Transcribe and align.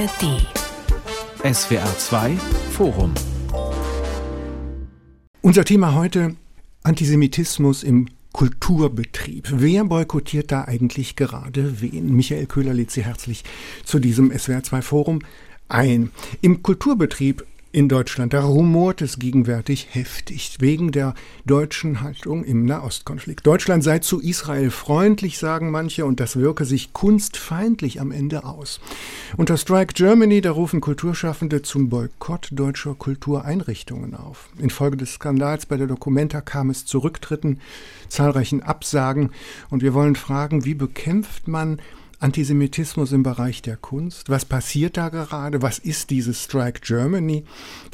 ARD. 0.00 0.46
SWR 1.54 1.98
2 1.98 2.36
Forum. 2.72 3.12
Unser 5.42 5.66
Thema 5.66 5.94
heute 5.94 6.36
Antisemitismus 6.84 7.82
im 7.82 8.08
Kulturbetrieb. 8.32 9.48
Wer 9.52 9.84
boykottiert 9.84 10.52
da 10.52 10.64
eigentlich 10.64 11.16
gerade 11.16 11.82
wen? 11.82 12.14
Michael 12.14 12.46
Köhler 12.46 12.72
lädt 12.72 12.90
Sie 12.90 13.04
herzlich 13.04 13.44
zu 13.84 13.98
diesem 13.98 14.30
SWR2 14.32 14.80
Forum 14.80 15.18
ein. 15.68 16.10
Im 16.40 16.62
Kulturbetrieb 16.62 17.44
in 17.72 17.88
Deutschland. 17.88 18.32
Da 18.32 18.42
rumort 18.42 19.00
es 19.00 19.18
gegenwärtig 19.18 19.88
heftig 19.90 20.56
wegen 20.60 20.90
der 20.90 21.14
deutschen 21.46 22.00
Haltung 22.00 22.44
im 22.44 22.64
Nahostkonflikt. 22.64 23.46
Deutschland 23.46 23.84
sei 23.84 24.00
zu 24.00 24.20
Israel 24.20 24.70
freundlich, 24.70 25.38
sagen 25.38 25.70
manche, 25.70 26.04
und 26.04 26.20
das 26.20 26.36
wirke 26.36 26.64
sich 26.64 26.92
kunstfeindlich 26.92 28.00
am 28.00 28.10
Ende 28.10 28.44
aus. 28.44 28.80
Unter 29.36 29.56
Strike 29.56 29.94
Germany, 29.94 30.40
da 30.40 30.50
rufen 30.50 30.80
Kulturschaffende 30.80 31.62
zum 31.62 31.88
Boykott 31.88 32.48
deutscher 32.52 32.94
Kultureinrichtungen 32.94 34.14
auf. 34.14 34.48
Infolge 34.58 34.96
des 34.96 35.14
Skandals 35.14 35.66
bei 35.66 35.76
der 35.76 35.86
Documenta 35.86 36.40
kam 36.40 36.70
es 36.70 36.86
zu 36.86 36.98
Rücktritten, 36.98 37.60
zahlreichen 38.08 38.62
Absagen, 38.62 39.30
und 39.70 39.82
wir 39.82 39.94
wollen 39.94 40.16
fragen, 40.16 40.64
wie 40.64 40.74
bekämpft 40.74 41.46
man 41.46 41.80
Antisemitismus 42.20 43.10
im 43.12 43.22
Bereich 43.22 43.62
der 43.62 43.78
Kunst? 43.78 44.28
Was 44.28 44.44
passiert 44.44 44.98
da 44.98 45.08
gerade? 45.08 45.62
Was 45.62 45.78
ist 45.78 46.10
dieses 46.10 46.44
Strike 46.44 46.80
Germany, 46.82 47.44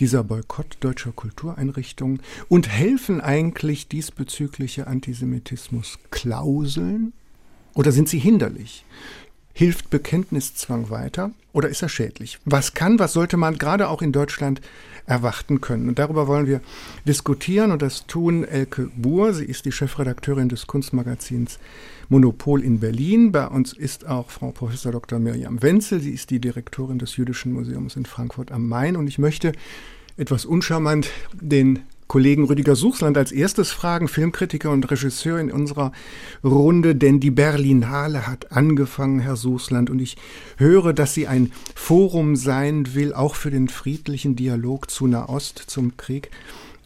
dieser 0.00 0.24
Boykott 0.24 0.78
deutscher 0.80 1.12
Kultureinrichtungen? 1.12 2.20
Und 2.48 2.68
helfen 2.68 3.20
eigentlich 3.20 3.86
diesbezügliche 3.86 4.88
Antisemitismus-Klauseln? 4.88 7.12
Oder 7.74 7.92
sind 7.92 8.08
sie 8.08 8.18
hinderlich? 8.18 8.84
Hilft 9.52 9.90
Bekenntniszwang 9.90 10.90
weiter 10.90 11.30
oder 11.52 11.68
ist 11.68 11.82
er 11.82 11.88
schädlich? 11.88 12.40
Was 12.44 12.74
kann, 12.74 12.98
was 12.98 13.12
sollte 13.12 13.36
man 13.36 13.58
gerade 13.58 13.88
auch 13.88 14.02
in 14.02 14.10
Deutschland 14.10 14.60
erwarten 15.06 15.60
können? 15.60 15.88
Und 15.88 16.00
darüber 16.00 16.26
wollen 16.26 16.48
wir 16.48 16.60
diskutieren 17.06 17.70
und 17.70 17.80
das 17.80 18.06
tun 18.06 18.42
Elke 18.44 18.90
Buhr. 18.96 19.32
Sie 19.32 19.44
ist 19.44 19.64
die 19.64 19.72
Chefredakteurin 19.72 20.48
des 20.48 20.66
Kunstmagazins 20.66 21.60
Monopol 22.08 22.62
in 22.62 22.80
Berlin. 22.80 23.32
Bei 23.32 23.46
uns 23.46 23.72
ist 23.72 24.06
auch 24.06 24.30
Frau 24.30 24.52
Prof. 24.52 24.72
Dr. 24.82 25.18
Mirjam 25.18 25.62
Wenzel. 25.62 26.00
Sie 26.00 26.12
ist 26.12 26.30
die 26.30 26.40
Direktorin 26.40 26.98
des 26.98 27.16
Jüdischen 27.16 27.52
Museums 27.52 27.96
in 27.96 28.06
Frankfurt 28.06 28.52
am 28.52 28.68
Main. 28.68 28.96
Und 28.96 29.08
ich 29.08 29.18
möchte 29.18 29.52
etwas 30.16 30.44
uncharmant 30.44 31.10
den 31.40 31.80
Kollegen 32.06 32.44
Rüdiger 32.44 32.76
Suchsland 32.76 33.18
als 33.18 33.32
erstes 33.32 33.72
fragen, 33.72 34.06
Filmkritiker 34.06 34.70
und 34.70 34.88
Regisseur 34.90 35.40
in 35.40 35.50
unserer 35.50 35.90
Runde, 36.44 36.94
denn 36.94 37.18
die 37.18 37.32
Berlinale 37.32 38.28
hat 38.28 38.52
angefangen, 38.52 39.18
Herr 39.18 39.34
Suchsland, 39.34 39.90
und 39.90 39.98
ich 39.98 40.16
höre, 40.56 40.92
dass 40.92 41.14
sie 41.14 41.26
ein 41.26 41.50
Forum 41.74 42.36
sein 42.36 42.94
will, 42.94 43.12
auch 43.12 43.34
für 43.34 43.50
den 43.50 43.68
friedlichen 43.68 44.36
Dialog 44.36 44.88
zu 44.88 45.08
Nahost, 45.08 45.58
zum 45.66 45.96
Krieg 45.96 46.30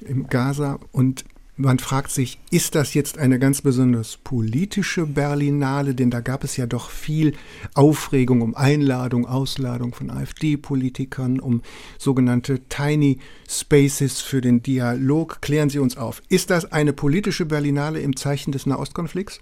im 0.01 0.29
Gaza. 0.29 0.79
Und 0.91 1.25
man 1.61 1.78
fragt 1.78 2.11
sich, 2.11 2.39
ist 2.50 2.75
das 2.75 2.94
jetzt 2.94 3.19
eine 3.19 3.39
ganz 3.39 3.62
besonders 3.62 4.16
politische 4.16 5.06
Berlinale? 5.06 5.94
Denn 5.94 6.11
da 6.11 6.20
gab 6.20 6.44
es 6.44 6.56
ja 6.56 6.67
doch 6.67 6.91
viel 6.91 7.34
Aufregung 7.75 8.41
um 8.41 8.55
Einladung, 8.55 9.27
Ausladung 9.27 9.94
von 9.94 10.11
AfD-Politikern, 10.11 11.41
um 11.41 11.62
sogenannte 11.98 12.61
Tiny 12.69 13.19
Spaces 13.48 14.20
für 14.20 14.41
den 14.41 14.62
Dialog. 14.62 15.41
Klären 15.41 15.70
Sie 15.70 15.78
uns 15.78 15.97
auf. 15.97 16.22
Ist 16.28 16.50
das 16.50 16.72
eine 16.72 16.92
politische 16.92 17.47
Berlinale 17.47 18.00
im 18.00 18.17
Zeichen 18.17 18.52
des 18.52 18.67
Nahostkonflikts? 18.67 19.41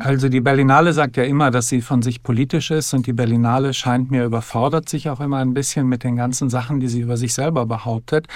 Also 0.00 0.28
die 0.28 0.40
Berlinale 0.40 0.92
sagt 0.92 1.16
ja 1.16 1.24
immer, 1.24 1.50
dass 1.50 1.68
sie 1.68 1.80
von 1.80 2.02
sich 2.02 2.22
politisch 2.22 2.70
ist 2.70 2.94
und 2.94 3.08
die 3.08 3.12
Berlinale 3.12 3.74
scheint 3.74 4.12
mir 4.12 4.24
überfordert 4.24 4.88
sich 4.88 5.10
auch 5.10 5.18
immer 5.18 5.38
ein 5.38 5.54
bisschen 5.54 5.88
mit 5.88 6.04
den 6.04 6.14
ganzen 6.14 6.50
Sachen, 6.50 6.78
die 6.78 6.86
sie 6.86 7.00
über 7.00 7.16
sich 7.16 7.34
selber 7.34 7.66
behauptet. 7.66 8.28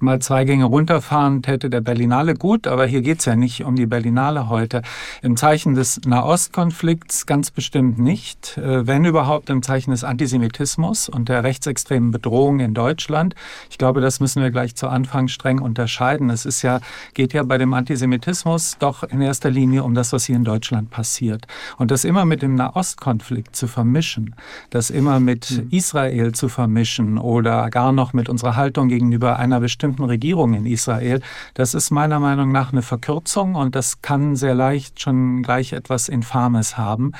Mal 0.00 0.18
zwei 0.18 0.44
Gänge 0.44 0.64
runterfahren 0.64 1.42
täte 1.42 1.70
der 1.70 1.82
Berlinale 1.82 2.34
gut, 2.34 2.66
aber 2.66 2.86
hier 2.86 3.00
geht's 3.00 3.26
ja 3.26 3.36
nicht 3.36 3.64
um 3.64 3.76
die 3.76 3.86
Berlinale 3.86 4.48
heute. 4.48 4.82
Im 5.22 5.36
Zeichen 5.36 5.76
des 5.76 6.00
Nahostkonflikts 6.04 7.26
ganz 7.26 7.52
bestimmt 7.52 8.00
nicht, 8.00 8.58
äh, 8.58 8.84
wenn 8.84 9.04
überhaupt 9.04 9.50
im 9.50 9.62
Zeichen 9.62 9.92
des 9.92 10.02
Antisemitismus 10.02 11.08
und 11.08 11.28
der 11.28 11.44
rechtsextremen 11.44 12.10
Bedrohung 12.10 12.58
in 12.58 12.74
Deutschland. 12.74 13.36
Ich 13.70 13.78
glaube, 13.78 14.00
das 14.00 14.18
müssen 14.18 14.42
wir 14.42 14.50
gleich 14.50 14.74
zu 14.74 14.88
Anfang 14.88 15.28
streng 15.28 15.60
unterscheiden. 15.60 16.28
Es 16.28 16.44
ist 16.44 16.62
ja, 16.62 16.80
geht 17.14 17.32
ja 17.34 17.44
bei 17.44 17.56
dem 17.56 17.72
Antisemitismus 17.72 18.78
doch 18.80 19.04
in 19.04 19.20
erster 19.20 19.50
Linie 19.50 19.84
um 19.84 19.94
das, 19.94 20.12
was 20.12 20.24
hier 20.24 20.34
in 20.34 20.44
Deutschland 20.44 20.90
passiert 20.90 21.03
passiert. 21.04 21.46
Und 21.76 21.90
das 21.90 22.04
immer 22.04 22.24
mit 22.24 22.40
dem 22.40 22.54
Nahostkonflikt 22.54 23.54
zu 23.54 23.68
vermischen, 23.68 24.34
das 24.70 24.88
immer 24.88 25.20
mit 25.20 25.50
mhm. 25.50 25.68
Israel 25.70 26.32
zu 26.32 26.48
vermischen 26.48 27.18
oder 27.18 27.68
gar 27.68 27.92
noch 27.92 28.14
mit 28.14 28.30
unserer 28.30 28.56
Haltung 28.56 28.88
gegenüber 28.88 29.38
einer 29.38 29.60
bestimmten 29.60 30.04
Regierung 30.04 30.54
in 30.54 30.64
Israel, 30.64 31.20
das 31.52 31.74
ist 31.74 31.90
meiner 31.90 32.20
Meinung 32.20 32.52
nach 32.52 32.72
eine 32.72 32.80
Verkürzung 32.80 33.54
und 33.54 33.74
das 33.74 34.00
kann 34.00 34.34
sehr 34.34 34.54
leicht 34.54 35.02
schon 35.02 35.42
gleich 35.42 35.74
etwas 35.74 36.08
Infames 36.08 36.78
haben, 36.78 37.12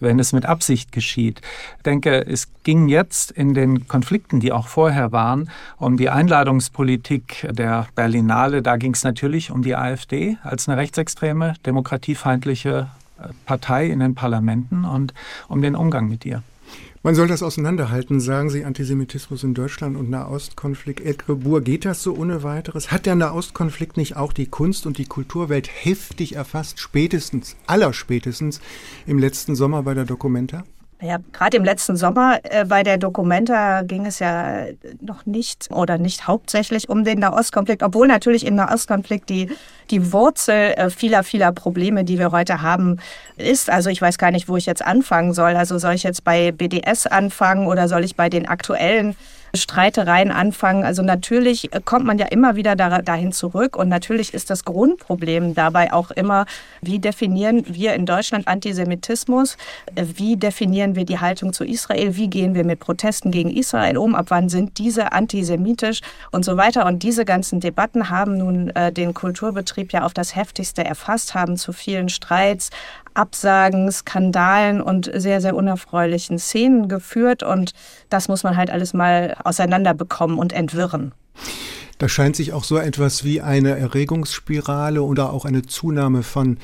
wenn 0.00 0.18
es 0.18 0.34
mit 0.34 0.44
Absicht 0.44 0.92
geschieht. 0.92 1.40
Ich 1.78 1.82
denke, 1.84 2.26
es 2.26 2.46
ging 2.62 2.88
jetzt 2.88 3.30
in 3.30 3.54
den 3.54 3.88
Konflikten, 3.88 4.40
die 4.40 4.52
auch 4.52 4.68
vorher 4.68 5.12
waren, 5.12 5.50
um 5.78 5.96
die 5.96 6.10
Einladungspolitik 6.10 7.48
der 7.50 7.86
Berlinale. 7.94 8.60
Da 8.60 8.76
ging 8.76 8.92
es 8.92 9.02
natürlich 9.02 9.50
um 9.50 9.62
die 9.62 9.74
AfD 9.74 10.36
als 10.42 10.68
eine 10.68 10.76
rechtsextreme, 10.76 11.54
demokratiefeindliche 11.64 12.88
Partei 13.46 13.86
in 13.86 14.00
den 14.00 14.14
Parlamenten 14.14 14.84
und 14.84 15.14
um 15.48 15.62
den 15.62 15.74
Umgang 15.74 16.08
mit 16.08 16.24
ihr. 16.24 16.42
Man 17.02 17.14
soll 17.14 17.28
das 17.28 17.42
auseinanderhalten, 17.42 18.20
sagen 18.20 18.50
Sie, 18.50 18.64
Antisemitismus 18.64 19.42
in 19.42 19.54
Deutschland 19.54 19.96
und 19.96 20.10
Nahostkonflikt. 20.10 21.00
Edgar 21.00 21.36
Buhr, 21.36 21.62
geht 21.62 21.86
das 21.86 22.02
so 22.02 22.14
ohne 22.14 22.42
weiteres? 22.42 22.92
Hat 22.92 23.06
der 23.06 23.14
Nahostkonflikt 23.14 23.96
nicht 23.96 24.16
auch 24.16 24.34
die 24.34 24.46
Kunst- 24.46 24.84
und 24.86 24.98
die 24.98 25.06
Kulturwelt 25.06 25.70
heftig 25.72 26.36
erfasst, 26.36 26.78
spätestens, 26.78 27.56
allerspätestens 27.66 28.60
im 29.06 29.18
letzten 29.18 29.56
Sommer 29.56 29.82
bei 29.82 29.94
der 29.94 30.04
Documenta? 30.04 30.64
Ja, 31.02 31.16
gerade 31.32 31.56
im 31.56 31.64
letzten 31.64 31.96
Sommer 31.96 32.40
äh, 32.42 32.66
bei 32.66 32.82
der 32.82 32.98
Documenta 32.98 33.82
ging 33.82 34.04
es 34.04 34.18
ja 34.18 34.66
noch 35.00 35.24
nicht 35.24 35.70
oder 35.70 35.96
nicht 35.96 36.26
hauptsächlich 36.26 36.90
um 36.90 37.04
den 37.04 37.20
Nahostkonflikt, 37.20 37.82
obwohl 37.82 38.06
natürlich 38.06 38.44
im 38.44 38.54
Nahostkonflikt 38.56 39.30
die, 39.30 39.50
die 39.90 40.12
Wurzel 40.12 40.72
äh, 40.72 40.90
vieler, 40.90 41.22
vieler 41.22 41.52
Probleme, 41.52 42.04
die 42.04 42.18
wir 42.18 42.32
heute 42.32 42.60
haben, 42.60 42.98
ist. 43.38 43.70
Also 43.70 43.88
ich 43.88 44.02
weiß 44.02 44.18
gar 44.18 44.30
nicht, 44.30 44.48
wo 44.48 44.58
ich 44.58 44.66
jetzt 44.66 44.84
anfangen 44.84 45.32
soll. 45.32 45.56
Also 45.56 45.78
soll 45.78 45.94
ich 45.94 46.02
jetzt 46.02 46.22
bei 46.22 46.52
BDS 46.52 47.06
anfangen 47.06 47.66
oder 47.66 47.88
soll 47.88 48.04
ich 48.04 48.14
bei 48.14 48.28
den 48.28 48.46
aktuellen 48.46 49.16
Streitereien 49.54 50.30
anfangen. 50.30 50.84
Also 50.84 51.02
natürlich 51.02 51.70
kommt 51.84 52.04
man 52.04 52.18
ja 52.18 52.26
immer 52.26 52.56
wieder 52.56 52.76
dahin 52.76 53.32
zurück 53.32 53.76
und 53.76 53.88
natürlich 53.88 54.34
ist 54.34 54.50
das 54.50 54.64
Grundproblem 54.64 55.54
dabei 55.54 55.92
auch 55.92 56.10
immer, 56.10 56.46
wie 56.80 56.98
definieren 56.98 57.64
wir 57.66 57.94
in 57.94 58.06
Deutschland 58.06 58.48
Antisemitismus, 58.48 59.56
wie 59.96 60.36
definieren 60.36 60.94
wir 60.94 61.04
die 61.04 61.18
Haltung 61.18 61.52
zu 61.52 61.64
Israel, 61.64 62.16
wie 62.16 62.28
gehen 62.28 62.54
wir 62.54 62.64
mit 62.64 62.80
Protesten 62.80 63.30
gegen 63.30 63.50
Israel 63.50 63.96
um, 63.96 64.14
ab 64.14 64.26
wann 64.28 64.48
sind 64.48 64.78
diese 64.78 65.12
antisemitisch 65.12 66.00
und 66.30 66.44
so 66.44 66.56
weiter. 66.56 66.86
Und 66.86 67.02
diese 67.02 67.24
ganzen 67.24 67.60
Debatten 67.60 68.10
haben 68.10 68.38
nun 68.38 68.70
äh, 68.70 68.92
den 68.92 69.14
Kulturbetrieb 69.14 69.92
ja 69.92 70.04
auf 70.04 70.14
das 70.14 70.34
heftigste 70.36 70.84
erfasst, 70.84 71.34
haben 71.34 71.56
zu 71.56 71.72
vielen 71.72 72.08
Streits, 72.08 72.70
Absagen, 73.14 73.90
Skandalen 73.90 74.80
und 74.80 75.10
sehr, 75.14 75.40
sehr 75.40 75.56
unerfreulichen 75.56 76.38
Szenen 76.38 76.88
geführt. 76.88 77.42
Und 77.42 77.72
das 78.08 78.28
muss 78.28 78.42
man 78.42 78.56
halt 78.56 78.70
alles 78.70 78.94
mal 78.94 79.36
auseinanderbekommen 79.44 80.38
und 80.38 80.52
entwirren. 80.52 81.12
Da 81.98 82.08
scheint 82.08 82.34
sich 82.34 82.54
auch 82.54 82.64
so 82.64 82.78
etwas 82.78 83.24
wie 83.24 83.42
eine 83.42 83.78
Erregungsspirale 83.78 85.02
oder 85.02 85.34
auch 85.34 85.44
eine 85.44 85.66
Zunahme 85.66 86.22
von 86.22 86.56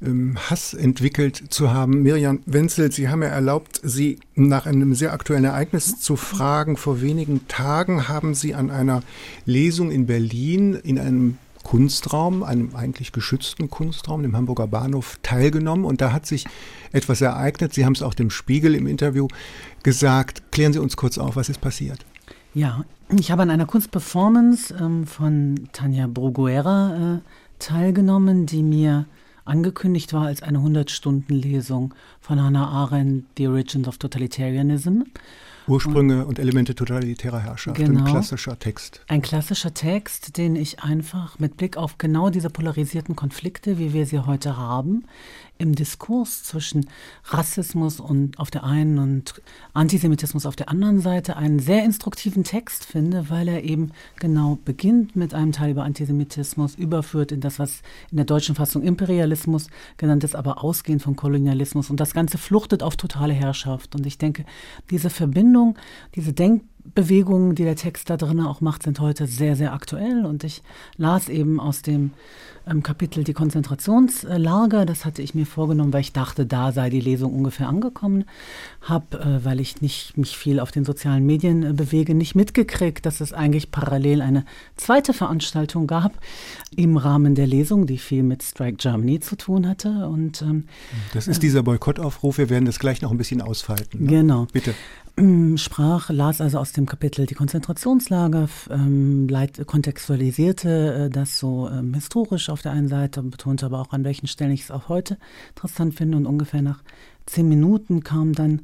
ähm, 0.00 0.38
Hass 0.48 0.72
entwickelt 0.72 1.42
zu 1.50 1.72
haben. 1.72 2.02
Miriam 2.02 2.40
Wenzel, 2.46 2.90
Sie 2.90 3.08
haben 3.08 3.22
ja 3.22 3.28
erlaubt, 3.28 3.80
Sie 3.82 4.18
nach 4.34 4.64
einem 4.64 4.94
sehr 4.94 5.12
aktuellen 5.12 5.44
Ereignis 5.44 6.00
zu 6.00 6.16
fragen. 6.16 6.78
Vor 6.78 7.02
wenigen 7.02 7.46
Tagen 7.48 8.08
haben 8.08 8.34
Sie 8.34 8.54
an 8.54 8.70
einer 8.70 9.02
Lesung 9.44 9.90
in 9.90 10.06
Berlin 10.06 10.74
in 10.74 10.98
einem 10.98 11.38
Kunstraum, 11.68 12.44
einem 12.44 12.74
eigentlich 12.74 13.12
geschützten 13.12 13.68
Kunstraum, 13.68 14.22
dem 14.22 14.34
Hamburger 14.34 14.66
Bahnhof, 14.66 15.18
teilgenommen. 15.22 15.84
Und 15.84 16.00
da 16.00 16.14
hat 16.14 16.24
sich 16.24 16.46
etwas 16.92 17.20
ereignet. 17.20 17.74
Sie 17.74 17.84
haben 17.84 17.92
es 17.92 18.02
auch 18.02 18.14
dem 18.14 18.30
Spiegel 18.30 18.74
im 18.74 18.86
Interview 18.86 19.28
gesagt. 19.82 20.50
Klären 20.50 20.72
Sie 20.72 20.78
uns 20.78 20.96
kurz 20.96 21.18
auf, 21.18 21.36
was 21.36 21.50
ist 21.50 21.60
passiert? 21.60 22.06
Ja, 22.54 22.86
ich 23.14 23.30
habe 23.30 23.42
an 23.42 23.50
einer 23.50 23.66
Kunstperformance 23.66 24.74
ähm, 24.80 25.06
von 25.06 25.68
Tanja 25.74 26.06
Bruguera 26.06 27.16
äh, 27.16 27.18
teilgenommen, 27.58 28.46
die 28.46 28.62
mir 28.62 29.04
angekündigt 29.44 30.14
war 30.14 30.24
als 30.24 30.42
eine 30.42 30.60
100-Stunden-Lesung 30.60 31.92
von 32.22 32.42
Hannah 32.42 32.68
Arendt, 32.68 33.26
The 33.36 33.46
Origins 33.46 33.88
of 33.88 33.98
Totalitarianism. 33.98 35.02
Ursprünge 35.68 36.22
und, 36.22 36.28
und 36.28 36.38
Elemente 36.38 36.74
totalitärer 36.74 37.40
Herrschaft. 37.40 37.76
Genau, 37.76 38.00
ein 38.00 38.04
klassischer 38.04 38.58
Text. 38.58 39.02
Ein 39.08 39.22
klassischer 39.22 39.74
Text, 39.74 40.36
den 40.36 40.56
ich 40.56 40.82
einfach 40.82 41.38
mit 41.38 41.56
Blick 41.56 41.76
auf 41.76 41.98
genau 41.98 42.30
diese 42.30 42.50
polarisierten 42.50 43.16
Konflikte, 43.16 43.78
wie 43.78 43.92
wir 43.92 44.06
sie 44.06 44.20
heute 44.20 44.56
haben, 44.56 45.04
im 45.58 45.74
Diskurs 45.74 46.44
zwischen 46.44 46.88
Rassismus 47.24 48.00
und 48.00 48.38
auf 48.38 48.50
der 48.50 48.64
einen 48.64 48.98
und 48.98 49.40
Antisemitismus 49.74 50.46
auf 50.46 50.56
der 50.56 50.68
anderen 50.68 51.00
Seite 51.00 51.36
einen 51.36 51.58
sehr 51.58 51.84
instruktiven 51.84 52.44
Text 52.44 52.84
finde, 52.84 53.28
weil 53.28 53.48
er 53.48 53.64
eben 53.64 53.90
genau 54.18 54.58
beginnt 54.64 55.16
mit 55.16 55.34
einem 55.34 55.52
Teil 55.52 55.72
über 55.72 55.82
Antisemitismus, 55.82 56.76
überführt 56.76 57.32
in 57.32 57.40
das, 57.40 57.58
was 57.58 57.82
in 58.10 58.16
der 58.16 58.26
deutschen 58.26 58.54
Fassung 58.54 58.82
Imperialismus 58.82 59.68
genannt 59.96 60.24
ist, 60.24 60.36
aber 60.36 60.62
ausgehend 60.62 61.02
von 61.02 61.16
Kolonialismus. 61.16 61.90
Und 61.90 62.00
das 62.00 62.14
Ganze 62.14 62.38
fluchtet 62.38 62.82
auf 62.82 62.96
totale 62.96 63.34
Herrschaft. 63.34 63.94
Und 63.94 64.06
ich 64.06 64.18
denke, 64.18 64.44
diese 64.90 65.10
Verbindung, 65.10 65.76
diese 66.14 66.32
Denk 66.32 66.62
Bewegungen, 66.94 67.54
die 67.54 67.64
der 67.64 67.76
Text 67.76 68.10
da 68.10 68.16
drin 68.16 68.40
auch 68.40 68.60
macht, 68.60 68.82
sind 68.82 69.00
heute 69.00 69.26
sehr, 69.26 69.56
sehr 69.56 69.72
aktuell. 69.72 70.24
Und 70.24 70.44
ich 70.44 70.62
las 70.96 71.28
eben 71.28 71.60
aus 71.60 71.82
dem 71.82 72.12
ähm, 72.66 72.82
Kapitel 72.82 73.24
die 73.24 73.32
Konzentrationslager. 73.32 74.86
Das 74.86 75.04
hatte 75.04 75.22
ich 75.22 75.34
mir 75.34 75.46
vorgenommen, 75.46 75.92
weil 75.92 76.02
ich 76.02 76.12
dachte, 76.12 76.46
da 76.46 76.72
sei 76.72 76.90
die 76.90 77.00
Lesung 77.00 77.32
ungefähr 77.32 77.68
angekommen. 77.68 78.24
Habe, 78.82 79.18
äh, 79.18 79.44
weil 79.44 79.60
ich 79.60 79.80
nicht 79.80 80.16
mich 80.16 80.36
viel 80.36 80.60
auf 80.60 80.70
den 80.70 80.84
sozialen 80.84 81.24
Medien 81.26 81.62
äh, 81.62 81.72
bewege, 81.72 82.14
nicht 82.14 82.34
mitgekriegt, 82.34 83.06
dass 83.06 83.20
es 83.20 83.32
eigentlich 83.32 83.70
parallel 83.70 84.22
eine 84.22 84.44
zweite 84.76 85.12
Veranstaltung 85.12 85.86
gab 85.86 86.12
im 86.76 86.96
Rahmen 86.96 87.34
der 87.34 87.46
Lesung, 87.46 87.86
die 87.86 87.98
viel 87.98 88.22
mit 88.22 88.42
Strike 88.42 88.76
Germany 88.76 89.20
zu 89.20 89.36
tun 89.36 89.68
hatte. 89.68 90.08
Und 90.08 90.42
ähm, 90.42 90.64
das 91.14 91.28
ist 91.28 91.42
dieser 91.42 91.62
Boykottaufruf. 91.62 92.38
Wir 92.38 92.50
werden 92.50 92.64
das 92.64 92.78
gleich 92.78 93.02
noch 93.02 93.10
ein 93.10 93.18
bisschen 93.18 93.40
ausfalten. 93.40 94.04
Ne? 94.04 94.10
Genau. 94.10 94.46
Bitte 94.52 94.74
sprach, 95.56 96.10
las 96.10 96.40
also 96.40 96.58
aus 96.58 96.72
dem 96.72 96.86
Kapitel 96.86 97.26
die 97.26 97.34
Konzentrationslager, 97.34 98.48
ähm, 98.70 99.28
leit, 99.28 99.66
kontextualisierte 99.66 101.06
äh, 101.06 101.10
das 101.10 101.38
so 101.38 101.68
ähm, 101.68 101.94
historisch 101.94 102.48
auf 102.50 102.62
der 102.62 102.72
einen 102.72 102.88
Seite, 102.88 103.22
betonte 103.22 103.66
aber 103.66 103.80
auch, 103.80 103.92
an 103.92 104.04
welchen 104.04 104.28
Stellen 104.28 104.52
ich 104.52 104.62
es 104.62 104.70
auch 104.70 104.88
heute 104.88 105.18
interessant 105.50 105.94
finde. 105.94 106.16
Und 106.16 106.26
ungefähr 106.26 106.62
nach 106.62 106.82
zehn 107.26 107.48
Minuten 107.48 108.04
kam 108.04 108.32
dann 108.32 108.62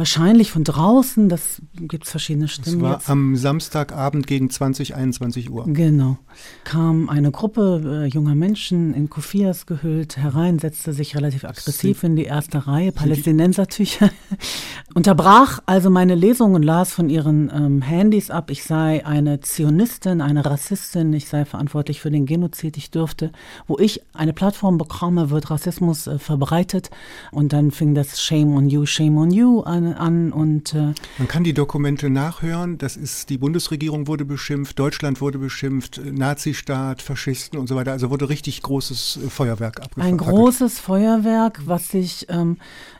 wahrscheinlich 0.00 0.50
von 0.50 0.64
draußen, 0.64 1.28
das 1.28 1.60
gibt 1.74 2.04
es 2.04 2.10
verschiedene 2.10 2.48
Stimmen. 2.48 2.80
Das 2.80 2.90
war 2.90 2.96
jetzt. 2.96 3.10
am 3.10 3.36
Samstagabend 3.36 4.26
gegen 4.26 4.48
20, 4.48 4.96
21 4.96 5.50
Uhr. 5.50 5.64
Genau. 5.66 6.16
Kam 6.64 7.10
eine 7.10 7.30
Gruppe 7.30 8.04
äh, 8.04 8.06
junger 8.06 8.34
Menschen 8.34 8.94
in 8.94 9.10
Kofias 9.10 9.66
gehüllt 9.66 10.16
herein, 10.16 10.58
setzte 10.58 10.94
sich 10.94 11.14
relativ 11.14 11.44
aggressiv 11.44 12.02
in 12.02 12.16
die 12.16 12.24
erste 12.24 12.66
Reihe, 12.66 12.92
Palästinensertücher, 12.92 14.10
unterbrach 14.94 15.60
also 15.66 15.90
meine 15.90 16.14
Lesung 16.14 16.54
und 16.54 16.62
las 16.62 16.92
von 16.92 17.10
ihren 17.10 17.52
ähm, 17.54 17.82
Handys 17.82 18.30
ab, 18.30 18.50
ich 18.50 18.64
sei 18.64 19.04
eine 19.04 19.40
Zionistin, 19.40 20.22
eine 20.22 20.46
Rassistin, 20.46 21.12
ich 21.12 21.28
sei 21.28 21.44
verantwortlich 21.44 22.00
für 22.00 22.10
den 22.10 22.24
Genozid, 22.24 22.78
ich 22.78 22.90
dürfte, 22.90 23.32
wo 23.66 23.78
ich 23.78 24.00
eine 24.14 24.32
Plattform 24.32 24.78
bekomme, 24.78 25.28
wird 25.28 25.50
Rassismus 25.50 26.06
äh, 26.06 26.18
verbreitet 26.18 26.88
und 27.32 27.52
dann 27.52 27.70
fing 27.70 27.94
das 27.94 28.22
Shame 28.22 28.56
on 28.56 28.70
you, 28.70 28.86
Shame 28.86 29.18
on 29.18 29.30
you 29.30 29.60
an 29.60 29.89
an 29.94 30.32
und 30.32 30.74
äh 30.74 30.94
man 31.18 31.28
kann 31.28 31.44
die 31.44 31.54
Dokumente 31.54 32.10
nachhören. 32.10 32.78
Das 32.78 32.96
ist 32.96 33.30
die 33.30 33.38
Bundesregierung 33.38 34.06
wurde 34.06 34.24
beschimpft, 34.24 34.78
Deutschland 34.78 35.20
wurde 35.20 35.38
beschimpft, 35.38 36.00
Nazistaat, 36.04 37.02
Faschisten 37.02 37.58
und 37.58 37.66
so 37.66 37.76
weiter. 37.76 37.92
Also 37.92 38.10
wurde 38.10 38.28
richtig 38.28 38.62
großes 38.62 39.18
äh, 39.24 39.30
Feuerwerk 39.30 39.80
abgefahren. 39.80 40.08
Ein 40.08 40.18
großes 40.18 40.78
Feuerwerk, 40.78 41.60
was 41.66 41.88
sich 41.88 42.26
ähm, 42.28 42.58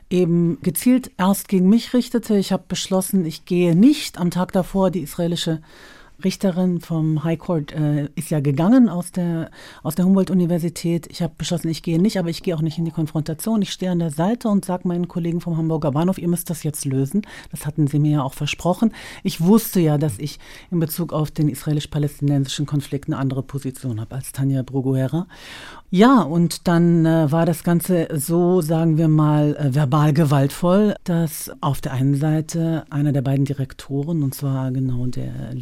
eben 0.09 0.61
gezielt 0.61 1.11
erst 1.17 1.47
gegen 1.47 1.69
mich 1.69 1.93
richtete. 1.93 2.37
Ich 2.37 2.51
habe 2.51 2.63
beschlossen, 2.67 3.25
ich 3.25 3.45
gehe 3.45 3.75
nicht 3.75 4.17
am 4.17 4.31
Tag 4.31 4.51
davor 4.51 4.91
die 4.91 5.01
israelische 5.01 5.61
Richterin 6.23 6.81
vom 6.81 7.23
High 7.23 7.39
Court 7.39 7.71
äh, 7.73 8.09
ist 8.15 8.29
ja 8.29 8.39
gegangen 8.39 8.89
aus 8.89 9.11
der, 9.11 9.51
aus 9.83 9.95
der 9.95 10.05
Humboldt-Universität. 10.05 11.07
Ich 11.09 11.21
habe 11.21 11.33
beschlossen, 11.37 11.69
ich 11.69 11.83
gehe 11.83 12.01
nicht, 12.01 12.17
aber 12.17 12.29
ich 12.29 12.43
gehe 12.43 12.55
auch 12.55 12.61
nicht 12.61 12.77
in 12.77 12.85
die 12.85 12.91
Konfrontation. 12.91 13.61
Ich 13.61 13.71
stehe 13.71 13.91
an 13.91 13.99
der 13.99 14.11
Seite 14.11 14.49
und 14.49 14.65
sage 14.65 14.87
meinen 14.87 15.07
Kollegen 15.07 15.41
vom 15.41 15.57
Hamburger 15.57 15.91
Bahnhof, 15.91 16.17
ihr 16.17 16.27
müsst 16.27 16.49
das 16.49 16.63
jetzt 16.63 16.85
lösen. 16.85 17.21
Das 17.51 17.65
hatten 17.65 17.87
sie 17.87 17.99
mir 17.99 18.11
ja 18.11 18.23
auch 18.23 18.33
versprochen. 18.33 18.93
Ich 19.23 19.41
wusste 19.41 19.79
ja, 19.79 19.97
dass 19.97 20.19
ich 20.19 20.39
in 20.71 20.79
Bezug 20.79 21.13
auf 21.13 21.31
den 21.31 21.49
israelisch-palästinensischen 21.49 22.65
Konflikt 22.65 23.07
eine 23.07 23.17
andere 23.17 23.43
Position 23.43 23.99
habe 23.99 24.15
als 24.15 24.31
Tanja 24.31 24.63
Bruguera. 24.63 25.27
Ja, 25.93 26.21
und 26.21 26.69
dann 26.69 27.05
äh, 27.05 27.29
war 27.33 27.45
das 27.45 27.65
Ganze 27.65 28.07
so, 28.13 28.61
sagen 28.61 28.97
wir 28.97 29.09
mal, 29.09 29.57
äh, 29.57 29.75
verbal 29.75 30.13
gewaltvoll, 30.13 30.95
dass 31.03 31.51
auf 31.59 31.81
der 31.81 31.91
einen 31.91 32.15
Seite 32.15 32.85
einer 32.89 33.11
der 33.11 33.21
beiden 33.21 33.43
Direktoren, 33.43 34.23
und 34.23 34.33
zwar 34.33 34.71
genau 34.71 35.05
der 35.07 35.53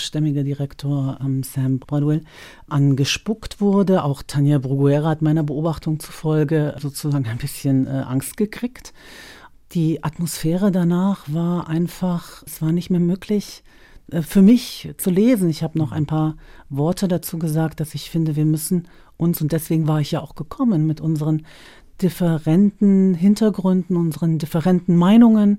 libanesischstämmige 0.00 0.44
Direktor 0.44 1.18
ähm, 1.20 1.42
Sam 1.42 1.78
Bradwell, 1.78 2.22
angespuckt 2.68 3.60
wurde. 3.60 4.04
Auch 4.04 4.22
Tanja 4.26 4.58
Bruguera 4.58 5.10
hat 5.10 5.22
meiner 5.22 5.42
Beobachtung 5.42 6.00
zufolge 6.00 6.74
sozusagen 6.78 7.26
ein 7.26 7.38
bisschen 7.38 7.86
äh, 7.86 7.90
Angst 7.90 8.36
gekriegt. 8.36 8.92
Die 9.72 10.02
Atmosphäre 10.02 10.72
danach 10.72 11.24
war 11.32 11.68
einfach, 11.68 12.42
es 12.46 12.60
war 12.60 12.72
nicht 12.72 12.90
mehr 12.90 13.00
möglich, 13.00 13.62
äh, 14.10 14.22
für 14.22 14.42
mich 14.42 14.92
zu 14.96 15.10
lesen. 15.10 15.50
Ich 15.50 15.62
habe 15.62 15.78
noch 15.78 15.92
ein 15.92 16.06
paar 16.06 16.36
Worte 16.68 17.06
dazu 17.06 17.38
gesagt, 17.38 17.80
dass 17.80 17.94
ich 17.94 18.10
finde, 18.10 18.36
wir 18.36 18.46
müssen 18.46 18.88
uns, 19.16 19.42
und 19.42 19.52
deswegen 19.52 19.86
war 19.86 20.00
ich 20.00 20.12
ja 20.12 20.20
auch 20.20 20.34
gekommen, 20.34 20.86
mit 20.86 21.00
unseren 21.00 21.42
differenten 22.00 23.12
Hintergründen, 23.14 23.96
unseren 23.96 24.38
differenten 24.38 24.96
Meinungen 24.96 25.58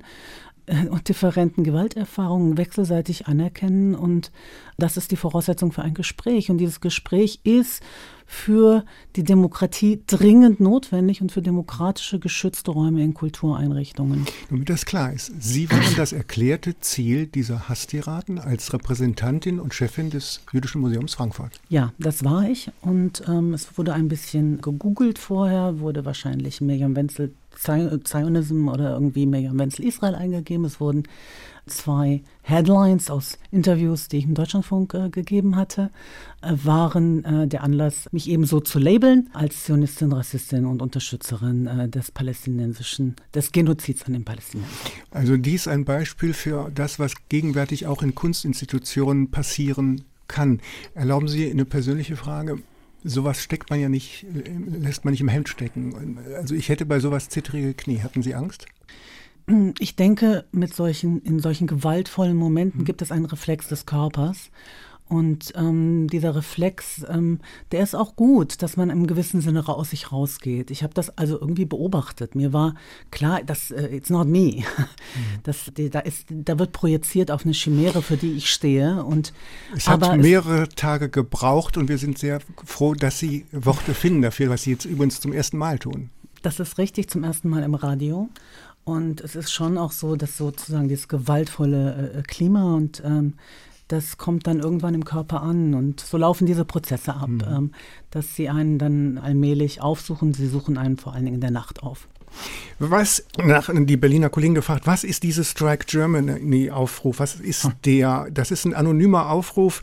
und 0.90 1.10
differenten 1.10 1.63
Gewalterfahrungen 1.63 2.58
wechselseitig 2.58 3.28
anerkennen. 3.28 3.96
Und 3.96 4.31
das 4.78 4.98
ist 4.98 5.12
die 5.12 5.16
Voraussetzung 5.16 5.72
für 5.72 5.81
ein 5.81 5.94
Gespräch. 5.94 6.50
Und 6.50 6.58
dieses 6.58 6.81
Gespräch 6.81 7.40
ist 7.44 7.81
für 8.31 8.86
die 9.18 9.24
Demokratie 9.24 10.02
dringend 10.08 10.62
notwendig 10.62 11.22
und 11.22 11.34
für 11.34 11.42
demokratische 11.42 12.18
geschützte 12.18 12.72
Räume 12.72 13.04
in 13.04 13.13
Kultureinrichtungen. 13.13 14.25
Damit 14.50 14.69
das 14.69 14.86
klar 14.86 15.12
ist, 15.12 15.34
Sie 15.42 15.69
waren 15.69 15.96
das 15.98 16.13
erklärte 16.13 16.80
Ziel 16.80 17.28
dieser 17.28 17.68
Hasstiraden 17.68 18.40
als 18.40 18.72
Repräsentantin 18.72 19.60
und 19.60 19.74
Chefin 19.74 20.10
des 20.10 20.40
Jüdischen 20.54 20.80
Museums 20.80 21.16
Frankfurt. 21.16 21.60
Ja, 21.68 21.92
das 22.00 22.24
war 22.24 22.48
ich 22.48 22.72
und 22.81 23.22
ähm, 23.28 23.54
es 23.54 23.78
wurde 23.78 23.94
ein 23.94 24.08
bisschen 24.08 24.62
gegoogelt 24.62 25.19
vorher, 25.19 25.80
wurde 25.80 26.06
wahrscheinlich 26.06 26.62
Miriam 26.62 26.96
Wenzel 26.96 27.34
Zionism 27.62 28.68
oder 28.68 28.94
irgendwie 28.94 29.25
Miriam 29.25 29.60
Wenzel 29.60 29.86
Israel 29.86 30.16
eingegeben. 30.16 30.66
Es 30.66 30.80
wurden 30.80 31.04
zwei 31.68 32.22
Headlines 32.42 33.10
aus 33.10 33.38
Interviews, 33.52 34.08
die 34.08 34.18
ich 34.18 34.25
im 34.25 34.34
Deutschlandfunk 34.34 34.94
äh, 34.94 35.10
gegeben 35.10 35.56
hatte, 35.56 35.92
äh, 36.42 36.54
waren 36.63 37.24
äh, 37.24 37.48
der 37.48 37.63
Anlass, 37.63 38.08
mich 38.12 38.30
ebenso 38.30 38.60
zu 38.60 38.80
labeln 38.80 39.30
als 39.34 39.66
Zionistin, 39.66 40.12
Rassistin 40.12 40.66
und 40.66 40.81
Unterstützerin 40.81 41.68
äh, 41.68 41.88
des 41.88 42.12
palästinensischen, 42.12 43.16
des 43.34 43.52
Genozids 43.52 44.04
an 44.06 44.13
den 44.13 44.25
Palästinensern. 44.25 44.74
Also 45.12 45.38
dies 45.38 45.68
ein 45.68 45.86
Beispiel 45.86 46.34
für 46.34 46.72
das, 46.74 47.00
was 47.00 47.13
gegenwärtig 47.30 47.86
auch 47.86 48.01
in 48.01 48.15
Kunstinstitutionen 48.15 49.30
passieren 49.32 50.03
kann. 50.27 50.62
Erlauben 50.96 51.27
Sie 51.27 51.50
eine 51.50 51.65
persönliche 51.65 52.15
Frage? 52.15 52.60
Sowas 53.03 53.41
steckt 53.41 53.70
man 53.70 53.79
ja 53.79 53.89
nicht, 53.89 54.24
äh, 54.24 54.51
lässt 54.79 55.05
man 55.05 55.12
nicht 55.12 55.22
im 55.22 55.27
Hemd 55.27 55.50
stecken. 55.50 56.20
Also 56.36 56.55
ich 56.55 56.70
hätte 56.70 56.86
bei 56.86 57.00
sowas 57.00 57.29
zittrige 57.29 57.74
Knie. 57.74 58.01
Hatten 58.01 58.22
Sie 58.22 58.36
Angst? 58.36 58.65
Ich 59.79 59.96
denke, 59.96 60.46
mit 60.51 60.74
solchen, 60.74 61.22
in 61.24 61.39
solchen 61.39 61.67
gewaltvollen 61.67 62.36
Momenten 62.36 62.81
mhm. 62.81 62.86
gibt 62.86 63.01
es 63.01 63.12
einen 63.12 63.25
Reflex 63.25 63.67
des 63.67 63.86
Körpers. 63.86 64.51
Und 65.12 65.51
ähm, 65.58 66.08
dieser 66.08 66.38
Reflex, 66.38 67.06
ähm, 67.10 67.39
der 67.74 67.84
ist 67.84 67.96
auch 67.96 68.15
gut, 68.15 68.62
dass 68.62 68.77
man 68.77 68.89
im 68.89 69.08
gewissen 69.08 69.41
Sinne 69.41 69.68
aus 69.68 69.89
sich 69.89 70.13
rausgeht. 70.13 70.72
Ich 70.72 70.84
habe 70.84 70.94
das 70.94 71.18
also 71.18 71.38
irgendwie 71.38 71.65
beobachtet. 71.65 72.34
Mir 72.34 72.53
war 72.53 72.75
klar, 73.12 73.44
dass 73.44 73.72
äh, 73.72 73.94
it's 73.94 74.10
not 74.10 74.27
me. 74.27 74.39
Mhm. 74.39 74.63
Das, 75.44 75.70
die, 75.75 75.89
da, 75.89 76.00
ist, 76.00 76.27
da 76.30 76.58
wird 76.60 76.72
projiziert 76.72 77.30
auf 77.30 77.44
eine 77.44 77.53
Chimäre, 77.53 78.01
für 78.01 78.15
die 78.15 78.34
ich 78.34 78.50
stehe. 78.50 79.03
Und, 79.03 79.34
es 79.75 79.89
hat 79.89 80.18
mehrere 80.18 80.63
es, 80.63 80.75
Tage 80.75 81.10
gebraucht 81.10 81.75
und 81.75 81.89
wir 81.89 81.98
sind 81.98 82.18
sehr 82.18 82.39
froh, 82.63 82.94
dass 82.94 83.20
Sie 83.20 83.46
Worte 83.51 83.94
finden 83.94 84.22
dafür, 84.22 84.50
was 84.50 84.63
Sie 84.63 84.72
jetzt 84.72 84.86
übrigens 84.86 85.20
zum 85.20 85.34
ersten 85.34 85.58
Mal 85.58 85.77
tun. 85.77 86.10
Das 86.41 86.62
ist 86.62 86.77
richtig, 86.77 87.10
zum 87.10 87.25
ersten 87.25 87.50
Mal 87.50 87.63
im 87.63 87.75
Radio. 87.75 88.30
Und 88.86 89.20
es 89.20 89.36
ist 89.36 89.51
schon 89.51 89.77
auch 89.77 89.91
so, 89.91 90.15
dass 90.15 90.38
sozusagen 90.38 90.88
dieses 90.88 91.10
gewaltvolle 91.10 92.13
äh, 92.13 92.22
Klima 92.22 92.75
und 92.75 93.01
ähm, 93.06 93.34
das 93.91 94.17
kommt 94.17 94.48
dann 94.48 94.60
irgendwann 94.60 94.93
im 94.93 95.03
Körper 95.03 95.41
an. 95.41 95.74
Und 95.74 96.00
so 96.00 96.17
laufen 96.17 96.45
diese 96.45 96.65
Prozesse 96.65 97.13
ab, 97.15 97.29
mhm. 97.29 97.41
ähm, 97.48 97.71
dass 98.10 98.36
sie 98.36 98.50
einen 98.50 98.77
dann 98.77 99.17
allmählich 99.17 99.81
aufsuchen. 99.81 100.33
Sie 100.33 100.48
suchen 100.48 100.77
einen 100.77 100.98
vor 100.98 101.13
allen 101.13 101.25
Dingen 101.25 101.36
in 101.36 101.41
der 101.41 101.51
Nacht 101.51 101.83
auf. 101.83 102.07
Was, 102.79 103.25
nach 103.38 103.69
die 103.74 103.98
Berliner 103.98 104.29
Kollegen 104.29 104.55
gefragt, 104.55 104.88
was 104.88 105.03
ist 105.03 105.24
dieses 105.24 105.51
Strike 105.51 105.86
Germany-Aufruf? 105.86 107.19
Was 107.19 107.36
ist 107.36 107.65
hm. 107.65 107.71
der? 107.83 108.27
Das 108.33 108.51
ist 108.51 108.63
ein 108.63 108.74
anonymer 108.74 109.29
Aufruf. 109.29 109.81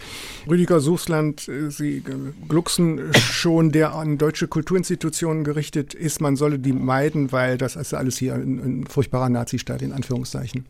Rüdiger 0.48 0.80
Suchsland, 0.80 1.46
äh, 1.48 1.70
Sie 1.70 2.02
glucksen 2.48 3.12
schon, 3.12 3.70
der 3.70 3.94
an 3.94 4.16
deutsche 4.16 4.48
Kulturinstitutionen 4.48 5.44
gerichtet 5.44 5.92
ist. 5.92 6.22
Man 6.22 6.36
solle 6.36 6.58
die 6.58 6.72
meiden, 6.72 7.30
weil 7.30 7.58
das 7.58 7.76
ist 7.76 7.92
alles 7.92 8.16
hier 8.16 8.34
ein, 8.34 8.58
ein 8.58 8.86
furchtbarer 8.86 9.28
Nazistaat, 9.28 9.82
in 9.82 9.92
Anführungszeichen. 9.92 10.64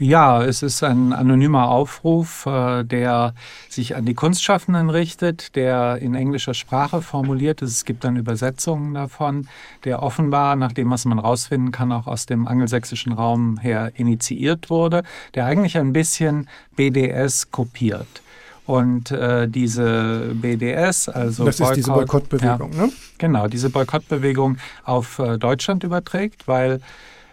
Ja, 0.00 0.42
es 0.42 0.62
ist 0.62 0.82
ein 0.82 1.12
anonymer 1.12 1.68
Aufruf, 1.68 2.46
äh, 2.46 2.84
der 2.84 3.34
sich 3.68 3.96
an 3.96 4.06
die 4.06 4.14
Kunstschaffenden 4.14 4.88
richtet, 4.88 5.54
der 5.56 5.98
in 5.98 6.14
englischer 6.14 6.54
Sprache 6.54 7.02
formuliert 7.02 7.60
ist. 7.60 7.72
Es 7.72 7.84
gibt 7.84 8.02
dann 8.04 8.16
Übersetzungen 8.16 8.94
davon, 8.94 9.46
der 9.84 10.02
offenbar, 10.02 10.56
nach 10.56 10.72
dem, 10.72 10.90
was 10.90 11.04
man 11.04 11.18
rausfinden 11.18 11.70
kann, 11.70 11.92
auch 11.92 12.06
aus 12.06 12.24
dem 12.24 12.48
angelsächsischen 12.48 13.12
Raum 13.12 13.58
her 13.58 13.92
initiiert 13.94 14.70
wurde, 14.70 15.02
der 15.34 15.44
eigentlich 15.44 15.76
ein 15.76 15.92
bisschen 15.92 16.48
BDS 16.76 17.50
kopiert. 17.50 18.22
Und 18.64 19.10
äh, 19.10 19.48
diese 19.48 20.30
BDS, 20.32 21.10
also 21.10 21.44
das 21.44 21.58
Boykott, 21.58 21.72
ist 21.72 21.76
diese 21.76 21.92
Boykottbewegung, 21.92 22.72
ja, 22.72 22.86
ne? 22.86 22.92
Genau, 23.18 23.48
diese 23.48 23.68
Boykottbewegung 23.68 24.56
auf 24.82 25.18
äh, 25.18 25.36
Deutschland 25.36 25.84
überträgt, 25.84 26.48
weil 26.48 26.80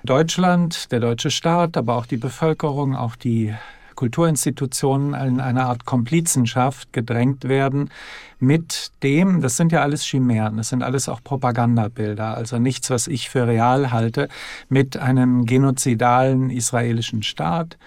Deutschland, 0.07 0.91
der 0.91 1.01
deutsche 1.01 1.29
Staat, 1.29 1.75
aber 1.75 1.97
auch 1.97 2.05
die 2.05 2.17
Bevölkerung, 2.17 2.95
auch 2.95 3.15
die 3.15 3.53
Kulturinstitutionen 3.95 5.13
in 5.13 5.41
eine 5.41 5.65
Art 5.65 5.85
Komplizenschaft 5.85 6.93
gedrängt 6.93 7.43
werden 7.49 7.89
mit 8.39 8.91
dem, 9.03 9.41
das 9.41 9.57
sind 9.57 9.71
ja 9.71 9.81
alles 9.81 10.03
Chimären, 10.05 10.57
das 10.57 10.69
sind 10.69 10.83
alles 10.83 11.09
auch 11.09 11.21
Propagandabilder, 11.23 12.37
also 12.37 12.57
nichts, 12.57 12.89
was 12.89 13.07
ich 13.07 13.29
für 13.29 13.47
real 13.47 13.91
halte, 13.91 14.29
mit 14.69 14.97
einem 14.97 15.45
genozidalen 15.45 16.51
israelischen 16.51 17.23
Staat 17.23 17.77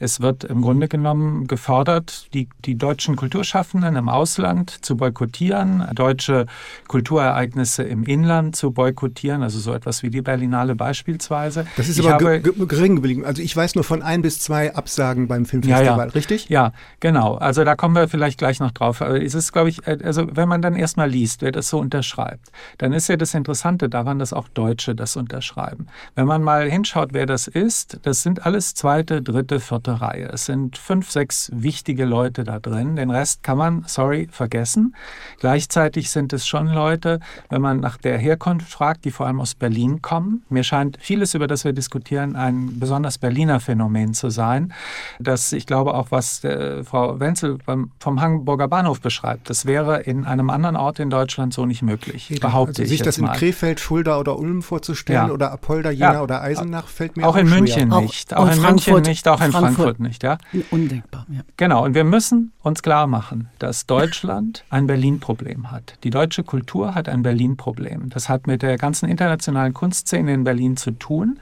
es 0.00 0.20
wird 0.20 0.44
im 0.44 0.62
Grunde 0.62 0.88
genommen 0.88 1.46
gefordert, 1.46 2.32
die, 2.32 2.48
die 2.64 2.76
deutschen 2.76 3.16
Kulturschaffenden 3.16 3.96
im 3.96 4.08
Ausland 4.08 4.70
zu 4.82 4.96
boykottieren, 4.96 5.86
deutsche 5.94 6.46
Kulturereignisse 6.88 7.82
im 7.82 8.04
Inland 8.04 8.56
zu 8.56 8.70
boykottieren, 8.70 9.42
also 9.42 9.58
so 9.58 9.74
etwas 9.74 10.02
wie 10.02 10.08
die 10.08 10.22
Berlinale 10.22 10.74
beispielsweise. 10.74 11.66
Das 11.76 11.88
ist 11.90 11.98
ich 11.98 12.08
aber 12.08 12.38
gering 12.38 12.96
geblieben. 12.96 13.26
Also 13.26 13.42
ich 13.42 13.54
weiß 13.54 13.74
nur 13.74 13.84
von 13.84 14.00
ein 14.00 14.22
bis 14.22 14.40
zwei 14.40 14.74
Absagen 14.74 15.28
beim 15.28 15.44
Filmfestival, 15.44 15.84
ja, 15.84 15.96
ja. 15.98 16.12
richtig? 16.12 16.48
Ja, 16.48 16.72
genau. 17.00 17.34
Also 17.34 17.64
da 17.64 17.76
kommen 17.76 17.94
wir 17.94 18.08
vielleicht 18.08 18.38
gleich 18.38 18.58
noch 18.58 18.70
drauf. 18.70 19.02
Aber 19.02 19.22
es 19.22 19.34
ist, 19.34 19.52
glaube 19.52 19.68
ich, 19.68 19.86
äh, 19.86 19.98
also 20.02 20.26
wenn 20.32 20.48
man 20.48 20.62
dann 20.62 20.76
erstmal 20.76 21.10
liest, 21.10 21.42
wer 21.42 21.52
das 21.52 21.68
so 21.68 21.78
unterschreibt, 21.78 22.50
dann 22.78 22.94
ist 22.94 23.08
ja 23.08 23.18
das 23.18 23.34
Interessante 23.34 23.90
daran, 23.90 24.18
dass 24.18 24.32
auch 24.32 24.48
Deutsche 24.48 24.94
das 24.94 25.16
unterschreiben. 25.16 25.88
Wenn 26.14 26.26
man 26.26 26.42
mal 26.42 26.70
hinschaut, 26.70 27.10
wer 27.12 27.26
das 27.26 27.48
ist, 27.48 28.00
das 28.04 28.22
sind 28.22 28.46
alles 28.46 28.74
zweite, 28.74 29.20
dritte, 29.20 29.60
vierte 29.60 29.89
rote 29.90 30.00
Reihe. 30.00 30.28
Es 30.32 30.46
sind 30.46 30.78
fünf, 30.78 31.10
sechs 31.10 31.50
wichtige 31.52 32.04
Leute 32.04 32.44
da 32.44 32.58
drin. 32.58 32.96
Den 32.96 33.10
Rest 33.10 33.42
kann 33.42 33.58
man, 33.58 33.84
sorry, 33.86 34.28
vergessen. 34.30 34.94
Gleichzeitig 35.40 36.10
sind 36.10 36.32
es 36.32 36.46
schon 36.46 36.68
Leute, 36.68 37.20
wenn 37.48 37.60
man 37.60 37.80
nach 37.80 37.96
der 37.96 38.18
Herkunft 38.18 38.70
fragt, 38.70 39.04
die 39.04 39.10
vor 39.10 39.26
allem 39.26 39.40
aus 39.40 39.54
Berlin 39.54 40.02
kommen. 40.02 40.42
Mir 40.48 40.64
scheint 40.64 40.98
vieles, 41.00 41.34
über 41.34 41.46
das 41.46 41.64
wir 41.64 41.72
diskutieren, 41.72 42.36
ein 42.36 42.78
besonders 42.78 43.18
Berliner 43.18 43.60
Phänomen 43.60 44.14
zu 44.14 44.30
sein. 44.30 44.72
Das, 45.18 45.52
ich 45.52 45.66
glaube, 45.66 45.94
auch 45.94 46.10
was 46.10 46.44
äh, 46.44 46.84
Frau 46.84 47.18
Wenzel 47.20 47.58
beim, 47.64 47.90
vom 47.98 48.20
Hamburger 48.20 48.68
Bahnhof 48.68 49.00
beschreibt, 49.00 49.50
das 49.50 49.66
wäre 49.66 50.00
in 50.00 50.24
einem 50.24 50.50
anderen 50.50 50.76
Ort 50.76 50.98
in 50.98 51.10
Deutschland 51.10 51.52
so 51.54 51.66
nicht 51.66 51.82
möglich, 51.82 52.38
behaupte 52.40 52.82
also 52.82 52.82
ich. 52.82 52.88
Sich 52.90 53.02
das 53.02 53.18
in 53.18 53.26
mal. 53.26 53.36
Krefeld, 53.36 53.80
Fulda 53.80 54.18
oder 54.18 54.38
Ulm 54.38 54.62
vorzustellen 54.62 55.28
ja. 55.28 55.32
oder 55.32 55.52
Apolda, 55.52 55.90
Jena 55.90 56.14
ja. 56.14 56.22
oder 56.22 56.42
Eisenach 56.42 56.86
fällt 56.86 57.16
mir 57.16 57.26
auch, 57.26 57.34
auch 57.34 57.36
in 57.36 57.48
schwer. 57.48 57.58
München 57.58 57.88
nicht. 57.88 58.34
Auch, 58.34 58.46
auch 58.46 58.52
in 58.52 58.60
Frankfurt, 58.60 58.94
München 58.94 59.10
nicht, 59.10 59.28
auch 59.28 59.40
in 59.40 59.52
Frankfurt, 59.52 59.79
Frankfurt 59.82 60.00
nicht. 60.00 60.22
Ja? 60.22 60.38
Undenkbar. 60.70 61.26
Ja. 61.30 61.40
Genau. 61.56 61.84
Und 61.84 61.94
wir 61.94 62.04
müssen 62.04 62.52
uns 62.62 62.82
klar 62.82 63.06
machen, 63.06 63.48
dass 63.58 63.86
Deutschland 63.86 64.64
ein 64.70 64.86
Berlin-Problem 64.86 65.70
hat. 65.70 65.94
Die 66.04 66.10
deutsche 66.10 66.44
Kultur 66.44 66.94
hat 66.94 67.08
ein 67.08 67.22
Berlin-Problem. 67.22 68.10
Das 68.10 68.28
hat 68.28 68.46
mit 68.46 68.62
der 68.62 68.76
ganzen 68.78 69.08
internationalen 69.08 69.74
Kunstszene 69.74 70.32
in 70.32 70.44
Berlin 70.44 70.76
zu 70.76 70.92
tun, 70.92 71.38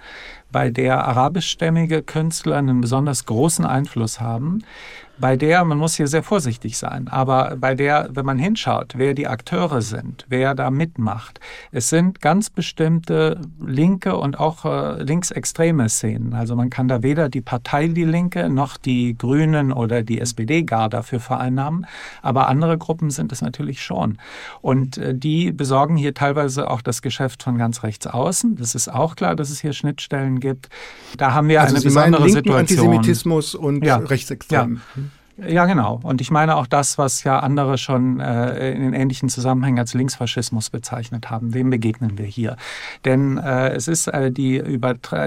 bei 0.51 0.71
der 0.71 1.07
arabischstämmige 1.07 2.03
Künstler 2.03 2.57
einen 2.57 2.81
besonders 2.81 3.27
großen 3.27 3.67
Einfluss 3.67 4.21
haben 4.21 4.63
bei 5.21 5.37
der, 5.37 5.65
man 5.65 5.79
muss 5.79 5.97
hier 5.97 6.07
sehr 6.07 6.23
vorsichtig 6.23 6.79
sein, 6.79 7.09
aber 7.09 7.57
bei 7.59 7.75
der, 7.75 8.09
wenn 8.13 8.25
man 8.25 8.39
hinschaut, 8.39 8.95
wer 8.97 9.15
die 9.15 9.27
Akteure 9.27 9.83
sind, 9.83 10.25
wer 10.29 10.55
da 10.55 10.71
mitmacht, 10.71 11.41
es 11.73 11.89
sind 11.89 12.21
ganz 12.21 12.51
bestimmte 12.51 13.41
linke 13.65 14.17
und 14.17 14.39
auch 14.39 14.65
äh, 14.65 15.03
linksextreme 15.03 15.89
Szenen. 15.89 16.35
Also 16.35 16.55
man 16.57 16.71
kann 16.71 16.89
da 16.89 17.03
weder 17.03 17.29
die 17.29 17.41
Partei 17.41 17.89
Die 17.89 18.05
Linke 18.05 18.49
noch 18.49 18.77
die 18.77 19.17
Grünen 19.17 19.73
oder 19.73 20.03
die 20.03 20.21
SPD 20.21 20.63
gar 20.63 20.89
dafür 20.89 21.21
vereinnahmen, 21.21 21.87
aber 22.23 22.49
andere 22.49 22.79
Gruppen 22.79 23.11
sind 23.11 23.33
es 23.33 23.43
natürlich 23.43 23.83
schon. 23.83 24.19
Und 24.61 24.99
äh, 24.99 25.15
die 25.15 25.53
besorgen 25.53 25.97
hier 25.97 26.15
teilweise 26.15 26.71
auch 26.71 26.83
das 26.83 27.03
Geschäft 27.03 27.43
von 27.43 27.59
ganz 27.59 27.83
rechts 27.83 28.07
außen. 28.07 28.57
Das 28.57 28.75
ist 28.75 28.89
auch 28.89 29.17
klar, 29.17 29.35
dass 29.35 29.51
es 29.51 29.61
hier 29.61 29.73
Schnittstellen 29.73 30.41
gibt. 30.41 30.69
Da 31.17 31.33
haben 31.35 31.49
wir 31.49 31.61
also 31.61 31.75
eine 31.75 31.81
Sie 31.81 31.87
besondere 31.89 32.21
meinen 32.21 32.33
Situation. 32.33 32.59
Antisemitismus 32.59 33.55
und 33.55 33.85
ja. 33.85 33.97
Rechtsextremen. 33.97 34.81
Ja. 34.97 35.03
Ja, 35.47 35.67
genau. 35.67 36.01
Und 36.03 36.21
ich 36.21 36.33
meine 36.33 36.57
auch 36.57 36.67
das, 36.67 36.99
was 36.99 37.23
ja 37.23 37.39
andere 37.39 37.79
schon 37.79 38.19
äh, 38.19 38.73
in 38.73 38.93
ähnlichen 38.93 39.29
Zusammenhängen 39.29 39.79
als 39.79 39.95
Linksfaschismus 39.95 40.69
bezeichnet 40.71 41.31
haben. 41.31 41.55
Wem 41.55 41.71
begegnen 41.71 42.19
wir 42.19 42.27
hier? 42.27 42.57
Denn 43.05 43.39
äh, 43.39 43.69
es 43.69 43.87
ist 43.87 44.09
äh, 44.09 44.33
die 44.33 44.61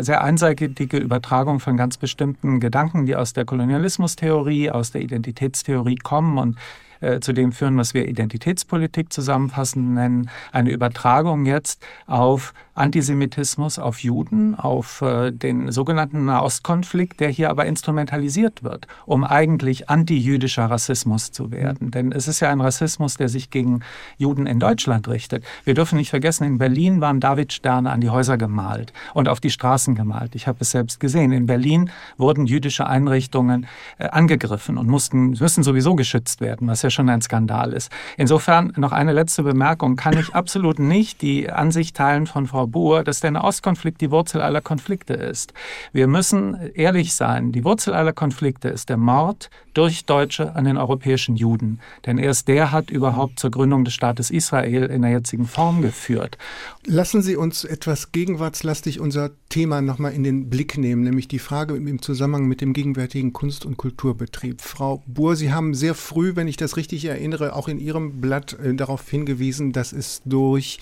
sehr 0.01 0.21
einseitige 0.21 0.97
Übertragung 0.97 1.61
von 1.61 1.77
ganz 1.77 1.97
bestimmten 1.97 2.59
Gedanken, 2.59 3.05
die 3.05 3.15
aus 3.15 3.31
der 3.31 3.45
Kolonialismustheorie, 3.45 4.69
aus 4.69 4.91
der 4.91 5.01
Identitätstheorie 5.01 5.95
kommen 5.95 6.37
und 6.37 6.57
äh, 7.01 7.19
zu 7.19 7.33
dem 7.33 7.51
führen, 7.51 7.77
was 7.77 7.93
wir 7.93 8.07
Identitätspolitik 8.07 9.11
zusammenfassend 9.11 9.93
nennen, 9.93 10.29
eine 10.51 10.71
Übertragung 10.71 11.45
jetzt 11.45 11.83
auf 12.07 12.53
Antisemitismus, 12.73 13.79
auf 13.79 13.99
Juden, 13.99 14.55
auf 14.55 15.01
äh, 15.01 15.31
den 15.31 15.71
sogenannten 15.71 16.25
Nahostkonflikt, 16.25 17.19
der 17.19 17.29
hier 17.29 17.49
aber 17.49 17.65
instrumentalisiert 17.65 18.63
wird, 18.63 18.87
um 19.05 19.23
eigentlich 19.23 19.89
antijüdischer 19.89 20.65
Rassismus 20.65 21.31
zu 21.31 21.51
werden. 21.51 21.91
Denn 21.91 22.11
es 22.11 22.27
ist 22.27 22.39
ja 22.39 22.49
ein 22.49 22.61
Rassismus, 22.61 23.15
der 23.15 23.27
sich 23.27 23.49
gegen 23.49 23.81
Juden 24.17 24.45
in 24.45 24.59
Deutschland 24.59 25.07
richtet. 25.09 25.43
Wir 25.65 25.73
dürfen 25.73 25.97
nicht 25.97 26.11
vergessen, 26.11 26.45
in 26.45 26.57
Berlin 26.59 27.01
waren 27.01 27.19
Davidsterne 27.19 27.91
an 27.91 27.99
die 27.99 28.09
Häuser 28.09 28.37
gemalt 28.37 28.93
und 29.13 29.27
auf 29.27 29.41
die 29.41 29.49
Straßen 29.49 29.95
gemalt. 29.95 30.35
Ich 30.35 30.47
habe 30.47 30.59
es 30.61 30.71
selbst 30.71 30.99
gesehen. 30.99 31.33
In 31.33 31.47
Berlin 31.47 31.89
wurden 32.17 32.45
jüdische 32.45 32.87
Einrichtungen 32.87 33.67
äh, 33.97 34.07
angegriffen 34.07 34.77
und 34.77 34.87
mussten, 34.87 35.31
müssen 35.31 35.63
sowieso 35.63 35.95
geschützt 35.95 36.39
werden, 36.39 36.67
was 36.67 36.83
ja 36.83 36.89
schon 36.91 37.09
ein 37.09 37.21
Skandal 37.21 37.73
ist. 37.73 37.91
Insofern 38.17 38.73
noch 38.77 38.91
eine 38.91 39.13
letzte 39.13 39.43
Bemerkung. 39.43 39.95
Kann 39.95 40.17
ich 40.17 40.35
absolut 40.35 40.79
nicht 40.79 41.21
die 41.21 41.49
Ansicht 41.49 41.95
teilen 41.95 42.27
von 42.27 42.47
Frau 42.47 42.67
Buhr, 42.67 43.03
dass 43.03 43.19
der 43.19 43.31
Nahostkonflikt 43.31 44.01
die 44.01 44.11
Wurzel 44.11 44.41
aller 44.41 44.61
Konflikte 44.61 45.13
ist. 45.13 45.53
Wir 45.93 46.07
müssen 46.07 46.57
ehrlich 46.73 47.13
sein. 47.13 47.51
Die 47.51 47.63
Wurzel 47.63 47.93
aller 47.93 48.13
Konflikte 48.13 48.69
ist 48.69 48.89
der 48.89 48.97
Mord 48.97 49.49
durch 49.73 50.05
Deutsche 50.05 50.55
an 50.55 50.65
den 50.65 50.77
europäischen 50.77 51.35
Juden. 51.35 51.79
Denn 52.05 52.17
erst 52.17 52.47
der 52.47 52.71
hat 52.71 52.89
überhaupt 52.89 53.39
zur 53.39 53.51
Gründung 53.51 53.85
des 53.85 53.93
Staates 53.93 54.29
Israel 54.29 54.83
in 54.83 55.01
der 55.01 55.11
jetzigen 55.11 55.45
Form 55.45 55.81
geführt. 55.81 56.37
Lassen 56.85 57.21
Sie 57.21 57.35
uns 57.35 57.63
etwas 57.63 58.11
gegenwartslastig 58.11 58.99
unser 58.99 59.31
Thema 59.49 59.81
nochmal 59.81 60.13
in 60.13 60.23
den 60.23 60.49
Blick 60.49 60.77
nehmen, 60.77 61.03
nämlich 61.03 61.27
die 61.27 61.39
Frage 61.39 61.75
im 61.75 62.01
Zusammenhang 62.01 62.47
mit 62.47 62.61
dem 62.61 62.73
gegenwärtigen 62.73 63.33
Kunst- 63.33 63.65
und 63.65 63.77
Kulturbetrieb. 63.77 64.61
Frau 64.61 65.03
Buhr, 65.07 65.35
Sie 65.35 65.53
haben 65.53 65.73
sehr 65.73 65.95
früh, 65.95 66.35
wenn 66.35 66.47
ich 66.47 66.57
das 66.57 66.77
richtig 66.77 66.80
erinnere, 67.05 67.55
auch 67.55 67.67
in 67.67 67.79
Ihrem 67.79 68.21
Blatt 68.21 68.57
äh, 68.59 68.73
darauf 68.73 69.09
hingewiesen, 69.09 69.71
dass 69.71 69.93
es 69.93 70.21
durch 70.25 70.79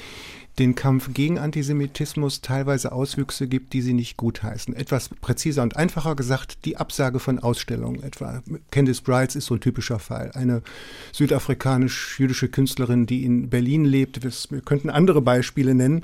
den 0.60 0.76
Kampf 0.76 1.14
gegen 1.14 1.40
Antisemitismus 1.40 2.42
teilweise 2.42 2.92
Auswüchse 2.92 3.48
gibt, 3.48 3.72
die 3.72 3.82
sie 3.82 3.94
nicht 3.94 4.18
gutheißen. 4.18 4.76
Etwas 4.76 5.10
präziser 5.10 5.64
und 5.64 5.78
einfacher 5.78 6.16
gesagt, 6.16 6.66
die 6.66 6.76
Absage 6.78 7.20
von 7.20 7.40
Ausstellungen 7.40 8.04
etwa. 8.04 8.44
Candice 8.70 9.02
Brights 9.02 9.36
ist 9.36 9.46
so 9.46 9.56
ein 9.56 9.62
typischer 9.62 10.00
Fall. 10.00 10.32
Eine 10.34 10.62
südafrikanisch-jüdische 11.14 12.50
Künstlerin, 12.50 13.06
die 13.06 13.24
in 13.24 13.50
Berlin 13.50 13.86
lebt. 13.86 14.22
Wir 14.22 14.62
könnten 14.62 14.90
andere 14.90 15.22
Beispiele 15.22 15.74
nennen, 15.74 16.04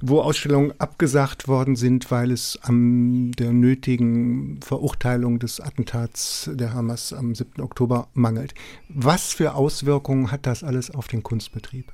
wo 0.00 0.20
Ausstellungen 0.20 0.72
abgesagt 0.78 1.46
worden 1.46 1.76
sind, 1.76 2.10
weil 2.10 2.30
es 2.30 2.58
an 2.62 3.32
der 3.32 3.52
nötigen 3.52 4.58
Verurteilung 4.62 5.38
des 5.38 5.60
Attentats 5.60 6.50
der 6.52 6.72
Hamas 6.72 7.12
am 7.12 7.34
7. 7.34 7.60
Oktober 7.60 8.08
mangelt. 8.14 8.54
Was 8.88 9.34
für 9.34 9.54
Auswirkungen 9.54 10.30
hat 10.30 10.46
das 10.46 10.64
alles 10.64 10.90
auf 10.90 11.08
den 11.08 11.22
Kunstbetrieb? 11.22 11.92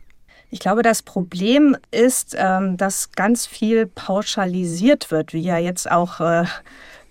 Ich 0.50 0.60
glaube, 0.60 0.82
das 0.82 1.02
Problem 1.02 1.76
ist, 1.90 2.34
ähm, 2.38 2.76
dass 2.76 3.12
ganz 3.12 3.46
viel 3.46 3.86
pauschalisiert 3.86 5.10
wird, 5.10 5.34
wie 5.34 5.42
ja 5.42 5.58
jetzt 5.58 5.90
auch 5.90 6.20
äh, 6.20 6.44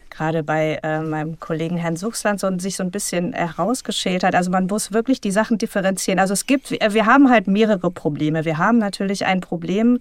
gerade 0.09 0.41
bei 0.41 0.79
äh, 0.81 1.01
meinem 1.01 1.39
Kollegen 1.39 1.77
Herrn 1.77 1.95
Suchsland 1.95 2.41
sich 2.59 2.75
so 2.75 2.83
ein 2.83 2.89
bisschen 2.89 3.33
herausgeschält 3.33 4.23
hat. 4.23 4.33
Also 4.33 4.49
man 4.49 4.65
muss 4.65 4.91
wirklich 4.91 5.21
die 5.21 5.31
Sachen 5.31 5.59
differenzieren. 5.59 6.19
Also 6.19 6.33
es 6.33 6.47
gibt, 6.47 6.71
wir 6.71 7.05
haben 7.05 7.29
halt 7.29 7.47
mehrere 7.47 7.91
Probleme. 7.91 8.43
Wir 8.43 8.57
haben 8.57 8.79
natürlich 8.79 9.27
ein 9.27 9.41
Problem 9.41 9.99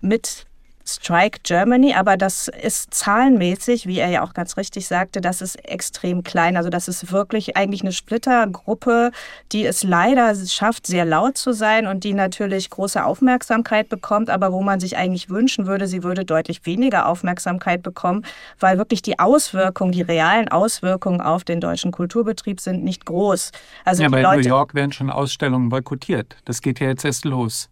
mit 0.00 0.46
Strike 0.88 1.40
Germany, 1.42 1.94
aber 1.94 2.16
das 2.16 2.48
ist 2.48 2.94
zahlenmäßig, 2.94 3.86
wie 3.86 3.98
er 3.98 4.08
ja 4.08 4.22
auch 4.22 4.34
ganz 4.34 4.56
richtig 4.56 4.86
sagte, 4.86 5.20
das 5.20 5.42
ist 5.42 5.56
extrem 5.68 6.22
klein. 6.22 6.56
Also 6.56 6.70
das 6.70 6.86
ist 6.86 7.10
wirklich 7.12 7.56
eigentlich 7.56 7.82
eine 7.82 7.92
Splittergruppe, 7.92 9.10
die 9.52 9.66
es 9.66 9.82
leider 9.82 10.34
schafft, 10.46 10.86
sehr 10.86 11.04
laut 11.04 11.36
zu 11.36 11.52
sein 11.52 11.86
und 11.86 12.04
die 12.04 12.14
natürlich 12.14 12.70
große 12.70 13.04
Aufmerksamkeit 13.04 13.88
bekommt, 13.88 14.30
aber 14.30 14.52
wo 14.52 14.62
man 14.62 14.78
sich 14.78 14.96
eigentlich 14.96 15.28
wünschen 15.28 15.66
würde, 15.66 15.88
sie 15.88 16.04
würde 16.04 16.24
deutlich 16.24 16.64
weniger 16.66 17.08
Aufmerksamkeit 17.08 17.82
bekommen, 17.82 18.24
weil 18.60 18.78
wirklich 18.78 19.02
die 19.02 19.18
Auswirkungen, 19.18 19.90
die 19.90 20.02
realen 20.02 20.48
Auswirkungen 20.48 21.20
auf 21.20 21.42
den 21.42 21.60
deutschen 21.60 21.90
Kulturbetrieb 21.90 22.60
sind 22.60 22.84
nicht 22.84 23.04
groß. 23.06 23.50
Also 23.84 24.02
ja, 24.04 24.08
bei 24.08 24.22
Leute, 24.22 24.42
New 24.42 24.48
York 24.48 24.74
werden 24.74 24.92
schon 24.92 25.10
Ausstellungen 25.10 25.68
boykottiert. 25.68 26.36
Das 26.44 26.62
geht 26.62 26.78
ja 26.78 26.86
jetzt 26.86 27.04
erst 27.04 27.24
los 27.24 27.68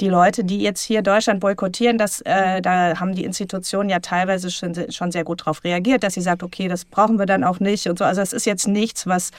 die 0.00 0.08
Leute, 0.08 0.44
die 0.44 0.60
jetzt 0.60 0.82
hier 0.82 1.02
Deutschland 1.02 1.40
boykottieren, 1.40 1.98
das, 1.98 2.20
äh, 2.22 2.60
da 2.60 2.98
haben 2.98 3.14
die 3.14 3.24
Institutionen 3.24 3.88
ja 3.88 4.00
teilweise 4.00 4.50
schon, 4.50 4.74
schon 4.90 5.12
sehr 5.12 5.24
gut 5.24 5.42
darauf 5.42 5.62
reagiert, 5.64 6.02
dass 6.02 6.14
sie 6.14 6.20
sagt, 6.20 6.42
okay, 6.42 6.68
das 6.68 6.84
brauchen 6.84 7.18
wir 7.18 7.26
dann 7.26 7.44
auch 7.44 7.60
nicht 7.60 7.86
und 7.86 7.98
so. 7.98 8.04
Also 8.04 8.20
es 8.20 8.32
ist 8.32 8.44
jetzt 8.44 8.66
nichts, 8.66 9.06
was 9.06 9.30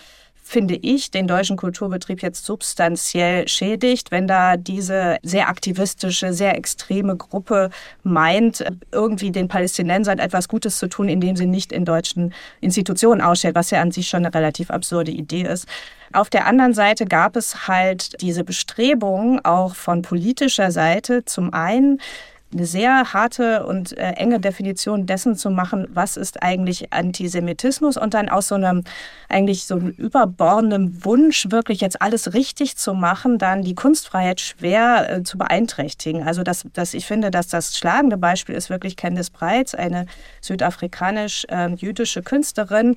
finde 0.48 0.76
ich, 0.76 1.10
den 1.10 1.28
deutschen 1.28 1.58
Kulturbetrieb 1.58 2.22
jetzt 2.22 2.46
substanziell 2.46 3.48
schädigt, 3.48 4.12
wenn 4.12 4.28
da 4.28 4.58
diese 4.58 5.18
sehr 5.24 5.50
aktivistische, 5.50 6.34
sehr 6.34 6.56
extreme 6.56 7.18
Gruppe 7.18 7.72
meint, 8.04 8.64
irgendwie 8.92 9.32
den 9.32 9.48
Palästinensern 9.48 10.20
etwas 10.20 10.48
Gutes 10.48 10.78
zu 10.78 10.88
tun, 10.88 11.10
indem 11.10 11.36
sie 11.36 11.48
nicht 11.48 11.72
in 11.72 11.84
deutschen 11.84 12.32
Institutionen 12.62 13.22
ausstellt, 13.22 13.56
was 13.56 13.72
ja 13.72 13.82
an 13.82 13.90
sich 13.90 14.08
schon 14.08 14.24
eine 14.24 14.36
relativ 14.36 14.70
absurde 14.70 15.12
Idee 15.12 15.42
ist. 15.42 15.68
Auf 16.14 16.30
der 16.30 16.46
anderen 16.46 16.76
Seite 16.76 17.06
gab 17.06 17.36
es 17.36 17.68
halt 17.68 18.22
diese 18.22 18.44
Bestrebungen 18.44 19.44
auch 19.44 19.74
von 19.74 20.04
politischer 20.04 20.72
Seite, 20.72 21.26
zum 21.26 21.56
einen 21.56 22.00
eine 22.54 22.66
sehr 22.66 23.14
harte 23.14 23.66
und 23.66 23.98
äh, 23.98 24.12
enge 24.12 24.40
Definition 24.40 25.06
dessen 25.06 25.36
zu 25.36 25.50
machen, 25.50 25.88
was 25.94 26.16
ist 26.16 26.42
eigentlich 26.42 26.94
Antisemitismus 26.94 27.98
und 27.98 28.14
dann 28.14 28.30
aus 28.30 28.48
so 28.48 28.56
einem 28.56 28.84
eigentlich 29.30 29.66
so 29.66 29.76
einem 29.76 29.90
überbordenden 29.90 31.04
Wunsch, 31.04 31.48
wirklich 31.50 31.82
jetzt 31.82 32.02
alles 32.02 32.34
richtig 32.34 32.78
zu 32.78 32.94
machen, 32.94 33.38
dann 33.38 33.64
die 33.64 33.76
Kunstfreiheit 33.76 34.40
schwer 34.40 35.10
äh, 35.10 35.24
zu 35.24 35.38
beeinträchtigen. 35.38 36.24
Also 36.24 36.44
dass, 36.44 36.66
dass 36.74 36.94
ich 36.94 37.06
finde, 37.06 37.32
dass 37.32 37.48
das 37.48 37.78
schlagende 37.78 38.18
Beispiel 38.18 38.56
ist 38.56 38.70
wirklich 38.70 38.96
Candice 38.96 39.32
Breitz, 39.32 39.76
eine 39.76 40.06
südafrikanisch-jüdische 40.42 42.20
ähm, 42.20 42.26
Künstlerin, 42.26 42.96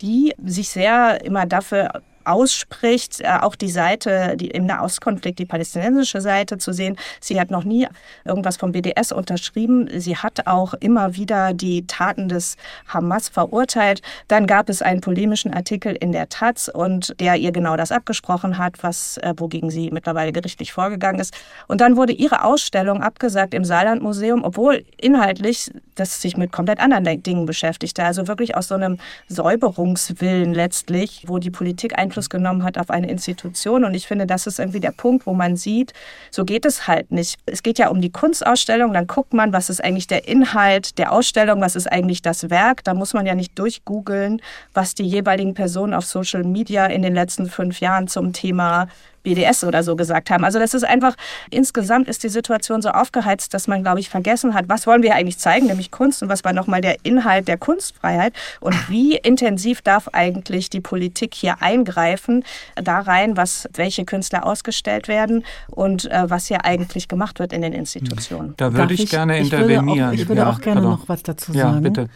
die 0.00 0.34
sich 0.44 0.70
sehr 0.70 1.24
immer 1.24 1.46
dafür 1.46 2.02
ausspricht, 2.26 3.20
äh, 3.20 3.38
auch 3.40 3.54
die 3.54 3.70
Seite, 3.70 4.36
die 4.36 4.48
im 4.48 4.66
Nahostkonflikt, 4.66 5.38
die 5.38 5.46
palästinensische 5.46 6.20
Seite 6.20 6.58
zu 6.58 6.72
sehen. 6.72 6.96
Sie 7.20 7.40
hat 7.40 7.50
noch 7.50 7.64
nie 7.64 7.86
irgendwas 8.24 8.56
vom 8.56 8.72
BDS 8.72 9.12
unterschrieben. 9.12 9.88
Sie 9.96 10.16
hat 10.16 10.46
auch 10.46 10.74
immer 10.74 11.16
wieder 11.16 11.54
die 11.54 11.86
Taten 11.86 12.28
des 12.28 12.56
Hamas 12.88 13.28
verurteilt. 13.28 14.02
Dann 14.28 14.46
gab 14.46 14.68
es 14.68 14.82
einen 14.82 15.00
polemischen 15.00 15.52
Artikel 15.52 15.94
in 15.94 16.12
der 16.12 16.28
Taz 16.28 16.68
und 16.72 17.18
der 17.20 17.36
ihr 17.36 17.52
genau 17.52 17.76
das 17.76 17.92
abgesprochen 17.92 18.58
hat, 18.58 18.82
was 18.82 19.18
äh, 19.18 19.34
wogegen 19.36 19.70
sie 19.70 19.90
mittlerweile 19.90 20.32
gerichtlich 20.32 20.72
vorgegangen 20.72 21.20
ist. 21.20 21.34
Und 21.68 21.80
dann 21.80 21.96
wurde 21.96 22.12
ihre 22.12 22.44
Ausstellung 22.44 23.02
abgesagt 23.02 23.54
im 23.54 23.64
Saarlandmuseum, 23.64 24.44
obwohl 24.44 24.84
inhaltlich 24.96 25.70
das 25.94 26.20
sich 26.20 26.36
mit 26.36 26.52
komplett 26.52 26.80
anderen 26.80 27.22
Dingen 27.22 27.46
beschäftigte. 27.46 28.04
Also 28.04 28.28
wirklich 28.28 28.56
aus 28.56 28.68
so 28.68 28.74
einem 28.74 28.98
Säuberungswillen 29.28 30.54
letztlich, 30.54 31.24
wo 31.26 31.38
die 31.38 31.50
Politik 31.50 31.98
Einfluss 31.98 32.15
Einfluss 32.16 32.30
genommen 32.30 32.64
hat 32.64 32.78
auf 32.78 32.90
eine 32.90 33.10
Institution. 33.10 33.84
Und 33.84 33.94
ich 33.94 34.06
finde, 34.06 34.26
das 34.26 34.46
ist 34.46 34.58
irgendwie 34.58 34.80
der 34.80 34.92
Punkt, 34.92 35.26
wo 35.26 35.34
man 35.34 35.56
sieht, 35.56 35.92
so 36.30 36.44
geht 36.44 36.64
es 36.64 36.86
halt 36.86 37.12
nicht. 37.12 37.38
Es 37.44 37.62
geht 37.62 37.78
ja 37.78 37.88
um 37.88 38.00
die 38.00 38.10
Kunstausstellung, 38.10 38.92
dann 38.94 39.06
guckt 39.06 39.34
man, 39.34 39.52
was 39.52 39.68
ist 39.68 39.84
eigentlich 39.84 40.06
der 40.06 40.26
Inhalt 40.26 40.98
der 40.98 41.12
Ausstellung, 41.12 41.60
was 41.60 41.76
ist 41.76 41.90
eigentlich 41.92 42.22
das 42.22 42.48
Werk. 42.48 42.84
Da 42.84 42.94
muss 42.94 43.12
man 43.12 43.26
ja 43.26 43.34
nicht 43.34 43.58
durchgoogeln, 43.58 44.40
was 44.72 44.94
die 44.94 45.04
jeweiligen 45.04 45.52
Personen 45.54 45.92
auf 45.92 46.06
Social 46.06 46.44
Media 46.44 46.86
in 46.86 47.02
den 47.02 47.14
letzten 47.14 47.48
fünf 47.50 47.80
Jahren 47.80 48.08
zum 48.08 48.32
Thema 48.32 48.88
BDS 49.26 49.64
oder 49.64 49.82
so 49.82 49.96
gesagt 49.96 50.30
haben. 50.30 50.44
Also 50.44 50.60
das 50.60 50.72
ist 50.72 50.84
einfach, 50.84 51.16
insgesamt 51.50 52.06
ist 52.08 52.22
die 52.22 52.28
Situation 52.28 52.80
so 52.80 52.90
aufgeheizt, 52.90 53.52
dass 53.54 53.66
man, 53.66 53.82
glaube 53.82 53.98
ich, 53.98 54.08
vergessen 54.08 54.54
hat, 54.54 54.68
was 54.68 54.86
wollen 54.86 55.02
wir 55.02 55.16
eigentlich 55.16 55.38
zeigen, 55.38 55.66
nämlich 55.66 55.90
Kunst 55.90 56.22
und 56.22 56.28
was 56.28 56.44
war 56.44 56.52
nochmal 56.52 56.80
der 56.80 56.98
Inhalt 57.02 57.48
der 57.48 57.58
Kunstfreiheit 57.58 58.32
und 58.60 58.88
wie 58.88 59.16
intensiv 59.16 59.82
darf 59.82 60.06
eigentlich 60.12 60.70
die 60.70 60.80
Politik 60.80 61.34
hier 61.34 61.60
eingreifen, 61.60 62.44
da 62.76 63.00
rein, 63.00 63.36
was, 63.36 63.68
welche 63.74 64.04
Künstler 64.04 64.46
ausgestellt 64.46 65.08
werden 65.08 65.44
und 65.66 66.08
äh, 66.08 66.30
was 66.30 66.46
hier 66.46 66.64
eigentlich 66.64 67.08
gemacht 67.08 67.40
wird 67.40 67.52
in 67.52 67.62
den 67.62 67.72
Institutionen. 67.72 68.54
Da 68.56 68.72
würde 68.74 68.94
ich, 68.94 69.04
ich, 69.04 69.10
gerne 69.10 69.38
intervenieren. 69.38 69.88
Ich 69.88 69.96
würde 69.96 70.06
auch, 70.06 70.12
ich 70.12 70.28
würde 70.28 70.40
ja, 70.42 70.50
auch 70.50 70.60
gerne 70.60 70.82
pardon. 70.82 71.00
noch 71.00 71.08
was 71.08 71.24
dazu 71.24 71.52
sagen. 71.52 71.74
Ja, 71.74 71.80
bitte. 71.80 72.08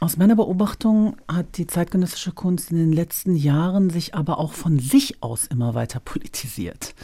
Aus 0.00 0.16
meiner 0.16 0.34
Beobachtung 0.34 1.16
hat 1.28 1.56
die 1.56 1.66
zeitgenössische 1.66 2.32
Kunst 2.32 2.72
in 2.72 2.76
den 2.76 2.92
letzten 2.92 3.36
Jahren 3.36 3.90
sich 3.90 4.14
aber 4.14 4.38
auch 4.38 4.52
von 4.52 4.78
sich 4.78 5.22
aus 5.22 5.46
immer 5.46 5.74
weiter 5.74 6.00
politisiert. 6.00 6.94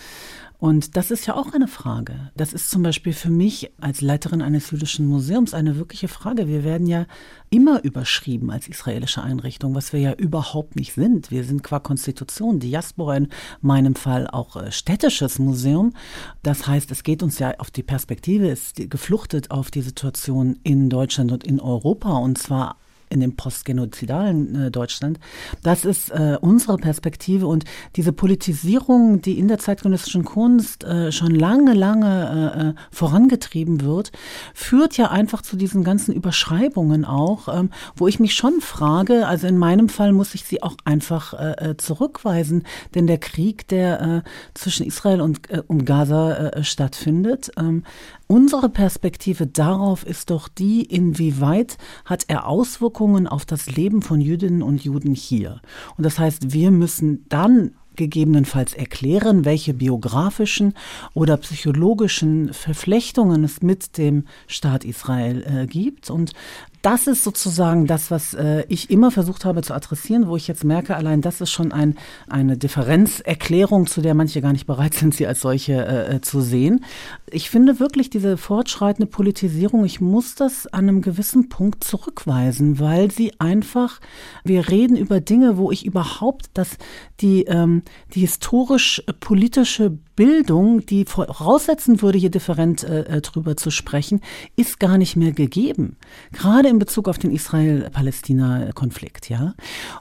Und 0.60 0.98
das 0.98 1.10
ist 1.10 1.24
ja 1.24 1.36
auch 1.36 1.54
eine 1.54 1.68
Frage. 1.68 2.30
Das 2.36 2.52
ist 2.52 2.70
zum 2.70 2.82
Beispiel 2.82 3.14
für 3.14 3.30
mich 3.30 3.70
als 3.80 4.02
Leiterin 4.02 4.42
eines 4.42 4.70
jüdischen 4.70 5.06
Museums 5.06 5.54
eine 5.54 5.76
wirkliche 5.78 6.06
Frage. 6.06 6.48
Wir 6.48 6.64
werden 6.64 6.86
ja 6.86 7.06
immer 7.48 7.82
überschrieben 7.82 8.50
als 8.50 8.68
israelische 8.68 9.22
Einrichtung, 9.22 9.74
was 9.74 9.94
wir 9.94 10.00
ja 10.00 10.12
überhaupt 10.12 10.76
nicht 10.76 10.92
sind. 10.92 11.30
Wir 11.30 11.44
sind 11.44 11.62
qua 11.62 11.80
Konstitution, 11.80 12.60
Diaspora 12.60 13.16
in 13.16 13.28
meinem 13.62 13.94
Fall 13.94 14.28
auch 14.28 14.56
äh, 14.56 14.70
städtisches 14.70 15.38
Museum. 15.38 15.94
Das 16.42 16.66
heißt, 16.66 16.90
es 16.90 17.04
geht 17.04 17.22
uns 17.22 17.38
ja 17.38 17.54
auf 17.56 17.70
die 17.70 17.82
Perspektive, 17.82 18.48
ist 18.48 18.90
gefluchtet 18.90 19.50
auf 19.50 19.70
die 19.70 19.80
Situation 19.80 20.60
in 20.62 20.90
Deutschland 20.90 21.32
und 21.32 21.42
in 21.42 21.58
Europa 21.58 22.18
und 22.18 22.36
zwar 22.36 22.76
in 23.10 23.20
dem 23.20 23.36
postgenozidalen 23.36 24.66
äh, 24.66 24.70
Deutschland. 24.70 25.18
Das 25.62 25.84
ist 25.84 26.10
äh, 26.10 26.38
unsere 26.40 26.76
Perspektive 26.76 27.46
und 27.46 27.64
diese 27.96 28.12
Politisierung, 28.12 29.20
die 29.20 29.38
in 29.38 29.48
der 29.48 29.58
zeitgenössischen 29.58 30.24
Kunst 30.24 30.84
äh, 30.84 31.12
schon 31.12 31.34
lange, 31.34 31.74
lange 31.74 32.54
äh, 32.54 32.68
äh, 32.68 32.74
vorangetrieben 32.90 33.82
wird, 33.82 34.12
führt 34.54 34.96
ja 34.96 35.10
einfach 35.10 35.42
zu 35.42 35.56
diesen 35.56 35.84
ganzen 35.84 36.14
Überschreibungen 36.14 37.04
auch, 37.04 37.48
ähm, 37.48 37.70
wo 37.96 38.06
ich 38.06 38.20
mich 38.20 38.34
schon 38.34 38.60
frage, 38.60 39.26
also 39.26 39.46
in 39.48 39.58
meinem 39.58 39.88
Fall 39.88 40.12
muss 40.12 40.34
ich 40.34 40.44
sie 40.44 40.62
auch 40.62 40.76
einfach 40.84 41.34
äh, 41.34 41.74
zurückweisen, 41.76 42.64
denn 42.94 43.06
der 43.06 43.18
Krieg, 43.18 43.66
der 43.68 44.22
zwischen 44.54 44.86
Israel 44.86 45.20
und, 45.20 45.40
und 45.66 45.84
Gaza 45.84 46.62
stattfindet, 46.62 47.50
ähm, 47.58 47.82
Unsere 48.30 48.68
Perspektive 48.68 49.48
darauf 49.48 50.06
ist 50.06 50.30
doch 50.30 50.46
die, 50.46 50.84
inwieweit 50.84 51.78
hat 52.04 52.26
er 52.28 52.46
Auswirkungen 52.46 53.26
auf 53.26 53.44
das 53.44 53.74
Leben 53.74 54.02
von 54.02 54.20
Jüdinnen 54.20 54.62
und 54.62 54.84
Juden 54.84 55.16
hier. 55.16 55.60
Und 55.96 56.06
das 56.06 56.20
heißt, 56.20 56.52
wir 56.52 56.70
müssen 56.70 57.24
dann 57.28 57.72
gegebenenfalls 57.96 58.72
erklären, 58.72 59.44
welche 59.44 59.74
biografischen 59.74 60.74
oder 61.12 61.38
psychologischen 61.38 62.52
Verflechtungen 62.52 63.42
es 63.42 63.62
mit 63.62 63.98
dem 63.98 64.26
Staat 64.46 64.84
Israel 64.84 65.42
äh, 65.42 65.66
gibt. 65.66 66.08
Und 66.08 66.32
das 66.82 67.06
ist 67.06 67.24
sozusagen 67.24 67.86
das, 67.86 68.10
was 68.10 68.34
äh, 68.34 68.64
ich 68.68 68.90
immer 68.90 69.10
versucht 69.10 69.44
habe 69.44 69.62
zu 69.62 69.74
adressieren, 69.74 70.28
wo 70.28 70.36
ich 70.36 70.48
jetzt 70.48 70.64
merke, 70.64 70.96
allein 70.96 71.20
das 71.20 71.40
ist 71.40 71.50
schon 71.50 71.72
ein, 71.72 71.96
eine 72.28 72.56
Differenzerklärung, 72.56 73.86
zu 73.86 74.00
der 74.00 74.14
manche 74.14 74.40
gar 74.40 74.52
nicht 74.52 74.66
bereit 74.66 74.94
sind, 74.94 75.14
sie 75.14 75.26
als 75.26 75.40
solche 75.40 75.74
äh, 75.74 76.16
äh, 76.16 76.20
zu 76.20 76.40
sehen. 76.40 76.84
Ich 77.30 77.50
finde 77.50 77.80
wirklich 77.80 78.08
diese 78.08 78.36
fortschreitende 78.36 79.10
Politisierung, 79.10 79.84
ich 79.84 80.00
muss 80.00 80.34
das 80.34 80.66
an 80.66 80.88
einem 80.88 81.02
gewissen 81.02 81.48
Punkt 81.48 81.84
zurückweisen, 81.84 82.80
weil 82.80 83.10
sie 83.10 83.32
einfach, 83.38 84.00
wir 84.44 84.68
reden 84.68 84.96
über 84.96 85.20
Dinge, 85.20 85.58
wo 85.58 85.70
ich 85.70 85.84
überhaupt 85.84 86.50
das, 86.54 86.78
die, 87.20 87.42
ähm, 87.44 87.82
die 88.14 88.20
historisch-politische 88.20 89.98
Bildung, 90.20 90.84
die 90.84 91.06
voraussetzen 91.06 92.02
würde, 92.02 92.18
hier 92.18 92.30
different 92.30 92.84
äh, 92.84 93.04
äh 93.04 93.20
drüber 93.22 93.56
zu 93.56 93.70
sprechen, 93.70 94.20
ist 94.54 94.78
gar 94.78 94.98
nicht 94.98 95.16
mehr 95.16 95.32
gegeben. 95.32 95.96
Gerade 96.32 96.68
in 96.68 96.78
Bezug 96.78 97.08
auf 97.08 97.16
den 97.16 97.30
Israel-Palästina-Konflikt, 97.30 99.30
ja. 99.30 99.54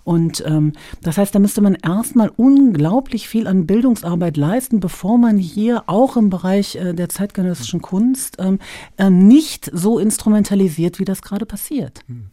Und 0.03 0.43
ähm, 0.45 0.73
das 1.03 1.17
heißt, 1.17 1.33
da 1.33 1.39
müsste 1.39 1.61
man 1.61 1.75
erstmal 1.75 2.29
unglaublich 2.35 3.29
viel 3.29 3.47
an 3.47 3.65
Bildungsarbeit 3.65 4.35
leisten, 4.35 4.81
bevor 4.81 5.17
man 5.17 5.37
hier 5.37 5.83
auch 5.87 6.17
im 6.17 6.29
Bereich 6.29 6.75
äh, 6.75 6.93
der 6.93 7.07
zeitgenössischen 7.07 7.81
Kunst 7.81 8.35
ähm, 8.39 8.59
äh, 8.97 9.09
nicht 9.09 9.71
so 9.73 9.99
instrumentalisiert, 9.99 10.99
wie 10.99 11.05
das 11.05 11.21
gerade 11.21 11.45
passiert. 11.45 12.01
Hm. 12.07 12.25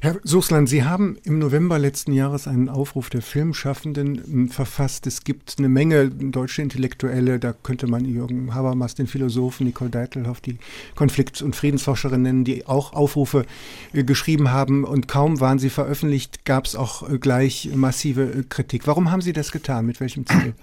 Herr 0.00 0.16
Suchsland, 0.22 0.70
Sie 0.70 0.84
haben 0.84 1.18
im 1.24 1.40
November 1.40 1.78
letzten 1.78 2.14
Jahres 2.14 2.48
einen 2.48 2.70
Aufruf 2.70 3.10
der 3.10 3.20
Filmschaffenden 3.20 4.24
hm, 4.24 4.48
verfasst. 4.48 5.06
Es 5.06 5.24
gibt 5.24 5.56
eine 5.58 5.68
Menge 5.68 6.08
deutsche 6.08 6.62
Intellektuelle, 6.62 7.33
da 7.38 7.52
könnte 7.52 7.86
man 7.86 8.04
Jürgen 8.04 8.54
Habermas, 8.54 8.94
den 8.94 9.06
Philosophen, 9.06 9.66
Nicole 9.66 9.90
Deitelhoff, 9.90 10.40
die 10.40 10.58
Konflikt- 10.94 11.42
und 11.42 11.56
Friedensforscherin 11.56 12.22
nennen, 12.22 12.44
die 12.44 12.66
auch 12.66 12.92
Aufrufe 12.92 13.46
äh, 13.92 14.04
geschrieben 14.04 14.50
haben 14.50 14.84
und 14.84 15.08
kaum 15.08 15.40
waren 15.40 15.58
sie 15.58 15.70
veröffentlicht, 15.70 16.44
gab 16.44 16.66
es 16.66 16.76
auch 16.76 17.08
äh, 17.08 17.18
gleich 17.18 17.70
massive 17.74 18.22
äh, 18.22 18.42
Kritik. 18.48 18.86
Warum 18.86 19.10
haben 19.10 19.20
Sie 19.20 19.32
das 19.32 19.52
getan? 19.52 19.86
Mit 19.86 20.00
welchem 20.00 20.26
Ziel? 20.26 20.54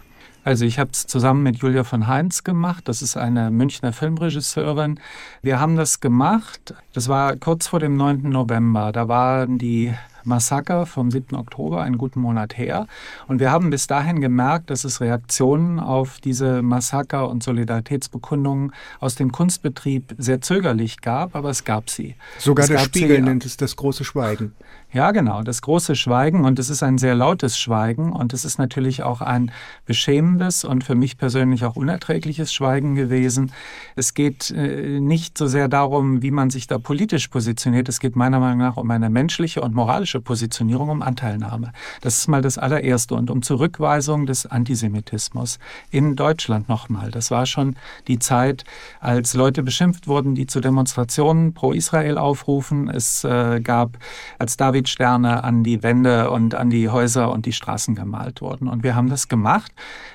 Also 0.43 0.65
ich 0.65 0.79
habe 0.79 0.89
es 0.91 1.05
zusammen 1.05 1.43
mit 1.43 1.57
Julia 1.57 1.83
von 1.83 2.07
Heinz 2.07 2.43
gemacht. 2.43 2.87
Das 2.87 3.03
ist 3.03 3.15
eine 3.15 3.51
Münchner 3.51 3.93
Filmregisseurin. 3.93 4.99
Wir 5.43 5.59
haben 5.59 5.75
das 5.75 5.99
gemacht. 5.99 6.73
Das 6.93 7.07
war 7.07 7.35
kurz 7.35 7.67
vor 7.67 7.79
dem 7.79 7.95
9. 7.95 8.23
November. 8.23 8.91
Da 8.91 9.07
waren 9.07 9.59
die 9.59 9.93
Massaker 10.23 10.85
vom 10.85 11.11
7. 11.11 11.35
Oktober, 11.35 11.81
einen 11.81 11.97
guten 11.97 12.21
Monat 12.21 12.57
her. 12.57 12.87
Und 13.27 13.39
wir 13.39 13.51
haben 13.51 13.69
bis 13.69 13.87
dahin 13.87 14.21
gemerkt, 14.21 14.69
dass 14.69 14.83
es 14.83 15.01
Reaktionen 15.01 15.79
auf 15.79 16.19
diese 16.19 16.61
Massaker 16.61 17.29
und 17.29 17.43
Solidaritätsbekundungen 17.43 18.71
aus 18.99 19.15
dem 19.15 19.31
Kunstbetrieb 19.31 20.15
sehr 20.17 20.41
zögerlich 20.41 21.01
gab, 21.01 21.35
aber 21.35 21.49
es 21.49 21.63
gab 21.63 21.89
sie. 21.89 22.15
Sogar 22.39 22.63
es 22.63 22.69
der 22.69 22.79
Spiegel 22.79 23.17
sie, 23.17 23.21
nennt 23.21 23.45
es 23.45 23.57
das 23.57 23.75
große 23.75 24.03
Schweigen. 24.03 24.53
Ja, 24.93 25.11
genau, 25.11 25.41
das 25.41 25.61
große 25.61 25.95
Schweigen 25.95 26.43
und 26.43 26.59
es 26.59 26.69
ist 26.69 26.83
ein 26.83 26.97
sehr 26.97 27.15
lautes 27.15 27.57
Schweigen 27.57 28.11
und 28.11 28.33
es 28.33 28.43
ist 28.43 28.57
natürlich 28.57 29.03
auch 29.03 29.21
ein 29.21 29.51
beschämendes 29.85 30.65
und 30.65 30.83
für 30.83 30.95
mich 30.95 31.17
persönlich 31.17 31.63
auch 31.63 31.77
unerträgliches 31.77 32.53
Schweigen 32.53 32.95
gewesen. 32.95 33.53
Es 33.95 34.13
geht 34.13 34.51
äh, 34.51 34.99
nicht 34.99 35.37
so 35.37 35.47
sehr 35.47 35.69
darum, 35.69 36.21
wie 36.21 36.31
man 36.31 36.49
sich 36.49 36.67
da 36.67 36.77
politisch 36.77 37.29
positioniert, 37.29 37.87
es 37.87 38.01
geht 38.01 38.17
meiner 38.17 38.41
Meinung 38.41 38.57
nach 38.57 38.75
um 38.75 38.91
eine 38.91 39.09
menschliche 39.09 39.61
und 39.61 39.73
moralische 39.73 40.10
Positionierung, 40.19 40.89
um 40.89 41.01
Anteilnahme. 41.01 41.71
Das 42.01 42.17
ist 42.17 42.27
mal 42.27 42.41
das 42.41 42.57
allererste 42.57 43.15
und 43.15 43.29
um 43.29 43.41
Zurückweisung 43.41 44.25
des 44.25 44.45
Antisemitismus 44.45 45.59
in 45.89 46.15
Deutschland 46.15 46.67
nochmal. 46.67 47.11
Das 47.11 47.31
war 47.31 47.45
schon 47.45 47.77
die 48.07 48.19
Zeit, 48.19 48.65
als 48.99 49.33
Leute 49.35 49.63
beschimpft 49.63 50.07
wurden, 50.07 50.35
die 50.35 50.47
zu 50.47 50.59
Demonstrationen 50.59 51.53
pro 51.53 51.71
Israel 51.71 52.17
aufrufen. 52.17 52.89
Es 52.89 53.23
äh, 53.23 53.61
gab, 53.61 53.97
als 54.37 54.57
David 54.57 54.81
Davidsterne 54.81 55.43
an 55.43 55.63
die 55.63 55.83
Wände 55.83 56.31
und 56.31 56.55
an 56.55 56.69
die 56.69 56.89
Häuser 56.89 57.31
und 57.31 57.45
die 57.45 57.53
Straßen 57.53 57.93
gemalt 57.93 58.41
wurden. 58.41 58.67
Und 58.67 58.83
wir 58.83 58.95
haben 58.95 59.09
das 59.09 59.27
gemacht, 59.27 59.71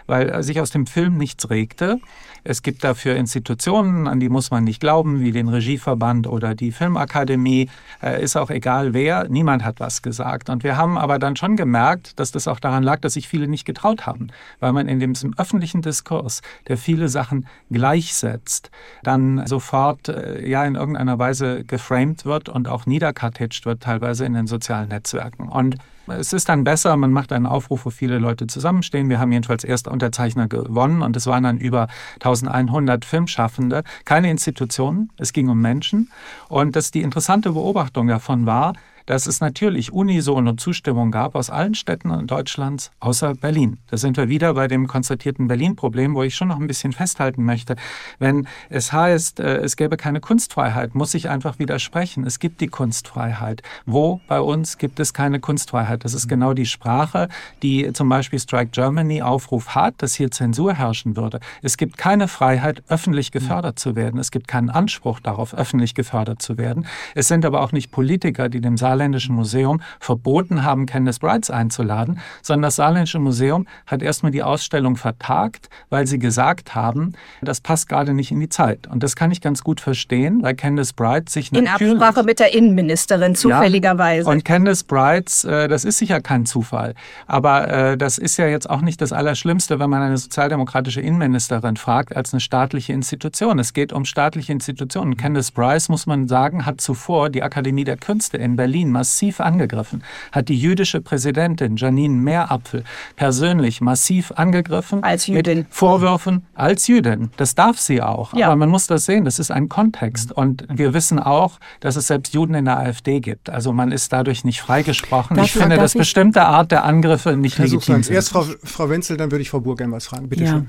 weil 0.07 0.43
sich 0.43 0.61
aus 0.61 0.71
dem 0.71 0.87
Film 0.87 1.17
nichts 1.17 1.51
regte. 1.51 2.01
Es 2.49 2.63
gibt 2.63 2.85
dafür 2.85 3.17
Institutionen, 3.17 4.07
an 4.07 4.21
die 4.21 4.29
muss 4.29 4.53
man 4.53 4.63
nicht 4.63 4.79
glauben, 4.79 5.21
wie 5.21 5.33
den 5.33 5.49
Regieverband 5.49 6.29
oder 6.29 6.55
die 6.55 6.71
Filmakademie. 6.71 7.69
Äh, 8.01 8.23
ist 8.23 8.37
auch 8.37 8.51
egal 8.51 8.95
wer, 8.95 9.29
niemand 9.29 9.65
hat 9.65 9.81
was 9.81 10.01
gesagt. 10.01 10.49
Und 10.49 10.63
wir 10.63 10.77
haben 10.77 10.97
aber 10.97 11.19
dann 11.19 11.35
schon 11.35 11.57
gemerkt, 11.57 12.21
dass 12.21 12.31
das 12.31 12.47
auch 12.47 12.61
daran 12.61 12.85
lag, 12.85 13.01
dass 13.01 13.15
sich 13.15 13.27
viele 13.27 13.49
nicht 13.49 13.65
getraut 13.65 14.07
haben, 14.07 14.29
weil 14.61 14.73
man 14.73 14.87
in 14.87 15.01
diesem 15.01 15.35
öffentlichen 15.37 15.83
Diskurs, 15.83 16.41
der 16.69 16.79
viele 16.79 17.09
Sachen 17.09 17.49
gleichsetzt, 17.73 18.71
dann 19.03 19.45
sofort 19.47 20.09
äh, 20.09 20.49
ja 20.49 20.65
in 20.65 20.77
irgendeiner 20.77 21.19
Weise 21.19 21.65
geframed 21.65 22.27
wird 22.27 22.49
und 22.49 22.69
auch 22.69 22.87
niederkartetscht 22.87 23.67
wird, 23.67 23.83
teilweise 23.83 24.25
in 24.25 24.35
den 24.35 24.47
sozialen 24.47 24.91
Netzwerken. 24.91 25.49
Und 25.49 25.79
es 26.09 26.33
ist 26.33 26.49
dann 26.49 26.65
besser, 26.65 26.97
man 26.97 27.13
macht 27.13 27.33
einen 27.33 27.47
Aufruf, 27.47 27.85
wo 27.87 27.91
viele 27.91 28.19
Leute 28.19 28.47
zusammenstehen. 28.47 29.09
Wir 29.09 29.19
haben 29.19 29.33
jedenfalls 29.33 29.65
erst 29.65 29.89
Unterzeichner 29.89 30.49
gewonnen 30.49 31.03
und 31.03 31.17
es 31.17 31.27
waren 31.27 31.45
dann 31.45 31.59
über 31.59 31.89
1100 32.15 33.05
Filmschaffende. 33.05 33.83
Keine 34.05 34.31
Institutionen, 34.31 35.11
es 35.19 35.33
ging 35.33 35.49
um 35.49 35.61
Menschen. 35.61 36.11
Und 36.49 36.77
das 36.77 36.91
die 36.91 37.03
interessante 37.03 37.53
Beobachtung 37.53 38.09
davon 38.09 38.47
war, 38.47 38.75
dass 39.07 39.27
es 39.27 39.41
natürlich 39.41 39.93
unisono 39.93 40.55
Zustimmung 40.55 41.11
gab 41.11 41.35
aus 41.35 41.49
allen 41.49 41.75
Städten 41.75 42.27
Deutschlands 42.27 42.91
außer 43.01 43.35
Berlin. 43.35 43.79
Da 43.89 43.97
sind 43.97 44.17
wir 44.17 44.29
wieder 44.29 44.55
bei 44.55 44.69
dem 44.69 44.89
konstatierten 44.89 45.49
Berlin-Problem, 45.49 46.15
wo 46.15 46.23
ich 46.23 46.35
schon 46.35 46.49
noch 46.49 46.59
ein 46.59 46.67
bisschen 46.67 46.93
festhalten 46.93 47.45
möchte. 47.45 47.77
Wenn 48.19 48.47
es 48.69 48.93
heißt, 48.93 49.41
äh, 49.41 49.59
es 49.59 49.77
gäbe 49.77 49.97
keine 49.97 50.21
Kunstfreiheit, 50.21 50.95
muss 50.95 51.15
ich 51.15 51.29
einfach 51.29 51.59
widersprechen. 51.59 52.25
Es 52.25 52.39
gibt 52.39 52.61
die 52.61 52.69
Kunstfreiheit. 52.69 53.63
Wo 53.87 54.21
bei 54.27 54.41
uns 54.41 54.79
gibt 54.79 54.99
es 55.01 55.15
keine 55.15 55.41
Kunstfreiheit? 55.41 56.05
Das 56.05 56.13
ist 56.13 56.29
genau 56.29 56.53
die 56.53 56.67
Sprache, 56.67 57.29
die 57.63 57.93
zum 57.93 58.09
Beispiel 58.09 58.41
Strike 58.41 58.71
Germany 58.73 59.23
Aufruf 59.23 59.75
hat, 59.75 59.95
dass 59.99 60.15
hier 60.15 60.31
Zensur 60.31 60.75
herrschen 60.75 61.17
würde. 61.17 61.41
Es 61.63 61.77
gibt 61.77 61.97
keine 61.97 62.29
Freiheit, 62.29 62.83
öffentlich 62.89 63.31
gefördert 63.31 63.79
zu 63.79 63.95
werden. 63.95 64.19
Es 64.19 64.31
gibt 64.31 64.49
keinen 64.49 64.71
Anspruch 64.71 65.21
darauf, 65.21 65.55
öffentlich 65.55 65.95
gefördert 65.95 66.43
zu 66.43 66.59
werden. 66.59 66.87
Es 67.15 67.29
sind 67.29 67.45
aber 67.45 67.61
auch 67.61 67.73
nicht 67.73 67.91
Politiker, 67.93 68.49
die 68.49 68.61
dem 68.61 68.77
Saal 68.77 68.96
Saarländischen 68.97 69.35
Museum 69.35 69.83
verboten 70.01 70.65
haben, 70.65 70.87
Candice 70.87 71.19
Brights 71.19 71.51
einzuladen, 71.51 72.19
sondern 72.41 72.63
das 72.63 72.77
Saarländische 72.77 73.19
Museum 73.19 73.67
hat 73.87 74.03
erstmal 74.03 74.33
die 74.33 74.43
Ausstellung 74.43 74.97
vertagt, 74.97 75.69
weil 75.91 76.07
sie 76.07 76.19
gesagt 76.19 76.75
haben, 76.75 77.13
das 77.43 77.61
passt 77.61 77.91
gerade 77.91 78.15
nicht 78.15 78.31
in 78.31 78.41
die 78.41 78.49
Zeit. 78.49 78.87
Und 78.87 79.03
das 79.03 79.15
kann 79.15 79.31
ich 79.31 79.43
ganz 79.43 79.63
gut 79.63 79.83
verstehen, 79.83 80.43
weil 80.43 80.55
Candice 80.55 80.95
Bright 80.95 81.29
sich 81.29 81.53
in 81.53 81.69
Absprache 81.69 82.23
mit 82.23 82.41
der 82.41 82.55
Innenministerin 82.55 83.35
zufälligerweise. 83.35 84.29
Ja, 84.29 84.33
und 84.33 84.47
Candice 84.47 84.85
Brights, 84.85 85.45
äh, 85.45 85.69
das 85.69 85.85
ist 85.85 85.99
sicher 85.99 86.23
kein 86.23 86.47
Zufall, 86.47 86.95
aber 87.27 87.69
äh, 87.69 87.97
das 87.99 88.17
ist 88.17 88.39
ja 88.39 88.47
jetzt 88.47 88.71
auch 88.71 88.81
nicht 88.81 89.03
das 89.03 89.13
Allerschlimmste, 89.13 89.79
wenn 89.79 89.91
man 89.91 90.01
eine 90.01 90.17
sozialdemokratische 90.17 91.03
Innenministerin 91.03 91.77
fragt, 91.77 92.17
als 92.17 92.33
eine 92.33 92.41
staatliche 92.41 92.95
Institution. 92.95 93.59
Es 93.59 93.75
geht 93.75 93.93
um 93.93 94.07
staatliche 94.07 94.53
Institutionen. 94.53 95.19
Candice 95.19 95.53
Bryce, 95.53 95.91
muss 95.91 96.07
man 96.07 96.29
sagen, 96.29 96.65
hat 96.65 96.81
zuvor 96.81 97.29
die 97.29 97.43
Akademie 97.43 97.85
der 97.85 97.99
Künste 97.99 98.39
in 98.39 98.57
Berlin 98.57 98.86
Berlin 98.87 98.93
massiv 98.93 99.41
angegriffen, 99.41 100.03
hat 100.33 100.49
die 100.49 100.59
jüdische 100.59 101.01
Präsidentin 101.01 101.77
Janine 101.77 102.15
Meerapfel 102.15 102.85
persönlich 103.17 103.81
massiv 103.81 104.33
angegriffen. 104.33 105.03
Als 105.03 105.27
Jüdin. 105.27 105.59
Mit 105.59 105.67
Vorwürfen 105.71 106.47
als 106.55 106.87
Jüdin. 106.87 107.31
Das 107.37 107.55
darf 107.55 107.79
sie 107.79 108.03
auch. 108.03 108.35
Ja. 108.35 108.47
Aber 108.47 108.57
man 108.57 108.69
muss 108.69 108.87
das 108.87 109.05
sehen, 109.05 109.25
das 109.25 109.39
ist 109.39 109.51
ein 109.51 109.69
Kontext. 109.69 110.33
Und 110.33 110.67
wir 110.73 110.95
wissen 110.95 111.19
auch, 111.19 111.59
dass 111.81 111.97
es 111.97 112.07
selbst 112.07 112.35
Juden 112.35 112.55
in 112.55 112.65
der 112.65 112.79
AfD 112.79 113.21
gibt. 113.21 113.51
Also 113.51 113.73
man 113.73 113.93
ist 113.93 114.13
dadurch 114.13 114.45
nicht 114.45 114.61
freigesprochen. 114.61 115.37
Darf, 115.37 115.47
ich 115.47 115.53
finde, 115.53 115.77
dass 115.77 115.95
bestimmte 115.95 116.43
Art 116.43 116.71
der 116.71 116.85
Angriffe 116.85 117.37
nicht 117.37 117.59
legitim 117.59 118.03
sind. 118.03 118.15
Erst 118.15 118.31
Frau, 118.31 118.45
Frau 118.65 118.89
Wenzel, 118.89 119.17
dann 119.17 119.31
würde 119.31 119.43
ich 119.43 119.51
Frau 119.51 119.61
Burg 119.61 119.79
gerne 119.79 119.93
was 119.93 120.07
fragen. 120.07 120.29
Bitte 120.29 120.45
ja. 120.45 120.51
schön. 120.53 120.69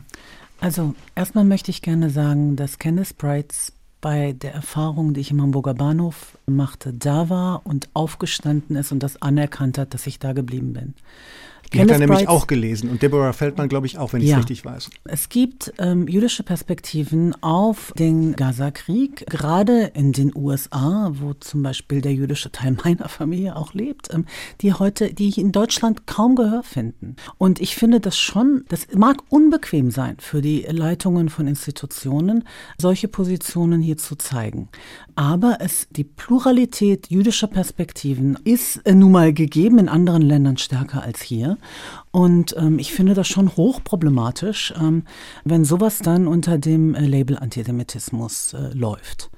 Also 0.60 0.96
erstmal 1.16 1.44
möchte 1.44 1.70
ich 1.70 1.84
gerne 1.84 2.10
sagen, 2.10 2.56
dass 2.56 2.80
Kenneth 2.80 3.18
Brights 3.18 3.74
bei 4.02 4.34
der 4.34 4.54
Erfahrung, 4.54 5.14
die 5.14 5.22
ich 5.22 5.32
im 5.32 5.42
Hamburger 5.42 5.74
Bahnhof 5.74 6.38
machte, 6.46 6.94
da 6.94 7.30
war 7.30 7.66
und 7.66 7.90
aufgestanden 7.94 8.76
ist 8.76 8.92
und 8.92 9.02
das 9.02 9.22
anerkannt 9.22 9.78
hat, 9.78 9.94
dass 9.94 10.08
ich 10.08 10.20
da 10.20 10.34
geblieben 10.34 10.74
bin. 10.74 10.94
Die 11.74 11.80
Kenneth 11.80 11.96
hat 11.96 11.96
er 11.96 12.08
nämlich 12.08 12.26
Brights, 12.26 12.32
auch 12.32 12.48
gelesen 12.48 12.90
und 12.90 13.02
Deborah 13.02 13.34
Feldman, 13.34 13.68
glaube 13.68 13.88
ich, 13.88 13.98
auch, 13.98 14.14
wenn 14.14 14.22
ich 14.22 14.32
es 14.32 14.38
richtig 14.38 14.64
weiß. 14.64 14.90
Es 15.04 15.30
gibt 15.30 15.74
ähm, 15.80 16.08
jüdische 16.08 16.44
Perspektiven 16.44 17.36
auf 17.44 17.92
den 17.98 18.36
Gaza-Krieg, 18.36 19.26
gerade 19.28 19.92
in 19.94 20.14
den 20.14 20.32
USA, 20.34 21.12
wo 21.14 21.34
zum 21.34 21.64
Beispiel 21.64 22.02
der 22.02 22.14
jüdische 22.14 22.52
Teil 22.52 22.78
meiner 22.84 23.10
Familie 23.10 23.56
auch 23.56 23.74
lebt, 23.74 24.14
ähm, 24.14 24.26
die 24.62 24.74
heute, 24.74 25.14
die 25.14 25.30
in 25.40 25.52
Deutschland 25.52 26.08
kaum 26.08 26.36
Gehör 26.36 26.64
finden. 26.64 27.16
Und 27.38 27.60
ich 27.60 27.76
finde 27.76 28.00
das 28.00 28.18
schon, 28.18 28.64
das 28.70 28.88
mag 28.96 29.18
unbequem 29.30 29.92
sein 29.92 30.18
für 30.20 30.42
die 30.42 30.66
Leitungen 30.70 31.30
von 31.30 31.48
Institutionen, 31.48 32.46
solche 32.78 33.08
Positionen 33.08 33.82
hier 33.82 33.98
zu 33.98 34.16
zeigen. 34.16 34.70
Aber 35.16 35.58
es, 35.60 35.88
die 35.90 36.04
Pluralität 36.04 37.08
jüdischer 37.10 37.48
Perspektiven 37.48 38.38
ist 38.44 38.78
äh, 38.86 38.94
nun 38.94 39.12
mal 39.12 39.34
gegeben 39.34 39.80
in 39.80 39.90
anderen 39.90 40.22
Ländern 40.22 40.58
stärker 40.58 41.04
als 41.04 41.22
hier. 41.22 41.57
Und 42.12 42.56
ähm, 42.58 42.80
ich 42.80 42.94
finde 42.94 43.14
das 43.14 43.28
schon 43.28 43.56
hochproblematisch, 43.56 44.74
ähm, 44.80 45.04
wenn 45.44 45.66
sowas 45.66 46.00
dann 46.00 46.28
unter 46.28 46.58
dem 46.58 46.96
äh, 46.96 47.06
Label 47.06 47.38
Antisemitismus 47.38 48.54
äh, 48.54 48.74
läuft. 48.74 49.30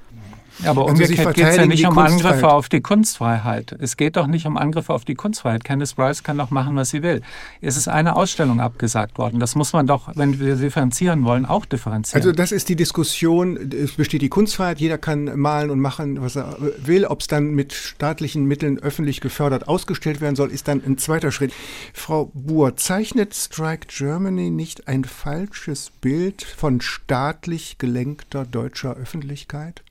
Ja, 0.64 0.72
aber 0.72 0.86
umgekehrt 0.86 1.36
geht 1.36 1.46
es 1.46 1.56
ja 1.56 1.66
nicht 1.66 1.88
um 1.88 1.98
Angriffe 1.98 2.50
auf 2.50 2.68
die 2.68 2.82
Kunstfreiheit. 2.82 3.76
Es 3.80 3.96
geht 3.96 4.18
doch 4.18 4.28
nicht 4.28 4.46
um 4.46 4.58
Angriffe 4.58 4.94
auf 4.94 5.06
die 5.06 5.16
Kunstfreiheit. 5.16 5.64
Candice 5.64 5.94
Bryce 5.94 6.24
kann 6.24 6.38
doch 6.38 6.52
machen, 6.52 6.76
was 6.76 6.90
sie 6.90 7.02
will. 7.02 7.22
Es 7.62 7.78
ist 7.78 7.88
eine 7.88 8.16
Ausstellung 8.16 8.60
abgesagt 8.60 9.18
worden. 9.18 9.40
Das 9.40 9.56
muss 9.56 9.72
man 9.72 9.88
doch, 9.88 10.10
wenn 10.16 10.40
wir 10.40 10.56
differenzieren 10.58 11.24
wollen, 11.24 11.46
auch 11.46 11.66
differenzieren. 11.66 12.22
Also 12.22 12.34
das 12.34 12.52
ist 12.52 12.68
die 12.68 12.76
Diskussion. 12.76 13.72
Es 13.72 13.94
besteht 13.94 14.22
die 14.22 14.30
Kunstfreiheit. 14.30 14.80
Jeder 14.80 14.98
kann 14.98 15.40
malen 15.40 15.70
und 15.70 15.80
machen, 15.80 16.22
was 16.22 16.36
er 16.36 16.58
will. 16.78 17.06
Ob 17.06 17.22
es 17.22 17.28
dann 17.28 17.52
mit 17.52 17.72
staatlichen 17.72 18.46
Mitteln 18.46 18.80
öffentlich 18.80 19.22
gefördert 19.22 19.68
ausgestellt 19.68 20.20
werden 20.20 20.36
soll, 20.36 20.52
ist 20.52 20.68
dann 20.68 20.82
ein 20.86 20.98
zweiter 20.98 21.32
Schritt. 21.32 21.54
Frau 21.94 22.32
Buhr, 22.34 22.76
zeichnet 22.76 23.34
Strike 23.34 23.88
Germany 23.88 24.50
nicht 24.50 24.88
ein 24.88 25.06
falsches 25.06 25.92
Bild 26.02 26.44
von 26.44 26.82
staatlich 26.82 27.78
gelenkter 27.78 28.46
deutscher 28.46 28.96
Öffentlichkeit? 28.96 29.84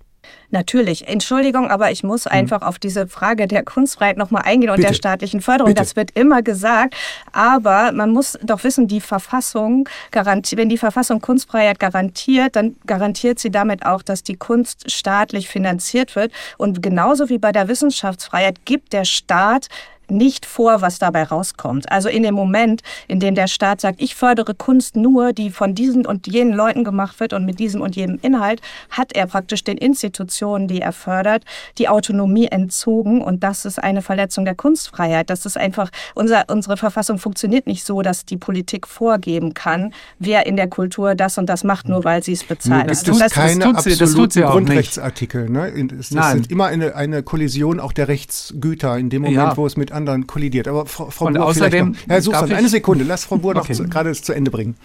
Natürlich. 0.50 1.06
Entschuldigung, 1.06 1.68
aber 1.70 1.90
ich 1.90 2.02
muss 2.02 2.24
hm. 2.24 2.32
einfach 2.32 2.62
auf 2.62 2.78
diese 2.78 3.06
Frage 3.06 3.46
der 3.46 3.64
Kunstfreiheit 3.64 4.16
nochmal 4.16 4.42
eingehen 4.44 4.70
und 4.70 4.76
Bitte. 4.76 4.88
der 4.88 4.94
staatlichen 4.94 5.40
Förderung. 5.40 5.72
Bitte. 5.72 5.82
Das 5.82 5.96
wird 5.96 6.12
immer 6.12 6.42
gesagt. 6.42 6.94
Aber 7.32 7.92
man 7.92 8.10
muss 8.10 8.38
doch 8.42 8.64
wissen, 8.64 8.88
die 8.88 9.00
Verfassung 9.00 9.88
garantiert, 10.10 10.58
wenn 10.58 10.68
die 10.68 10.78
Verfassung 10.78 11.20
Kunstfreiheit 11.20 11.78
garantiert, 11.78 12.56
dann 12.56 12.76
garantiert 12.86 13.38
sie 13.38 13.50
damit 13.50 13.84
auch, 13.84 14.02
dass 14.02 14.22
die 14.22 14.36
Kunst 14.36 14.90
staatlich 14.90 15.48
finanziert 15.48 16.16
wird. 16.16 16.32
Und 16.56 16.82
genauso 16.82 17.28
wie 17.28 17.38
bei 17.38 17.52
der 17.52 17.68
Wissenschaftsfreiheit 17.68 18.64
gibt 18.64 18.92
der 18.92 19.04
Staat 19.04 19.68
nicht 20.11 20.47
vor, 20.47 20.81
was 20.81 20.99
dabei 20.99 21.25
rauskommt. 21.25 21.90
Also 21.90 22.09
in 22.09 22.23
dem 22.23 22.35
Moment, 22.35 22.83
in 23.07 23.21
dem 23.21 23.35
der 23.35 23.47
Staat 23.47 23.81
sagt, 23.81 24.01
ich 24.01 24.14
fördere 24.14 24.55
Kunst 24.55 24.97
nur, 24.97 25.33
die 25.33 25.51
von 25.51 25.75
diesen 25.75 26.07
und 26.07 26.27
jenen 26.27 26.53
Leuten 26.53 26.85
gemacht 26.85 27.21
wird 27.21 27.33
und 27.33 27.44
mit 27.44 27.59
diesem 27.59 27.81
und 27.81 27.97
jenem 27.97 28.18
Inhalt, 28.23 28.61
hat 28.90 29.12
er 29.14 29.27
praktisch 29.27 29.64
den 29.64 29.79
Institutionen, 29.79 30.68
die 30.68 30.81
er 30.81 30.92
fördert, 30.92 31.44
die 31.79 31.88
Autonomie 31.88 32.47
entzogen. 32.47 33.21
Und 33.23 33.42
das 33.42 33.64
ist 33.64 33.83
eine 33.83 34.03
Verletzung 34.03 34.44
der 34.44 34.55
Kunstfreiheit. 34.55 35.31
Das 35.31 35.47
ist 35.47 35.57
einfach, 35.57 35.90
unser, 36.14 36.44
unsere 36.49 36.77
Verfassung 36.77 37.18
funktioniert 37.18 37.66
nicht 37.66 37.85
so, 37.85 38.03
dass 38.03 38.25
die 38.25 38.37
Politik 38.37 38.87
vorgeben 38.87 39.55
kann, 39.55 39.92
wer 40.18 40.47
in 40.47 40.57
der 40.57 40.68
Kultur 40.68 41.14
das 41.14 41.38
und 41.38 41.47
das 41.47 41.64
macht, 41.64 41.88
nur 41.88 42.05
weil 42.05 42.23
sie 42.23 42.33
es 42.33 42.44
bezahlt. 42.44 42.90
Das, 42.90 43.03
das, 43.03 43.18
das, 43.18 43.33
keine 43.33 43.59
das 43.59 43.85
tut 43.85 43.92
sie, 43.92 43.99
das 43.99 44.12
tut 44.14 44.33
sie 44.33 44.44
auch 44.44 44.53
Grundrechtsartikel. 44.53 45.49
Ne? 45.49 45.68
Es, 45.99 46.11
das 46.11 46.33
sind 46.33 46.51
immer 46.51 46.66
eine, 46.66 46.94
eine 46.94 47.23
Kollision 47.23 47.81
auch 47.81 47.92
der 47.92 48.09
Rechtsgüter 48.09 48.99
in 48.99 49.11
dem 49.11 49.23
Moment, 49.23 49.37
ja. 49.37 49.57
wo 49.57 49.66
es 49.66 49.77
mit 49.77 49.92
anderen 49.98 50.26
kollidiert. 50.26 50.68
Aber 50.68 50.87
Frau, 50.87 51.11
Frau 51.11 51.30
Buhr, 51.30 51.44
außerdem, 51.44 51.90
noch, 51.90 51.98
Herr 52.08 52.22
Suchern, 52.22 52.52
eine 52.52 52.68
Sekunde, 52.68 53.04
lass 53.04 53.24
Frau 53.24 53.37
Buhr 53.37 53.54
okay. 53.56 53.74
noch 53.74 53.90
gerade 53.90 54.12
zu 54.12 54.32
Ende 54.32 54.50
bringen. 54.50 54.76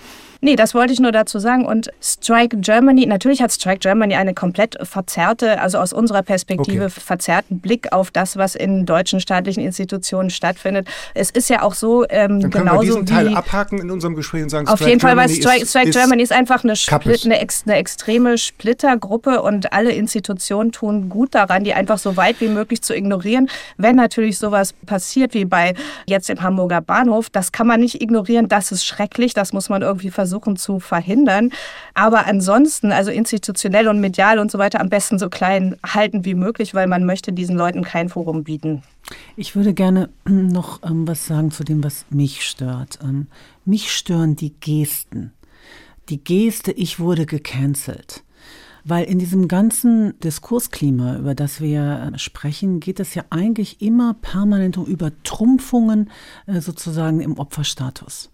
Nee, 0.44 0.58
das 0.58 0.74
wollte 0.74 0.92
ich 0.92 1.00
nur 1.00 1.14
dazu 1.14 1.40
sagen. 1.40 1.66
Und 1.66 1.90
Strike 2.02 2.58
Germany, 2.58 3.06
natürlich 3.06 3.42
hat 3.42 3.54
Strike 3.54 3.80
Germany 3.80 4.16
eine 4.16 4.34
komplett 4.34 4.78
verzerrte, 4.84 5.62
also 5.62 5.78
aus 5.78 5.94
unserer 5.94 6.22
Perspektive 6.22 6.86
okay. 6.88 7.00
verzerrten 7.00 7.62
Blick 7.62 7.94
auf 7.94 8.12
das, 8.12 8.36
was 8.36 8.54
in 8.54 8.86
deutschen 8.86 9.22
staatlichen 9.22 9.64
Institutionen 9.64 10.30
stattfindet. 10.30 10.90
Es 11.14 11.30
ist 11.30 11.50
ja 11.50 11.62
auch 11.62 11.74
so, 11.74 12.04
ähm, 12.10 12.42
Dann 12.42 12.52
können 12.52 12.66
genauso 12.66 12.82
wir 12.82 12.86
diesen 12.88 13.06
Teil 13.06 13.34
abhaken 13.34 13.80
in 13.80 13.90
unserem 13.90 14.16
Gespräch 14.16 14.44
und 14.44 14.50
sagen, 14.50 14.68
auf 14.68 14.80
Strike 14.80 14.90
jeden 14.90 15.00
Fall, 15.00 15.16
weil 15.16 15.30
Strike, 15.30 15.66
Strike 15.66 15.90
ist, 15.90 15.96
Germany 15.96 16.22
ist 16.22 16.34
einfach 16.34 16.66
eine, 16.66 16.76
Split, 16.76 17.24
eine, 17.24 17.40
ex, 17.40 17.64
eine 17.66 17.78
extreme 17.78 18.38
Splittergruppe 18.38 19.42
und 19.42 19.72
alle 19.72 19.94
Institutionen 19.94 20.74
tun 20.74 21.08
gut 21.08 21.36
daran, 21.36 21.64
die 21.64 21.74
einfach 21.74 22.00
so 22.00 22.18
weit 22.18 22.42
wie 22.42 22.50
möglich 22.50 22.82
zu 22.82 22.94
ignorieren. 22.94 23.50
Wenn 23.78 23.96
natürlich 23.96 24.40
sowas 24.40 24.74
passiert 24.86 25.36
wie 25.36 25.46
bei 25.46 25.74
jetzt 26.06 26.30
im 26.30 26.42
Hamburger 26.42 26.82
Bahnhof, 26.82 27.30
das 27.30 27.54
kann 27.54 27.66
man 27.66 27.80
nicht 27.80 28.02
ignorieren, 28.02 28.50
das 28.50 28.74
ist 28.74 28.86
schrecklich, 28.86 29.34
das 29.34 29.54
muss 29.54 29.70
man 29.70 29.82
irgendwie 29.82 30.10
versuchen 30.10 30.33
versuchen 30.34 30.56
zu 30.56 30.80
verhindern. 30.80 31.52
Aber 31.94 32.26
ansonsten, 32.26 32.92
also 32.92 33.12
institutionell 33.12 33.88
und 33.88 34.00
medial 34.00 34.40
und 34.40 34.50
so 34.50 34.58
weiter, 34.58 34.82
am 34.82 34.90
besten 34.90 35.20
so 35.20 35.30
klein 35.30 35.76
halten 35.86 36.26
wie 36.26 36.34
möglich, 36.34 36.74
weil 36.74 36.88
man 36.88 37.06
möchte 37.06 37.34
diesen 37.34 37.56
Leuten 37.56 37.84
kein 37.84 38.10
Forum 38.10 38.44
bieten. 38.44 38.82
Ich 39.36 39.56
würde 39.56 39.74
gerne 39.74 40.10
noch 40.26 40.82
ähm, 40.84 41.08
was 41.08 41.28
sagen 41.28 41.52
zu 41.52 41.64
dem, 41.64 41.84
was 41.84 42.06
mich 42.10 42.46
stört. 42.46 43.00
Ähm, 43.04 43.28
mich 43.66 43.92
stören 43.92 44.36
die 44.36 44.54
Gesten. 44.60 45.34
Die 46.10 46.24
Geste, 46.24 46.72
ich 46.72 47.00
wurde 47.00 47.26
gecancelt. 47.26 48.24
Weil 48.86 49.06
in 49.06 49.18
diesem 49.18 49.48
ganzen 49.48 50.20
Diskursklima, 50.20 51.18
über 51.18 51.36
das 51.36 51.62
wir 51.62 52.12
äh, 52.14 52.20
sprechen, 52.20 52.80
geht 52.80 53.00
es 53.00 53.14
ja 53.14 53.24
eigentlich 53.30 53.82
immer 53.82 54.16
permanent 54.16 54.78
um 54.78 54.86
Übertrumpfungen 54.86 56.10
äh, 56.48 56.60
sozusagen 56.60 57.22
im 57.22 57.38
Opferstatus 57.38 58.33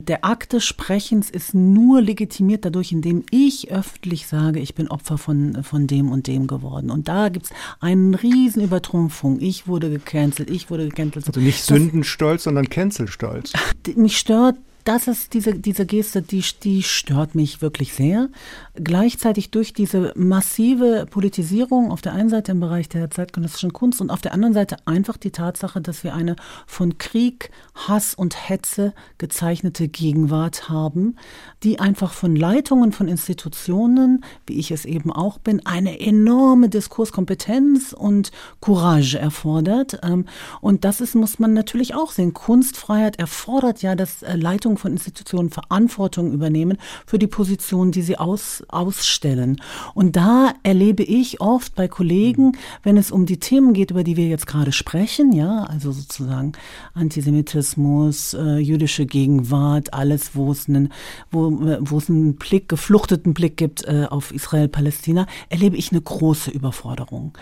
der 0.00 0.24
Akt 0.24 0.52
des 0.52 0.64
Sprechens 0.64 1.30
ist 1.30 1.54
nur 1.54 2.00
legitimiert 2.00 2.64
dadurch, 2.64 2.92
indem 2.92 3.24
ich 3.30 3.70
öffentlich 3.70 4.26
sage, 4.26 4.60
ich 4.60 4.74
bin 4.74 4.88
Opfer 4.88 5.18
von, 5.18 5.62
von 5.62 5.86
dem 5.86 6.10
und 6.10 6.26
dem 6.26 6.46
geworden. 6.46 6.90
Und 6.90 7.08
da 7.08 7.28
gibt 7.28 7.46
es 7.46 7.52
eine 7.80 8.22
riesen 8.22 8.62
Übertrumpfung. 8.62 9.40
Ich 9.40 9.66
wurde 9.66 9.90
gecancelt, 9.90 10.50
ich 10.50 10.70
wurde 10.70 10.88
gecancelt. 10.88 11.26
Also 11.26 11.40
nicht 11.40 11.62
Sündenstolz, 11.62 12.44
sondern 12.44 12.68
Cancelstolz. 12.68 13.52
Mich 13.96 14.18
stört 14.18 14.56
das 14.84 15.08
ist 15.08 15.34
diese, 15.34 15.54
diese 15.54 15.86
Geste, 15.86 16.22
die, 16.22 16.44
die 16.62 16.82
stört 16.82 17.34
mich 17.34 17.62
wirklich 17.62 17.92
sehr. 17.92 18.28
Gleichzeitig 18.74 19.50
durch 19.50 19.72
diese 19.72 20.12
massive 20.16 21.06
Politisierung 21.10 21.90
auf 21.90 22.00
der 22.00 22.12
einen 22.12 22.28
Seite 22.28 22.52
im 22.52 22.60
Bereich 22.60 22.88
der 22.88 23.10
zeitgenössischen 23.10 23.72
Kunst 23.72 24.00
und 24.00 24.10
auf 24.10 24.20
der 24.20 24.32
anderen 24.32 24.54
Seite 24.54 24.76
einfach 24.86 25.16
die 25.16 25.30
Tatsache, 25.30 25.80
dass 25.80 26.04
wir 26.04 26.14
eine 26.14 26.36
von 26.66 26.98
Krieg, 26.98 27.50
Hass 27.74 28.14
und 28.14 28.48
Hetze 28.48 28.94
gezeichnete 29.18 29.88
Gegenwart 29.88 30.68
haben, 30.68 31.16
die 31.62 31.78
einfach 31.78 32.12
von 32.12 32.34
Leitungen 32.34 32.92
von 32.92 33.08
Institutionen, 33.08 34.24
wie 34.46 34.58
ich 34.58 34.70
es 34.70 34.84
eben 34.84 35.12
auch 35.12 35.38
bin, 35.38 35.64
eine 35.66 36.00
enorme 36.00 36.68
Diskurskompetenz 36.68 37.92
und 37.92 38.32
Courage 38.60 39.18
erfordert. 39.18 40.00
Ähm, 40.02 40.26
und 40.60 40.84
das 40.84 41.00
ist, 41.00 41.14
muss 41.14 41.38
man 41.38 41.52
natürlich 41.52 41.94
auch 41.94 42.12
sehen. 42.12 42.34
Kunstfreiheit 42.34 43.18
erfordert 43.18 43.82
ja, 43.82 43.94
dass 43.94 44.22
äh, 44.22 44.36
Leitungen 44.70 44.76
von 44.76 44.92
Institutionen 44.92 45.50
Verantwortung 45.50 46.32
übernehmen 46.32 46.78
für 47.06 47.18
die 47.18 47.26
Position, 47.26 47.92
die 47.92 48.02
sie 48.02 48.16
aus, 48.18 48.62
ausstellen. 48.68 49.60
Und 49.94 50.16
da 50.16 50.54
erlebe 50.62 51.02
ich 51.02 51.40
oft 51.40 51.74
bei 51.74 51.88
Kollegen, 51.88 52.52
wenn 52.82 52.96
es 52.96 53.10
um 53.10 53.26
die 53.26 53.38
Themen 53.38 53.72
geht, 53.72 53.90
über 53.90 54.04
die 54.04 54.16
wir 54.16 54.28
jetzt 54.28 54.46
gerade 54.46 54.72
sprechen, 54.72 55.32
ja, 55.32 55.64
also 55.64 55.92
sozusagen 55.92 56.52
Antisemitismus, 56.94 58.34
äh, 58.34 58.58
jüdische 58.58 59.06
Gegenwart, 59.06 59.92
alles, 59.94 60.34
wo 60.34 60.52
es 60.52 60.68
einen, 60.68 60.92
wo, 61.30 61.50
wo 61.80 61.98
es 61.98 62.08
einen 62.08 62.36
Blick, 62.36 62.68
gefluchteten 62.68 63.34
Blick 63.34 63.56
gibt 63.56 63.84
äh, 63.84 64.06
auf 64.08 64.32
Israel-Palästina, 64.32 65.26
erlebe 65.48 65.76
ich 65.76 65.90
eine 65.90 66.00
große 66.00 66.50
Überforderung. 66.50 67.32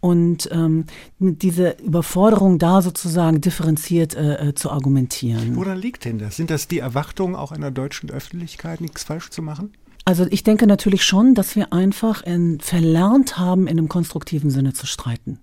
Und 0.00 0.48
ähm, 0.52 0.86
diese 1.18 1.76
Überforderung 1.84 2.58
da 2.58 2.82
sozusagen 2.82 3.40
differenziert 3.40 4.14
äh, 4.14 4.48
äh 4.48 4.54
zu 4.54 4.70
argumentieren. 4.70 5.56
Woran 5.56 5.78
liegt 5.78 6.04
denn 6.04 6.18
das? 6.18 6.36
Sind 6.36 6.50
das 6.50 6.68
die 6.70 6.78
Erwartung 6.78 7.36
auch 7.36 7.52
einer 7.52 7.70
deutschen 7.70 8.10
Öffentlichkeit, 8.10 8.80
nichts 8.80 9.04
falsch 9.04 9.30
zu 9.30 9.42
machen? 9.42 9.72
Also 10.04 10.26
ich 10.30 10.42
denke 10.42 10.66
natürlich 10.66 11.04
schon, 11.04 11.34
dass 11.34 11.54
wir 11.56 11.72
einfach 11.72 12.22
in, 12.22 12.58
verlernt 12.60 13.38
haben, 13.38 13.66
in 13.66 13.78
einem 13.78 13.88
konstruktiven 13.88 14.50
Sinne 14.50 14.72
zu 14.72 14.86
streiten. 14.86 15.38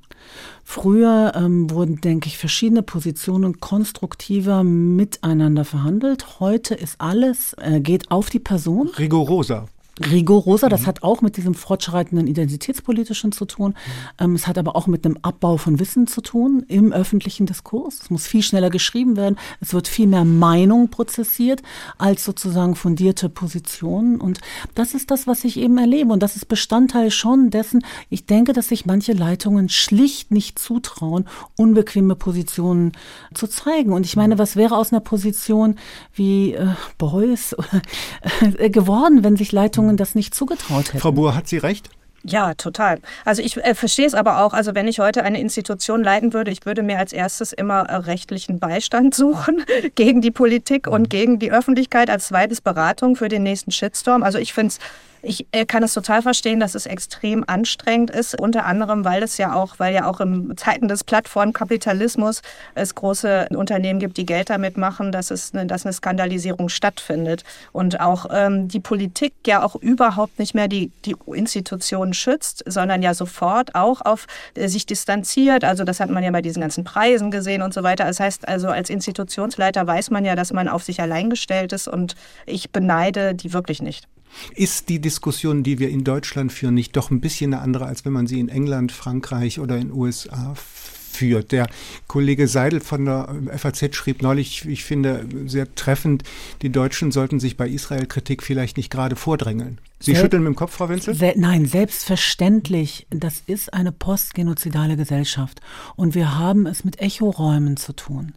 Früher 0.64 1.34
ähm, 1.36 1.70
wurden, 1.70 2.02
denke 2.02 2.28
ich, 2.28 2.38
verschiedene 2.38 2.82
Positionen 2.82 3.60
konstruktiver 3.60 4.64
miteinander 4.64 5.64
verhandelt. 5.64 6.40
Heute 6.40 6.76
ist 6.76 7.00
alles, 7.00 7.54
äh, 7.60 7.80
geht 7.80 8.12
auf 8.12 8.30
die 8.30 8.40
Person. 8.40 8.90
Rigoroser 8.98 9.68
rigoroser. 10.00 10.70
Das 10.70 10.82
mhm. 10.82 10.88
hat 10.88 11.04
auch 11.04 11.22
mit 11.22 11.38
diesem 11.38 11.54
fortschreitenden 11.54 12.28
Identitätspolitischen 12.28 13.32
zu 13.32 13.46
tun. 13.46 13.74
Ähm, 14.20 14.36
es 14.36 14.48
hat 14.48 14.58
aber 14.58 14.76
auch 14.76 14.88
mit 14.88 15.06
einem 15.06 15.18
Abbau 15.22 15.58
von 15.58 15.80
Wissen 15.80 16.08
zu 16.08 16.22
tun 16.22 16.66
im 16.68 16.94
öffentlichen 16.94 17.46
Diskurs. 17.46 18.00
Es 18.04 18.10
muss 18.10 18.28
viel 18.28 18.44
schneller 18.44 18.70
geschrieben 18.70 19.16
werden. 19.16 19.38
Es 19.60 19.74
wird 19.74 19.88
viel 19.88 20.08
mehr 20.08 20.26
Meinung 20.26 20.90
prozessiert 20.90 21.62
als 21.98 22.24
sozusagen 22.24 22.76
fundierte 22.76 23.30
Positionen. 23.30 24.20
Und 24.22 24.40
das 24.76 24.94
ist 24.94 25.12
das, 25.12 25.28
was 25.28 25.44
ich 25.44 25.58
eben 25.58 25.78
erlebe. 25.78 26.12
Und 26.12 26.22
das 26.24 26.36
ist 26.36 26.48
Bestandteil 26.48 27.12
schon 27.12 27.50
dessen. 27.50 27.84
Ich 28.10 28.26
denke, 28.26 28.54
dass 28.54 28.70
sich 28.70 28.86
manche 28.86 29.14
Leitungen 29.14 29.70
schlicht 29.70 30.32
nicht 30.32 30.60
zutrauen, 30.60 31.26
unbequeme 31.56 32.16
Positionen 32.16 32.94
zu 33.34 33.48
zeigen. 33.48 33.94
Und 33.94 34.06
ich 34.06 34.16
meine, 34.16 34.38
was 34.38 34.56
wäre 34.56 34.78
aus 34.78 34.92
einer 34.92 35.02
Position 35.02 35.76
wie 36.14 36.54
äh, 36.54 36.68
Beuys 36.98 37.56
äh, 38.58 38.70
geworden, 38.70 39.24
wenn 39.24 39.36
sich 39.38 39.52
Leitungen 39.52 39.87
Regierungen 39.88 39.98
das 39.98 40.16
nicht 40.16 40.36
zugetraut 40.36 40.90
hätten. 40.90 41.00
Frau 41.00 41.12
Buhr, 41.12 41.36
hat 41.36 41.48
sie 41.48 41.58
recht? 41.58 41.90
Ja, 42.24 42.56
total. 42.56 43.00
Also 43.24 43.42
ich 43.42 43.56
äh, 43.58 43.74
verstehe 43.74 44.06
es 44.06 44.14
aber 44.14 44.44
auch. 44.44 44.54
Also 44.54 44.76
wenn 44.76 44.88
ich 44.88 45.00
heute 45.00 45.24
eine 45.24 45.40
Institution 45.40 46.04
leiten 46.04 46.34
würde, 46.34 46.52
ich 46.52 46.66
würde 46.66 46.84
mir 46.84 47.00
als 47.00 47.14
erstes 47.14 47.54
immer 47.54 47.84
äh, 47.84 47.96
rechtlichen 47.96 48.60
Beistand 48.60 49.16
suchen 49.24 49.64
gegen 49.96 50.22
die 50.22 50.32
Politik 50.32 50.88
und 50.88 51.04
mhm. 51.04 51.10
gegen 51.10 51.40
die 51.40 51.52
Öffentlichkeit, 51.52 52.10
als 52.10 52.28
zweites 52.28 52.60
Beratung 52.60 53.16
für 53.16 53.30
den 53.30 53.44
nächsten 53.44 53.72
Shitstorm. 53.72 54.24
Also 54.24 54.40
ich 54.40 54.52
finde 54.54 54.74
es 54.74 54.80
ich 55.22 55.48
äh, 55.52 55.66
kann 55.66 55.84
es 55.84 55.94
total 55.94 56.22
verstehen, 56.22 56.60
dass 56.60 56.76
es 56.76 56.86
extrem 56.86 57.44
anstrengend 57.48 58.12
ist, 58.12 58.40
unter 58.40 58.66
anderem, 58.66 59.06
weil 59.06 59.24
es 59.24 59.38
ja 59.38 59.54
auch, 59.54 59.76
weil 59.80 59.94
ja 59.94 60.06
auch 60.06 60.20
in 60.20 60.56
Zeiten 60.58 60.88
des 60.88 61.04
Plattformkapitalismus 61.04 62.42
es 62.76 62.96
große 62.96 63.48
Unternehmen 63.56 64.00
gibt, 64.00 64.18
die 64.18 64.26
Geld 64.26 64.50
damit 64.50 64.78
machen, 64.78 65.12
dass 65.12 65.32
es 65.32 65.54
eine, 65.54 65.66
dass 65.66 65.86
eine 65.86 65.94
Skandalisierung 65.94 66.70
stattfindet 66.70 67.44
und 67.72 68.00
auch 68.00 68.28
ähm, 68.32 68.68
die 68.68 68.80
Politik 68.80 69.34
ja 69.46 69.64
auch 69.64 69.76
überhaupt 69.76 70.40
nicht 70.40 70.54
mehr 70.54 70.68
die, 70.68 70.92
die 71.06 71.16
Institutionen 71.34 72.14
schützt, 72.14 72.64
sondern 72.68 73.02
ja 73.02 73.14
sofort 73.14 73.76
auch 73.76 74.02
auf 74.02 74.28
äh, 74.56 74.68
sich 74.68 74.86
distanziert. 74.86 75.64
Also 75.64 75.84
das 75.84 76.00
hat 76.00 76.10
man 76.10 76.24
ja 76.24 76.32
bei 76.32 76.42
diesen 76.42 76.62
ganzen 76.62 76.84
Preisen 76.84 77.32
gesehen 77.32 77.62
und 77.62 77.74
so 77.74 77.84
weiter. 77.84 78.06
Das 78.06 78.20
heißt 78.20 78.48
also 78.48 78.68
als 78.68 78.90
Institutionsleiter 78.90 79.86
weiß 79.86 80.12
man 80.12 80.26
ja, 80.26 80.36
dass 80.36 80.54
man 80.54 80.68
auf 80.68 80.84
sich 80.84 81.02
allein 81.02 81.30
gestellt 81.30 81.74
ist 81.74 81.88
und 81.88 82.16
ich 82.46 82.72
beneide 82.72 83.34
die 83.36 83.54
wirklich 83.54 83.82
nicht. 83.82 84.08
Ist 84.56 84.90
die 84.90 85.00
Diskussion, 85.00 85.64
die 85.64 85.80
wir 85.80 85.90
in 85.90 86.04
Deutschland 86.04 86.52
führen, 86.52 86.74
nicht 86.74 86.96
doch 86.96 87.12
ein 87.12 87.22
bisschen 87.22 87.54
eine 87.54 87.64
andere, 87.64 87.86
als 87.86 88.06
wenn 88.06 88.14
man 88.14 88.28
sie 88.28 88.40
in 88.40 88.50
England, 88.50 88.92
Frankreich 88.92 89.60
oder 89.60 89.76
in 89.76 89.90
den 89.90 89.92
USA 89.92 90.54
führt? 90.56 91.52
Der 91.52 91.68
Kollege 92.08 92.48
Seidel 92.48 92.80
von 92.80 93.06
der 93.06 93.30
FAZ 93.58 93.96
schrieb 93.96 94.22
neulich, 94.22 94.66
ich 94.66 94.84
finde 94.84 95.28
sehr 95.46 95.74
treffend, 95.76 96.24
die 96.62 96.72
Deutschen 96.72 97.12
sollten 97.12 97.40
sich 97.40 97.58
bei 97.58 97.68
Israel-Kritik 97.68 98.44
vielleicht 98.44 98.78
nicht 98.78 98.92
gerade 98.92 99.16
vordrängeln. 99.16 99.80
Sie 100.00 100.12
Sel 100.14 100.22
schütteln 100.22 100.44
mit 100.44 100.54
dem 100.54 100.56
Kopf, 100.56 100.74
Frau 100.74 100.90
Wenzel? 100.90 101.16
Se 101.16 101.34
nein, 101.36 101.66
selbstverständlich. 101.66 103.08
Das 103.10 103.42
ist 103.48 103.74
eine 103.74 103.92
postgenozidale 103.92 104.96
Gesellschaft. 104.96 105.60
Und 105.96 106.14
wir 106.14 106.38
haben 106.38 106.68
es 106.68 106.84
mit 106.84 107.02
Echoräumen 107.02 107.78
zu 107.78 107.94
tun. 107.94 108.34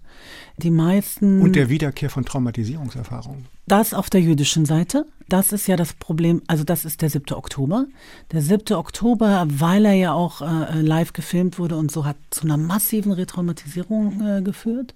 Die 0.57 0.71
meisten. 0.71 1.43
Und 1.43 1.57
der 1.57 1.69
Wiederkehr 1.69 2.09
von 2.09 2.25
Traumatisierungserfahrungen. 2.25 3.47
Das 3.67 3.93
auf 3.93 4.09
der 4.09 4.23
jüdischen 4.23 4.65
Seite. 4.65 5.07
Das 5.29 5.53
ist 5.53 5.69
ja 5.69 5.77
das 5.77 5.93
Problem. 5.93 6.43
Also, 6.47 6.65
das 6.65 6.85
ist 6.85 7.03
der 7.03 7.11
7. 7.11 7.35
Oktober. 7.35 7.87
Der 8.33 8.41
7. 8.41 8.75
Oktober, 8.75 9.47
weil 9.49 9.85
er 9.85 9.95
ja 9.95 10.13
auch 10.13 10.41
äh, 10.41 10.81
live 10.81 11.13
gefilmt 11.13 11.59
wurde 11.59 11.77
und 11.77 11.93
so 11.93 12.05
hat 12.05 12.17
zu 12.31 12.45
einer 12.45 12.57
massiven 12.57 13.13
Retraumatisierung 13.13 14.21
äh, 14.27 14.43
geführt. 14.43 14.95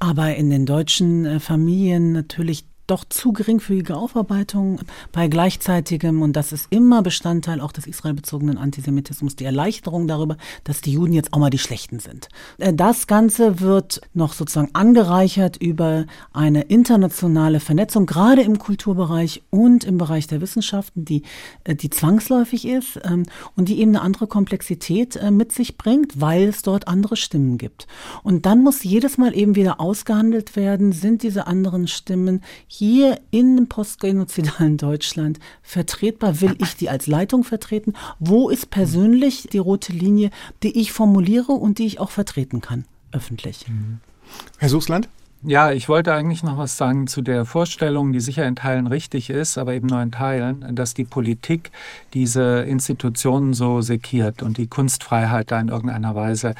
Aber 0.00 0.34
in 0.34 0.48
den 0.48 0.64
deutschen 0.64 1.26
äh, 1.26 1.40
Familien 1.40 2.12
natürlich 2.12 2.64
doch 2.90 3.04
zu 3.04 3.32
geringfügige 3.32 3.96
Aufarbeitung 3.96 4.80
bei 5.12 5.28
gleichzeitigem, 5.28 6.22
und 6.22 6.34
das 6.34 6.52
ist 6.52 6.66
immer 6.70 7.02
Bestandteil 7.02 7.60
auch 7.60 7.72
des 7.72 7.86
israelbezogenen 7.86 8.58
Antisemitismus, 8.58 9.36
die 9.36 9.44
Erleichterung 9.44 10.08
darüber, 10.08 10.36
dass 10.64 10.80
die 10.80 10.92
Juden 10.92 11.12
jetzt 11.12 11.32
auch 11.32 11.38
mal 11.38 11.50
die 11.50 11.58
Schlechten 11.58 12.00
sind. 12.00 12.28
Äh, 12.58 12.74
das 12.74 13.06
Ganze 13.06 13.60
wird 13.60 14.00
noch 14.14 14.32
sozusagen 14.32 14.70
angereichert 14.74 15.56
über 15.56 16.06
eine 16.32 16.62
internationale 16.62 17.60
Vernetzung, 17.60 18.06
gerade 18.06 18.42
im 18.42 18.58
Kulturbereich 18.58 19.42
und 19.50 19.84
im 19.84 19.98
Bereich 19.98 20.26
der 20.26 20.40
Wissenschaften, 20.40 21.04
die, 21.04 21.22
äh, 21.64 21.74
die 21.74 21.90
zwangsläufig 21.90 22.66
ist 22.66 23.00
ähm, 23.04 23.24
und 23.56 23.68
die 23.68 23.80
eben 23.80 23.90
eine 23.90 24.02
andere 24.02 24.26
Komplexität 24.26 25.16
äh, 25.16 25.30
mit 25.30 25.52
sich 25.52 25.76
bringt, 25.76 26.20
weil 26.20 26.48
es 26.48 26.62
dort 26.62 26.88
andere 26.88 27.16
Stimmen 27.16 27.58
gibt. 27.58 27.86
Und 28.22 28.46
dann 28.46 28.62
muss 28.62 28.82
jedes 28.82 29.18
Mal 29.18 29.36
eben 29.36 29.54
wieder 29.54 29.80
ausgehandelt 29.80 30.56
werden, 30.56 30.92
sind 30.92 31.22
diese 31.22 31.46
anderen 31.46 31.86
Stimmen 31.86 32.42
hier 32.80 33.20
in 33.30 33.56
dem 33.56 33.68
postgenozidalen 33.68 34.78
Deutschland 34.78 35.38
vertretbar? 35.62 36.40
Will 36.40 36.56
ich 36.62 36.76
die 36.76 36.88
als 36.88 37.06
Leitung 37.06 37.44
vertreten? 37.44 37.92
Wo 38.18 38.48
ist 38.48 38.70
persönlich 38.70 39.48
die 39.52 39.58
rote 39.58 39.92
Linie, 39.92 40.30
die 40.62 40.80
ich 40.80 40.90
formuliere 40.90 41.52
und 41.52 41.78
die 41.78 41.84
ich 41.84 42.00
auch 42.00 42.10
vertreten 42.10 42.62
kann, 42.62 42.86
öffentlich? 43.12 43.66
Herr 44.56 44.70
Suchsland? 44.70 45.10
Ja, 45.42 45.72
ich 45.72 45.88
wollte 45.88 46.12
eigentlich 46.12 46.42
noch 46.42 46.58
was 46.58 46.76
sagen 46.76 47.06
zu 47.06 47.22
der 47.22 47.46
Vorstellung, 47.46 48.12
die 48.12 48.20
sicher 48.20 48.46
in 48.46 48.56
Teilen 48.56 48.86
richtig 48.86 49.30
ist, 49.30 49.56
aber 49.56 49.72
eben 49.72 49.86
nur 49.86 50.02
in 50.02 50.12
Teilen, 50.12 50.74
dass 50.74 50.92
die 50.92 51.04
Politik 51.04 51.70
diese 52.12 52.60
Institutionen 52.60 53.54
so 53.54 53.80
sekiert 53.80 54.42
und 54.42 54.58
die 54.58 54.66
Kunstfreiheit 54.66 55.50
da 55.50 55.58
in 55.58 55.68
irgendeiner 55.68 56.14
Weise 56.14 56.54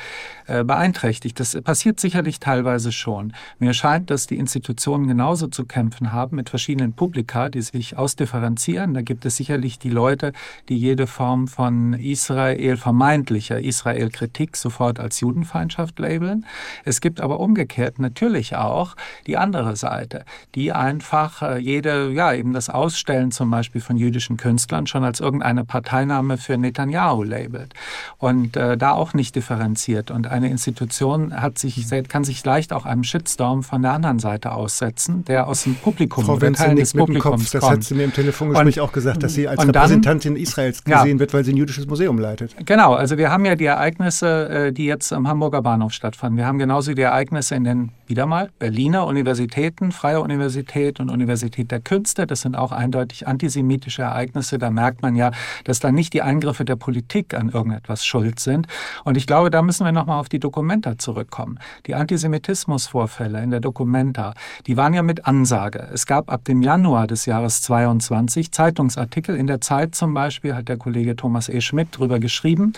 äh, 0.50 0.64
beeinträchtigt. 0.64 1.38
Das 1.38 1.58
passiert 1.62 2.00
sicherlich 2.00 2.40
teilweise 2.40 2.92
schon. 2.92 3.32
Mir 3.58 3.72
scheint, 3.72 4.10
dass 4.10 4.26
die 4.26 4.36
Institutionen 4.36 5.06
genauso 5.06 5.46
zu 5.46 5.64
kämpfen 5.64 6.12
haben 6.12 6.36
mit 6.36 6.50
verschiedenen 6.50 6.92
Publika, 6.92 7.48
die 7.48 7.62
sich 7.62 7.96
ausdifferenzieren. 7.96 8.94
Da 8.94 9.02
gibt 9.02 9.24
es 9.24 9.36
sicherlich 9.36 9.78
die 9.78 9.90
Leute, 9.90 10.32
die 10.68 10.76
jede 10.76 11.06
Form 11.06 11.48
von 11.48 11.94
Israel, 11.94 12.76
vermeintlicher 12.76 13.60
Israel-Kritik 13.60 14.56
sofort 14.56 14.98
als 14.98 15.20
Judenfeindschaft 15.20 15.98
labeln. 15.98 16.46
Es 16.84 17.00
gibt 17.00 17.20
aber 17.20 17.38
umgekehrt 17.38 17.98
natürlich 17.98 18.56
auch 18.56 18.96
die 19.26 19.36
andere 19.36 19.76
Seite, 19.76 20.24
die 20.54 20.72
einfach 20.72 21.42
äh, 21.42 21.58
jede, 21.58 22.10
ja, 22.10 22.32
eben 22.32 22.52
das 22.52 22.68
Ausstellen 22.68 23.30
zum 23.30 23.50
Beispiel 23.50 23.80
von 23.80 23.96
jüdischen 23.96 24.36
Künstlern 24.36 24.86
schon 24.86 25.04
als 25.04 25.20
irgendeine 25.20 25.64
Parteinahme 25.64 26.38
für 26.38 26.58
Netanyahu 26.58 27.22
labelt 27.22 27.74
und 28.18 28.56
äh, 28.56 28.76
da 28.76 28.92
auch 28.92 29.14
nicht 29.14 29.36
differenziert. 29.36 30.10
Und 30.10 30.26
eine 30.40 30.50
Institution 30.50 31.32
sich, 31.56 31.86
kann 32.08 32.24
sich 32.24 32.44
leicht 32.44 32.72
auch 32.72 32.86
einem 32.86 33.04
Shitstorm 33.04 33.62
von 33.62 33.82
der 33.82 33.92
anderen 33.92 34.18
Seite 34.18 34.52
aussetzen, 34.52 35.24
der 35.24 35.46
aus 35.46 35.64
dem 35.64 35.74
Publikum 35.74 36.24
Frau 36.24 36.34
oder 36.34 36.52
Teilen 36.52 36.76
des 36.76 36.94
Publikums 36.94 37.50
Das 37.50 37.68
hat 37.68 37.84
sie 37.84 37.94
mir 37.94 38.04
im 38.04 38.12
Telefongespräch 38.12 38.78
und, 38.78 38.84
auch 38.84 38.92
gesagt, 38.92 39.22
dass 39.22 39.34
sie 39.34 39.48
als 39.48 39.66
Repräsentantin 39.66 40.34
dann, 40.34 40.42
Israels 40.42 40.84
gesehen 40.84 41.16
ja, 41.16 41.18
wird, 41.18 41.34
weil 41.34 41.44
sie 41.44 41.52
ein 41.52 41.56
jüdisches 41.56 41.86
Museum 41.86 42.18
leitet. 42.18 42.54
Genau, 42.66 42.94
also 42.94 43.18
wir 43.18 43.30
haben 43.30 43.44
ja 43.44 43.54
die 43.54 43.66
Ereignisse, 43.66 44.48
äh, 44.48 44.72
die 44.72 44.86
jetzt 44.86 45.12
am 45.12 45.28
Hamburger 45.28 45.62
Bahnhof 45.62 45.92
stattfanden. 45.92 46.38
Wir 46.38 46.46
haben 46.46 46.58
genauso 46.58 46.94
die 46.94 47.02
Ereignisse 47.02 47.54
in 47.54 47.64
den, 47.64 47.90
wieder 48.10 48.26
mal, 48.26 48.50
Berliner 48.58 49.06
Universitäten, 49.06 49.92
Freie 49.92 50.20
Universität 50.20 51.00
und 51.00 51.10
Universität 51.10 51.70
der 51.70 51.80
Künste. 51.80 52.26
Das 52.26 52.40
sind 52.40 52.56
auch 52.56 52.72
eindeutig 52.72 53.28
antisemitische 53.28 54.02
Ereignisse. 54.02 54.58
Da 54.58 54.70
merkt 54.70 55.00
man 55.00 55.14
ja, 55.14 55.30
dass 55.64 55.78
da 55.78 55.92
nicht 55.92 56.12
die 56.12 56.22
Eingriffe 56.22 56.64
der 56.64 56.76
Politik 56.76 57.34
an 57.34 57.48
irgendetwas 57.48 58.04
schuld 58.04 58.40
sind. 58.40 58.66
Und 59.04 59.16
ich 59.16 59.26
glaube, 59.26 59.50
da 59.50 59.62
müssen 59.62 59.84
wir 59.84 59.92
nochmal 59.92 60.18
auf 60.18 60.28
die 60.28 60.40
Dokumenta 60.40 60.98
zurückkommen. 60.98 61.58
Die 61.86 61.94
Antisemitismusvorfälle 61.94 63.40
in 63.42 63.50
der 63.50 63.60
Dokumenta, 63.60 64.34
die 64.66 64.76
waren 64.76 64.92
ja 64.92 65.02
mit 65.02 65.26
Ansage. 65.26 65.88
Es 65.92 66.04
gab 66.04 66.30
ab 66.32 66.44
dem 66.44 66.62
Januar 66.62 67.06
des 67.06 67.26
Jahres 67.26 67.62
22 67.62 68.50
Zeitungsartikel. 68.50 69.36
In 69.36 69.46
der 69.46 69.60
Zeit 69.60 69.94
zum 69.94 70.14
Beispiel 70.14 70.54
hat 70.54 70.68
der 70.68 70.76
Kollege 70.76 71.14
Thomas 71.14 71.48
E. 71.48 71.60
Schmidt 71.60 71.96
drüber 71.96 72.18
geschrieben. 72.18 72.72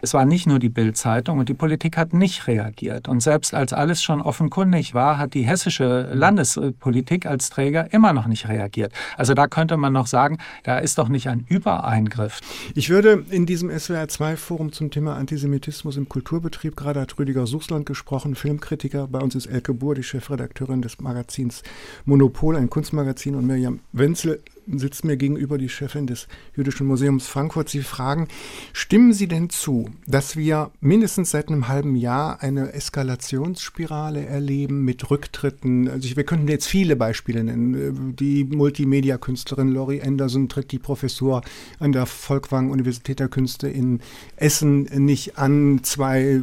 Es 0.00 0.14
war 0.14 0.24
nicht 0.24 0.46
nur 0.46 0.58
die 0.58 0.70
Bild-Zeitung 0.70 1.38
und 1.38 1.50
die 1.50 1.54
Politik 1.54 1.98
hat 1.98 2.14
nicht 2.14 2.46
reagiert. 2.46 3.06
Und 3.06 3.20
selbst 3.20 3.52
als 3.52 3.74
alles 3.74 4.02
schon 4.02 4.22
offenkundig 4.22 4.77
war, 4.94 5.18
hat 5.18 5.34
die 5.34 5.42
hessische 5.42 6.10
Landespolitik 6.12 7.26
als 7.26 7.50
Träger 7.50 7.92
immer 7.92 8.12
noch 8.12 8.26
nicht 8.26 8.48
reagiert. 8.48 8.92
Also 9.16 9.34
da 9.34 9.46
könnte 9.46 9.76
man 9.76 9.92
noch 9.92 10.06
sagen, 10.06 10.38
da 10.64 10.78
ist 10.78 10.98
doch 10.98 11.08
nicht 11.08 11.28
ein 11.28 11.44
Übereingriff. 11.48 12.40
Ich 12.74 12.90
würde 12.90 13.24
in 13.30 13.46
diesem 13.46 13.70
SWR2-Forum 13.70 14.72
zum 14.72 14.90
Thema 14.90 15.16
Antisemitismus 15.16 15.96
im 15.96 16.08
Kulturbetrieb, 16.08 16.76
gerade 16.76 17.00
hat 17.00 17.18
Rüdiger 17.18 17.46
Suchsland 17.46 17.86
gesprochen, 17.86 18.34
Filmkritiker, 18.34 19.06
bei 19.08 19.20
uns 19.20 19.34
ist 19.34 19.46
Elke 19.46 19.74
Buhr, 19.74 19.94
die 19.94 20.02
Chefredakteurin 20.02 20.82
des 20.82 21.00
Magazins 21.00 21.62
Monopol, 22.04 22.56
ein 22.56 22.70
Kunstmagazin, 22.70 23.34
und 23.34 23.46
Mirjam 23.46 23.80
Wenzel, 23.92 24.40
sitzt 24.76 25.04
mir 25.04 25.16
gegenüber 25.16 25.58
die 25.58 25.68
Chefin 25.68 26.06
des 26.06 26.28
Jüdischen 26.56 26.86
Museums 26.86 27.26
Frankfurt. 27.26 27.68
Sie 27.68 27.82
fragen, 27.82 28.28
stimmen 28.72 29.12
Sie 29.12 29.28
denn 29.28 29.50
zu, 29.50 29.90
dass 30.06 30.36
wir 30.36 30.70
mindestens 30.80 31.30
seit 31.30 31.48
einem 31.48 31.68
halben 31.68 31.96
Jahr 31.96 32.42
eine 32.42 32.72
Eskalationsspirale 32.72 34.26
erleben 34.26 34.84
mit 34.84 35.10
Rücktritten? 35.10 35.88
Also 35.88 36.16
wir 36.16 36.24
könnten 36.24 36.48
jetzt 36.48 36.66
viele 36.66 36.96
Beispiele 36.96 37.44
nennen. 37.44 38.14
Die 38.16 38.44
Multimedia-Künstlerin 38.44 39.72
Laurie 39.72 40.02
Anderson 40.02 40.48
tritt 40.48 40.72
die 40.72 40.78
Professur 40.78 41.42
an 41.78 41.92
der 41.92 42.06
Volkwang 42.06 42.70
Universität 42.70 43.20
der 43.20 43.28
Künste 43.28 43.68
in 43.68 44.00
Essen 44.36 44.82
nicht 44.82 45.38
an. 45.38 45.80
Zwei 45.82 46.22
äh, 46.22 46.42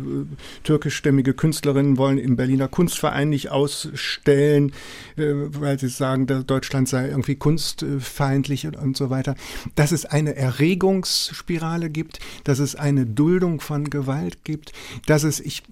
türkischstämmige 0.64 1.34
Künstlerinnen 1.34 1.98
wollen 1.98 2.18
im 2.18 2.36
Berliner 2.36 2.68
Kunstverein 2.68 3.30
nicht 3.30 3.50
ausstellen, 3.50 4.72
äh, 5.18 5.24
weil 5.26 5.80
sie 5.80 5.90
sagen, 5.90 6.26
Deutschland 6.26 6.90
sei 6.90 7.10
irgendwie 7.10 7.36
Kunst 7.36 7.86
feindlich 8.16 8.66
und, 8.66 8.76
und 8.76 8.98
so 8.98 9.10
weiter, 9.10 9.36
dass 9.76 9.92
es 9.92 10.06
eine 10.06 10.36
Erregungsspirale 10.36 11.90
gibt, 11.90 12.20
dass 12.46 12.60
es 12.60 12.76
eine 12.76 13.06
Duldung 13.06 13.60
von 13.60 13.90
Gewalt 13.90 14.44
gibt, 14.44 14.72
dass 15.06 15.24
es, 15.24 15.40
ich 15.40 15.64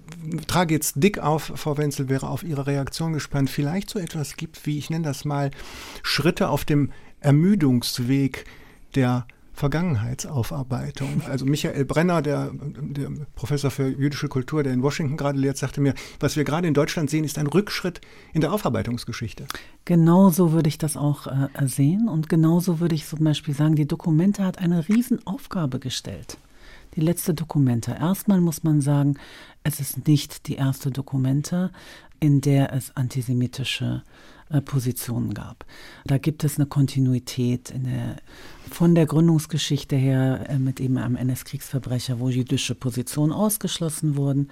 trage 0.48 0.74
jetzt 0.74 0.96
dick 0.98 1.20
auf, 1.20 1.54
Frau 1.56 1.78
Wenzel 1.78 2.10
wäre 2.10 2.28
auf 2.28 2.44
Ihre 2.44 2.68
Reaktion 2.68 3.14
gespannt, 3.14 3.50
vielleicht 3.50 3.90
so 3.90 4.00
etwas 4.00 4.36
gibt, 4.36 4.66
wie 4.66 4.78
ich 4.78 4.90
nenne 4.90 5.06
das 5.06 5.26
mal, 5.26 5.52
Schritte 6.04 6.50
auf 6.50 6.66
dem 6.66 6.92
Ermüdungsweg 7.22 8.46
der 8.96 9.26
Vergangenheitsaufarbeitung. 9.54 11.22
Also 11.30 11.46
Michael 11.46 11.86
Brenner, 11.86 12.22
der, 12.22 12.52
der, 12.54 13.10
Professor 13.36 13.70
für 13.70 13.88
jüdische 13.88 14.28
Kultur, 14.28 14.64
der 14.64 14.74
in 14.74 14.82
Washington 14.82 15.16
gerade 15.16 15.38
lehrt, 15.38 15.58
sagte 15.58 15.80
mir, 15.80 15.94
was 16.20 16.36
wir 16.36 16.44
gerade 16.44 16.68
in 16.68 16.74
Deutschland 16.74 17.10
sehen, 17.10 17.24
ist 17.24 17.38
ein 17.38 17.48
Rückschritt 17.48 18.02
in 18.34 18.42
der 18.42 18.52
Aufarbeitungsgeschichte. 18.52 19.46
Genauso 19.86 20.52
würde 20.54 20.70
ich 20.70 20.80
das 20.80 20.98
auch 20.98 21.28
äh, 21.28 21.48
sehen 21.68 22.10
und 22.10 22.30
genauso 22.30 22.80
würde 22.80 22.96
ich 22.96 23.06
zum 23.06 23.24
Beispiel 23.24 23.54
sagen, 23.54 23.76
die 23.76 23.88
Dokumente 23.88 24.44
hat 24.44 24.58
eine 24.58 24.88
Riesenaufgabe 24.88 25.80
gestellt. 25.80 26.38
Die 26.96 27.02
letzte 27.02 27.34
Dokumente. 27.34 27.96
Erstmal 28.00 28.42
muss 28.42 28.64
man 28.64 28.82
sagen, 28.82 29.18
es 29.64 29.80
ist 29.80 30.08
nicht 30.08 30.48
die 30.48 30.56
erste 30.56 30.92
Dokumente, 30.92 31.72
in 32.20 32.42
der 32.42 32.74
es 32.74 32.96
antisemitische 32.96 34.04
äh, 34.50 34.62
Positionen 34.62 35.34
gab. 35.34 35.66
Da 36.06 36.18
gibt 36.18 36.44
es 36.44 36.58
eine 36.58 36.68
Kontinuität 36.68 37.74
der, 37.76 38.18
von 38.70 38.96
der 38.96 39.06
Gründungsgeschichte 39.06 39.96
her 39.96 40.46
äh, 40.50 40.58
mit 40.58 40.80
eben 40.80 40.98
einem 40.98 41.16
NS-Kriegsverbrecher, 41.16 42.20
wo 42.20 42.30
jüdische 42.30 42.76
Positionen 42.76 43.32
ausgeschlossen 43.32 44.16
wurden, 44.16 44.50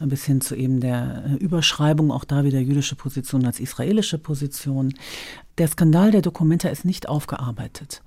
äh, 0.00 0.06
bis 0.06 0.24
hin 0.24 0.40
zu 0.40 0.54
eben 0.56 0.80
der 0.80 1.36
Überschreibung 1.38 2.10
auch 2.10 2.24
da 2.24 2.44
wieder 2.44 2.60
jüdische 2.60 2.96
Positionen 2.96 3.46
als 3.46 3.60
israelische 3.60 4.18
Position. 4.18 4.94
Der 5.58 5.68
Skandal 5.68 6.10
der 6.10 6.22
Dokumenta 6.22 6.68
ist 6.68 6.84
nicht 6.84 7.08
aufgearbeitet. 7.08 8.02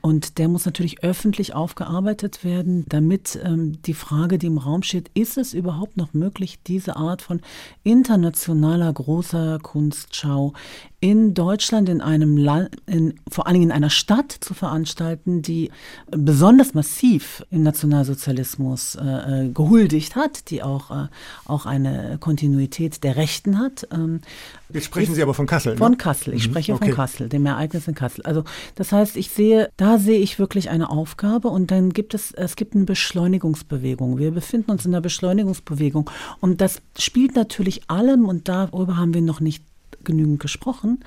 Und 0.00 0.38
der 0.38 0.48
muss 0.48 0.64
natürlich 0.64 1.02
öffentlich 1.02 1.54
aufgearbeitet 1.54 2.44
werden, 2.44 2.84
damit 2.88 3.38
ähm, 3.42 3.82
die 3.82 3.94
Frage, 3.94 4.38
die 4.38 4.46
im 4.46 4.58
Raum 4.58 4.82
steht, 4.82 5.10
ist 5.14 5.36
es 5.36 5.54
überhaupt 5.54 5.96
noch 5.96 6.14
möglich, 6.14 6.60
diese 6.66 6.96
Art 6.96 7.20
von 7.20 7.40
internationaler 7.82 8.92
großer 8.92 9.58
Kunstschau 9.60 10.52
in 11.00 11.32
Deutschland 11.32 11.88
in 11.88 12.00
einem 12.00 12.36
Land, 12.36 12.70
in, 12.86 13.14
vor 13.30 13.46
allen 13.46 13.54
Dingen 13.54 13.66
in 13.66 13.72
einer 13.72 13.90
Stadt 13.90 14.32
zu 14.32 14.52
veranstalten, 14.52 15.42
die 15.42 15.70
besonders 16.10 16.74
massiv 16.74 17.44
im 17.50 17.62
Nationalsozialismus 17.62 18.96
äh, 18.96 19.46
äh, 19.46 19.48
gehuldigt 19.50 20.16
hat, 20.16 20.50
die 20.50 20.60
auch, 20.62 20.90
äh, 20.90 21.06
auch 21.44 21.66
eine 21.66 22.18
Kontinuität 22.18 23.04
der 23.04 23.14
Rechten 23.14 23.60
hat. 23.60 23.86
Ähm, 23.92 24.22
Jetzt 24.70 24.86
sprechen 24.86 25.14
Sie 25.14 25.22
aber 25.22 25.34
von 25.34 25.46
Kassel. 25.46 25.74
Ne? 25.74 25.78
Von 25.78 25.98
Kassel. 25.98 26.34
Ich 26.34 26.48
mhm. 26.48 26.50
spreche 26.50 26.74
okay. 26.74 26.86
von 26.86 26.94
Kassel, 26.94 27.28
dem 27.28 27.46
Ereignis 27.46 27.86
in 27.86 27.94
Kassel. 27.94 28.24
Also 28.24 28.42
das 28.74 28.90
heißt, 28.90 29.16
ich 29.16 29.30
sehe, 29.30 29.70
da 29.76 29.98
sehe 29.98 30.18
ich 30.18 30.40
wirklich 30.40 30.68
eine 30.68 30.90
Aufgabe 30.90 31.46
und 31.46 31.70
dann 31.70 31.90
gibt 31.90 32.12
es, 32.12 32.32
es 32.32 32.56
gibt 32.56 32.74
eine 32.74 32.84
Beschleunigungsbewegung. 32.84 34.18
Wir 34.18 34.32
befinden 34.32 34.72
uns 34.72 34.84
in 34.84 34.90
der 34.90 35.00
Beschleunigungsbewegung 35.00 36.10
und 36.40 36.60
das 36.60 36.82
spielt 36.98 37.36
natürlich 37.36 37.88
allem 37.88 38.24
und 38.24 38.48
darüber 38.48 38.96
haben 38.96 39.14
wir 39.14 39.22
noch 39.22 39.38
nicht 39.38 39.62
genügend 40.08 40.40
gesprochen. 40.40 41.04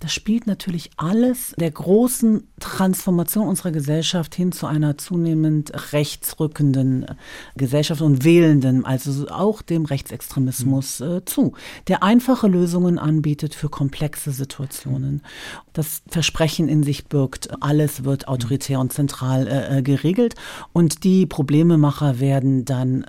Das 0.00 0.14
spielt 0.14 0.46
natürlich 0.46 0.90
alles 0.96 1.54
der 1.58 1.72
großen 1.72 2.46
Transformation 2.60 3.48
unserer 3.48 3.72
Gesellschaft 3.72 4.34
hin 4.34 4.52
zu 4.52 4.66
einer 4.66 4.96
zunehmend 4.96 5.92
rechtsrückenden 5.92 7.06
Gesellschaft 7.56 8.00
und 8.00 8.24
wählenden, 8.24 8.86
also 8.86 9.28
auch 9.28 9.60
dem 9.60 9.84
Rechtsextremismus 9.84 11.00
mhm. 11.00 11.06
äh, 11.06 11.24
zu, 11.24 11.52
der 11.88 12.02
einfache 12.02 12.46
Lösungen 12.46 12.98
anbietet 12.98 13.54
für 13.54 13.68
komplexe 13.68 14.30
Situationen. 14.30 15.22
Das 15.72 16.02
Versprechen 16.08 16.68
in 16.68 16.84
sich 16.84 17.06
birgt, 17.06 17.50
alles 17.60 18.04
wird 18.04 18.28
autoritär 18.28 18.78
und 18.78 18.92
zentral 18.92 19.48
äh, 19.48 19.78
äh 19.78 19.82
geregelt 19.82 20.36
und 20.72 21.02
die 21.02 21.26
Problememacher 21.26 22.20
werden 22.20 22.64
dann 22.64 23.04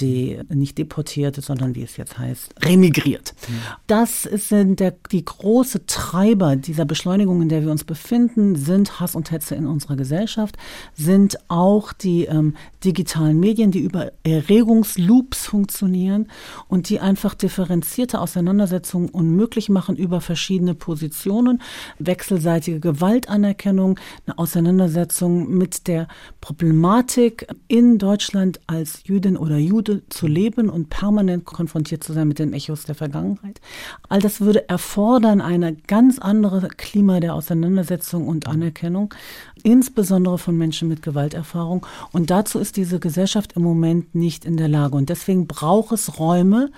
die 0.00 0.38
nicht 0.48 0.78
deportiert, 0.78 1.36
sondern 1.36 1.74
wie 1.74 1.82
es 1.82 1.96
jetzt 1.96 2.18
heißt, 2.18 2.54
remigriert. 2.64 3.34
Mhm. 3.48 3.54
Das 3.86 4.22
sind 4.22 4.79
der, 4.80 4.94
die 5.12 5.24
große 5.24 5.86
Treiber 5.86 6.56
dieser 6.56 6.84
Beschleunigung, 6.84 7.42
in 7.42 7.48
der 7.48 7.62
wir 7.62 7.70
uns 7.70 7.84
befinden, 7.84 8.56
sind 8.56 8.98
Hass 8.98 9.14
und 9.14 9.30
Hetze 9.30 9.54
in 9.54 9.66
unserer 9.66 9.96
Gesellschaft, 9.96 10.56
sind 10.94 11.38
auch 11.48 11.92
die 11.92 12.24
ähm, 12.24 12.54
digitalen 12.82 13.38
Medien, 13.38 13.70
die 13.70 13.80
über 13.80 14.12
Erregungsloops 14.24 15.46
funktionieren 15.46 16.28
und 16.68 16.88
die 16.88 17.00
einfach 17.00 17.34
differenzierte 17.34 18.20
Auseinandersetzungen 18.20 19.10
unmöglich 19.10 19.68
machen 19.68 19.96
über 19.96 20.20
verschiedene 20.20 20.74
Positionen, 20.74 21.60
wechselseitige 21.98 22.80
Gewaltanerkennung, 22.80 23.98
eine 24.26 24.38
Auseinandersetzung 24.38 25.50
mit 25.50 25.86
der 25.86 26.08
Problematik 26.40 27.46
in 27.68 27.98
Deutschland 27.98 28.60
als 28.66 29.02
Jüdin 29.04 29.36
oder 29.36 29.58
Jude 29.58 30.02
zu 30.08 30.26
leben 30.26 30.70
und 30.70 30.88
permanent 30.88 31.44
konfrontiert 31.44 32.02
zu 32.02 32.12
sein 32.12 32.28
mit 32.28 32.38
den 32.38 32.54
Echos 32.54 32.84
der 32.84 32.94
Vergangenheit. 32.94 33.60
All 34.08 34.20
das 34.20 34.40
würde 34.40 34.59
erfordern 34.68 35.40
eine 35.40 35.74
ganz 35.74 36.18
andere 36.18 36.68
Klima 36.68 37.20
der 37.20 37.34
Auseinandersetzung 37.34 38.26
und 38.26 38.46
Anerkennung, 38.46 39.14
insbesondere 39.62 40.38
von 40.38 40.56
Menschen 40.56 40.88
mit 40.88 41.02
Gewalterfahrung. 41.02 41.86
Und 42.12 42.30
dazu 42.30 42.58
ist 42.58 42.76
diese 42.76 43.00
Gesellschaft 43.00 43.54
im 43.54 43.62
Moment 43.62 44.14
nicht 44.14 44.44
in 44.44 44.56
der 44.56 44.68
Lage. 44.68 44.96
Und 44.96 45.08
deswegen 45.08 45.46
braucht 45.46 45.92
es 45.92 46.18
Räume, 46.18 46.70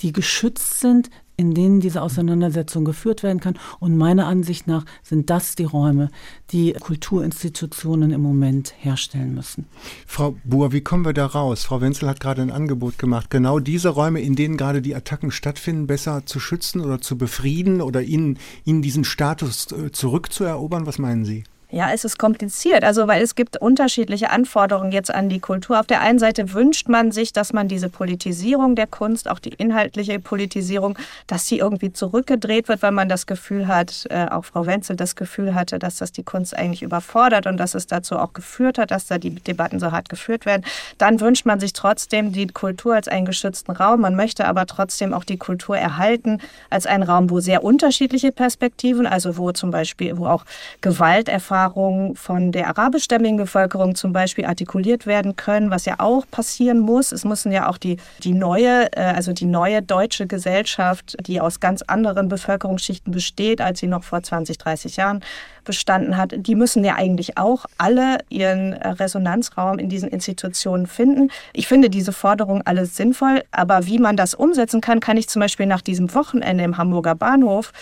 die 0.00 0.12
geschützt 0.12 0.80
sind, 0.80 1.10
in 1.38 1.54
denen 1.54 1.80
diese 1.80 2.02
Auseinandersetzung 2.02 2.84
geführt 2.84 3.22
werden 3.22 3.38
kann. 3.40 3.58
Und 3.78 3.96
meiner 3.96 4.26
Ansicht 4.26 4.66
nach 4.66 4.84
sind 5.02 5.30
das 5.30 5.54
die 5.54 5.64
Räume, 5.64 6.10
die 6.50 6.72
Kulturinstitutionen 6.72 8.10
im 8.10 8.20
Moment 8.20 8.74
herstellen 8.76 9.34
müssen. 9.34 9.66
Frau 10.04 10.36
Buhr, 10.44 10.72
wie 10.72 10.80
kommen 10.80 11.04
wir 11.04 11.12
da 11.12 11.26
raus? 11.26 11.64
Frau 11.64 11.80
Wenzel 11.80 12.08
hat 12.08 12.18
gerade 12.18 12.42
ein 12.42 12.50
Angebot 12.50 12.98
gemacht, 12.98 13.30
genau 13.30 13.60
diese 13.60 13.90
Räume, 13.90 14.20
in 14.20 14.34
denen 14.34 14.56
gerade 14.56 14.82
die 14.82 14.96
Attacken 14.96 15.30
stattfinden, 15.30 15.86
besser 15.86 16.26
zu 16.26 16.40
schützen 16.40 16.80
oder 16.80 17.00
zu 17.00 17.16
befrieden 17.16 17.80
oder 17.80 18.02
ihnen, 18.02 18.38
ihnen 18.64 18.82
diesen 18.82 19.04
Status 19.04 19.70
äh, 19.70 19.92
zurückzuerobern. 19.92 20.86
Was 20.86 20.98
meinen 20.98 21.24
Sie? 21.24 21.44
Ja, 21.70 21.92
es 21.92 22.06
ist 22.06 22.18
kompliziert, 22.18 22.82
also 22.82 23.08
weil 23.08 23.22
es 23.22 23.34
gibt 23.34 23.58
unterschiedliche 23.58 24.30
Anforderungen 24.30 24.90
jetzt 24.90 25.14
an 25.14 25.28
die 25.28 25.38
Kultur. 25.38 25.78
Auf 25.78 25.86
der 25.86 26.00
einen 26.00 26.18
Seite 26.18 26.54
wünscht 26.54 26.88
man 26.88 27.12
sich, 27.12 27.34
dass 27.34 27.52
man 27.52 27.68
diese 27.68 27.90
Politisierung 27.90 28.74
der 28.74 28.86
Kunst, 28.86 29.28
auch 29.28 29.38
die 29.38 29.52
inhaltliche 29.52 30.18
Politisierung, 30.18 30.96
dass 31.26 31.46
sie 31.46 31.58
irgendwie 31.58 31.92
zurückgedreht 31.92 32.68
wird, 32.68 32.80
weil 32.80 32.92
man 32.92 33.10
das 33.10 33.26
Gefühl 33.26 33.68
hat, 33.68 34.06
äh, 34.08 34.28
auch 34.30 34.46
Frau 34.46 34.64
Wenzel 34.64 34.96
das 34.96 35.14
Gefühl 35.14 35.54
hatte, 35.54 35.78
dass 35.78 35.96
das 35.96 36.10
die 36.10 36.22
Kunst 36.22 36.56
eigentlich 36.56 36.82
überfordert 36.82 37.46
und 37.46 37.58
dass 37.58 37.74
es 37.74 37.86
dazu 37.86 38.16
auch 38.16 38.32
geführt 38.32 38.78
hat, 38.78 38.90
dass 38.90 39.04
da 39.04 39.18
die 39.18 39.34
Debatten 39.34 39.78
so 39.78 39.92
hart 39.92 40.08
geführt 40.08 40.46
werden. 40.46 40.64
Dann 40.96 41.20
wünscht 41.20 41.44
man 41.44 41.60
sich 41.60 41.74
trotzdem 41.74 42.32
die 42.32 42.46
Kultur 42.46 42.94
als 42.94 43.08
einen 43.08 43.26
geschützten 43.26 43.72
Raum. 43.72 44.00
Man 44.00 44.16
möchte 44.16 44.46
aber 44.46 44.64
trotzdem 44.64 45.12
auch 45.12 45.24
die 45.24 45.36
Kultur 45.36 45.76
erhalten 45.76 46.40
als 46.70 46.86
einen 46.86 47.02
Raum, 47.02 47.28
wo 47.28 47.40
sehr 47.40 47.62
unterschiedliche 47.62 48.32
Perspektiven, 48.32 49.06
also 49.06 49.36
wo 49.36 49.52
zum 49.52 49.70
Beispiel, 49.70 50.16
wo 50.16 50.24
auch 50.28 50.46
Gewalt 50.80 51.28
erfahren 51.28 51.57
Erfahrungen 51.58 52.14
von 52.14 52.52
der 52.52 52.68
arabischstämmigen 52.68 53.36
Bevölkerung 53.36 53.96
zum 53.96 54.12
Beispiel 54.12 54.44
artikuliert 54.44 55.06
werden 55.06 55.34
können, 55.34 55.72
was 55.72 55.86
ja 55.86 55.96
auch 55.98 56.24
passieren 56.30 56.78
muss. 56.78 57.10
Es 57.10 57.24
müssen 57.24 57.50
ja 57.50 57.68
auch 57.68 57.78
die, 57.78 57.96
die 58.22 58.32
neue, 58.32 58.92
äh, 58.92 59.00
also 59.00 59.32
die 59.32 59.44
neue 59.44 59.82
deutsche 59.82 60.28
Gesellschaft, 60.28 61.16
die 61.26 61.40
aus 61.40 61.58
ganz 61.58 61.82
anderen 61.82 62.28
Bevölkerungsschichten 62.28 63.12
besteht, 63.12 63.60
als 63.60 63.80
sie 63.80 63.88
noch 63.88 64.04
vor 64.04 64.22
20, 64.22 64.56
30 64.58 64.96
Jahren 64.96 65.24
bestanden 65.68 66.16
hat, 66.16 66.34
die 66.34 66.54
müssen 66.56 66.82
ja 66.82 66.96
eigentlich 66.96 67.38
auch 67.38 67.66
alle 67.76 68.18
ihren 68.30 68.72
äh, 68.72 68.88
Resonanzraum 68.88 69.78
in 69.78 69.88
diesen 69.88 70.08
Institutionen 70.08 70.86
finden. 70.86 71.30
Ich 71.52 71.68
finde 71.68 71.90
diese 71.90 72.12
Forderung 72.12 72.62
alles 72.64 72.96
sinnvoll, 72.96 73.44
aber 73.52 73.86
wie 73.86 73.98
man 73.98 74.16
das 74.16 74.34
umsetzen 74.34 74.80
kann, 74.80 74.98
kann 74.98 75.18
ich 75.18 75.28
zum 75.28 75.40
Beispiel 75.40 75.66
nach 75.66 75.82
diesem 75.82 76.12
Wochenende 76.14 76.64
im 76.64 76.78
Hamburger 76.78 77.14
Bahnhof 77.14 77.72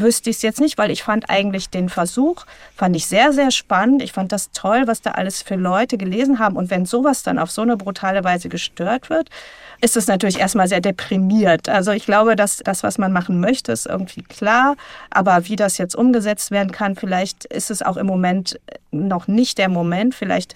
wüsste 0.00 0.30
ich 0.30 0.36
es 0.36 0.42
jetzt 0.42 0.60
nicht, 0.60 0.78
weil 0.78 0.90
ich 0.90 1.02
fand 1.02 1.30
eigentlich 1.30 1.70
den 1.70 1.88
Versuch, 1.88 2.44
fand 2.76 2.96
ich 2.96 3.06
sehr, 3.06 3.32
sehr 3.32 3.50
spannend. 3.50 4.02
Ich 4.02 4.12
fand 4.12 4.32
das 4.32 4.50
toll, 4.50 4.82
was 4.86 5.02
da 5.02 5.12
alles 5.12 5.42
für 5.42 5.56
Leute 5.56 5.96
gelesen 5.96 6.38
haben. 6.38 6.56
Und 6.56 6.70
wenn 6.70 6.86
sowas 6.86 7.22
dann 7.22 7.38
auf 7.38 7.50
so 7.50 7.62
eine 7.62 7.76
brutale 7.76 8.24
Weise 8.24 8.48
gestört 8.48 9.10
wird, 9.10 9.30
ist 9.80 9.96
es 9.96 10.06
natürlich 10.06 10.38
erstmal 10.38 10.68
sehr 10.68 10.80
deprimiert. 10.80 11.68
Also 11.68 11.92
ich 11.92 12.06
glaube, 12.06 12.36
dass 12.36 12.58
das, 12.58 12.82
was 12.82 12.98
man 12.98 13.12
machen 13.12 13.40
möchte, 13.40 13.72
ist 13.72 13.86
irgendwie 13.86 14.22
klar. 14.22 14.76
Aber 15.10 15.48
wie 15.48 15.56
das 15.56 15.78
jetzt 15.78 15.94
umgesetzt 15.94 16.50
werden 16.50 16.72
kann, 16.72 16.96
vielleicht 16.96 17.35
ist 17.44 17.70
es 17.70 17.82
auch 17.82 17.96
im 17.96 18.06
Moment 18.06 18.58
noch 18.90 19.28
nicht 19.28 19.58
der 19.58 19.68
Moment. 19.68 20.14
Vielleicht 20.14 20.54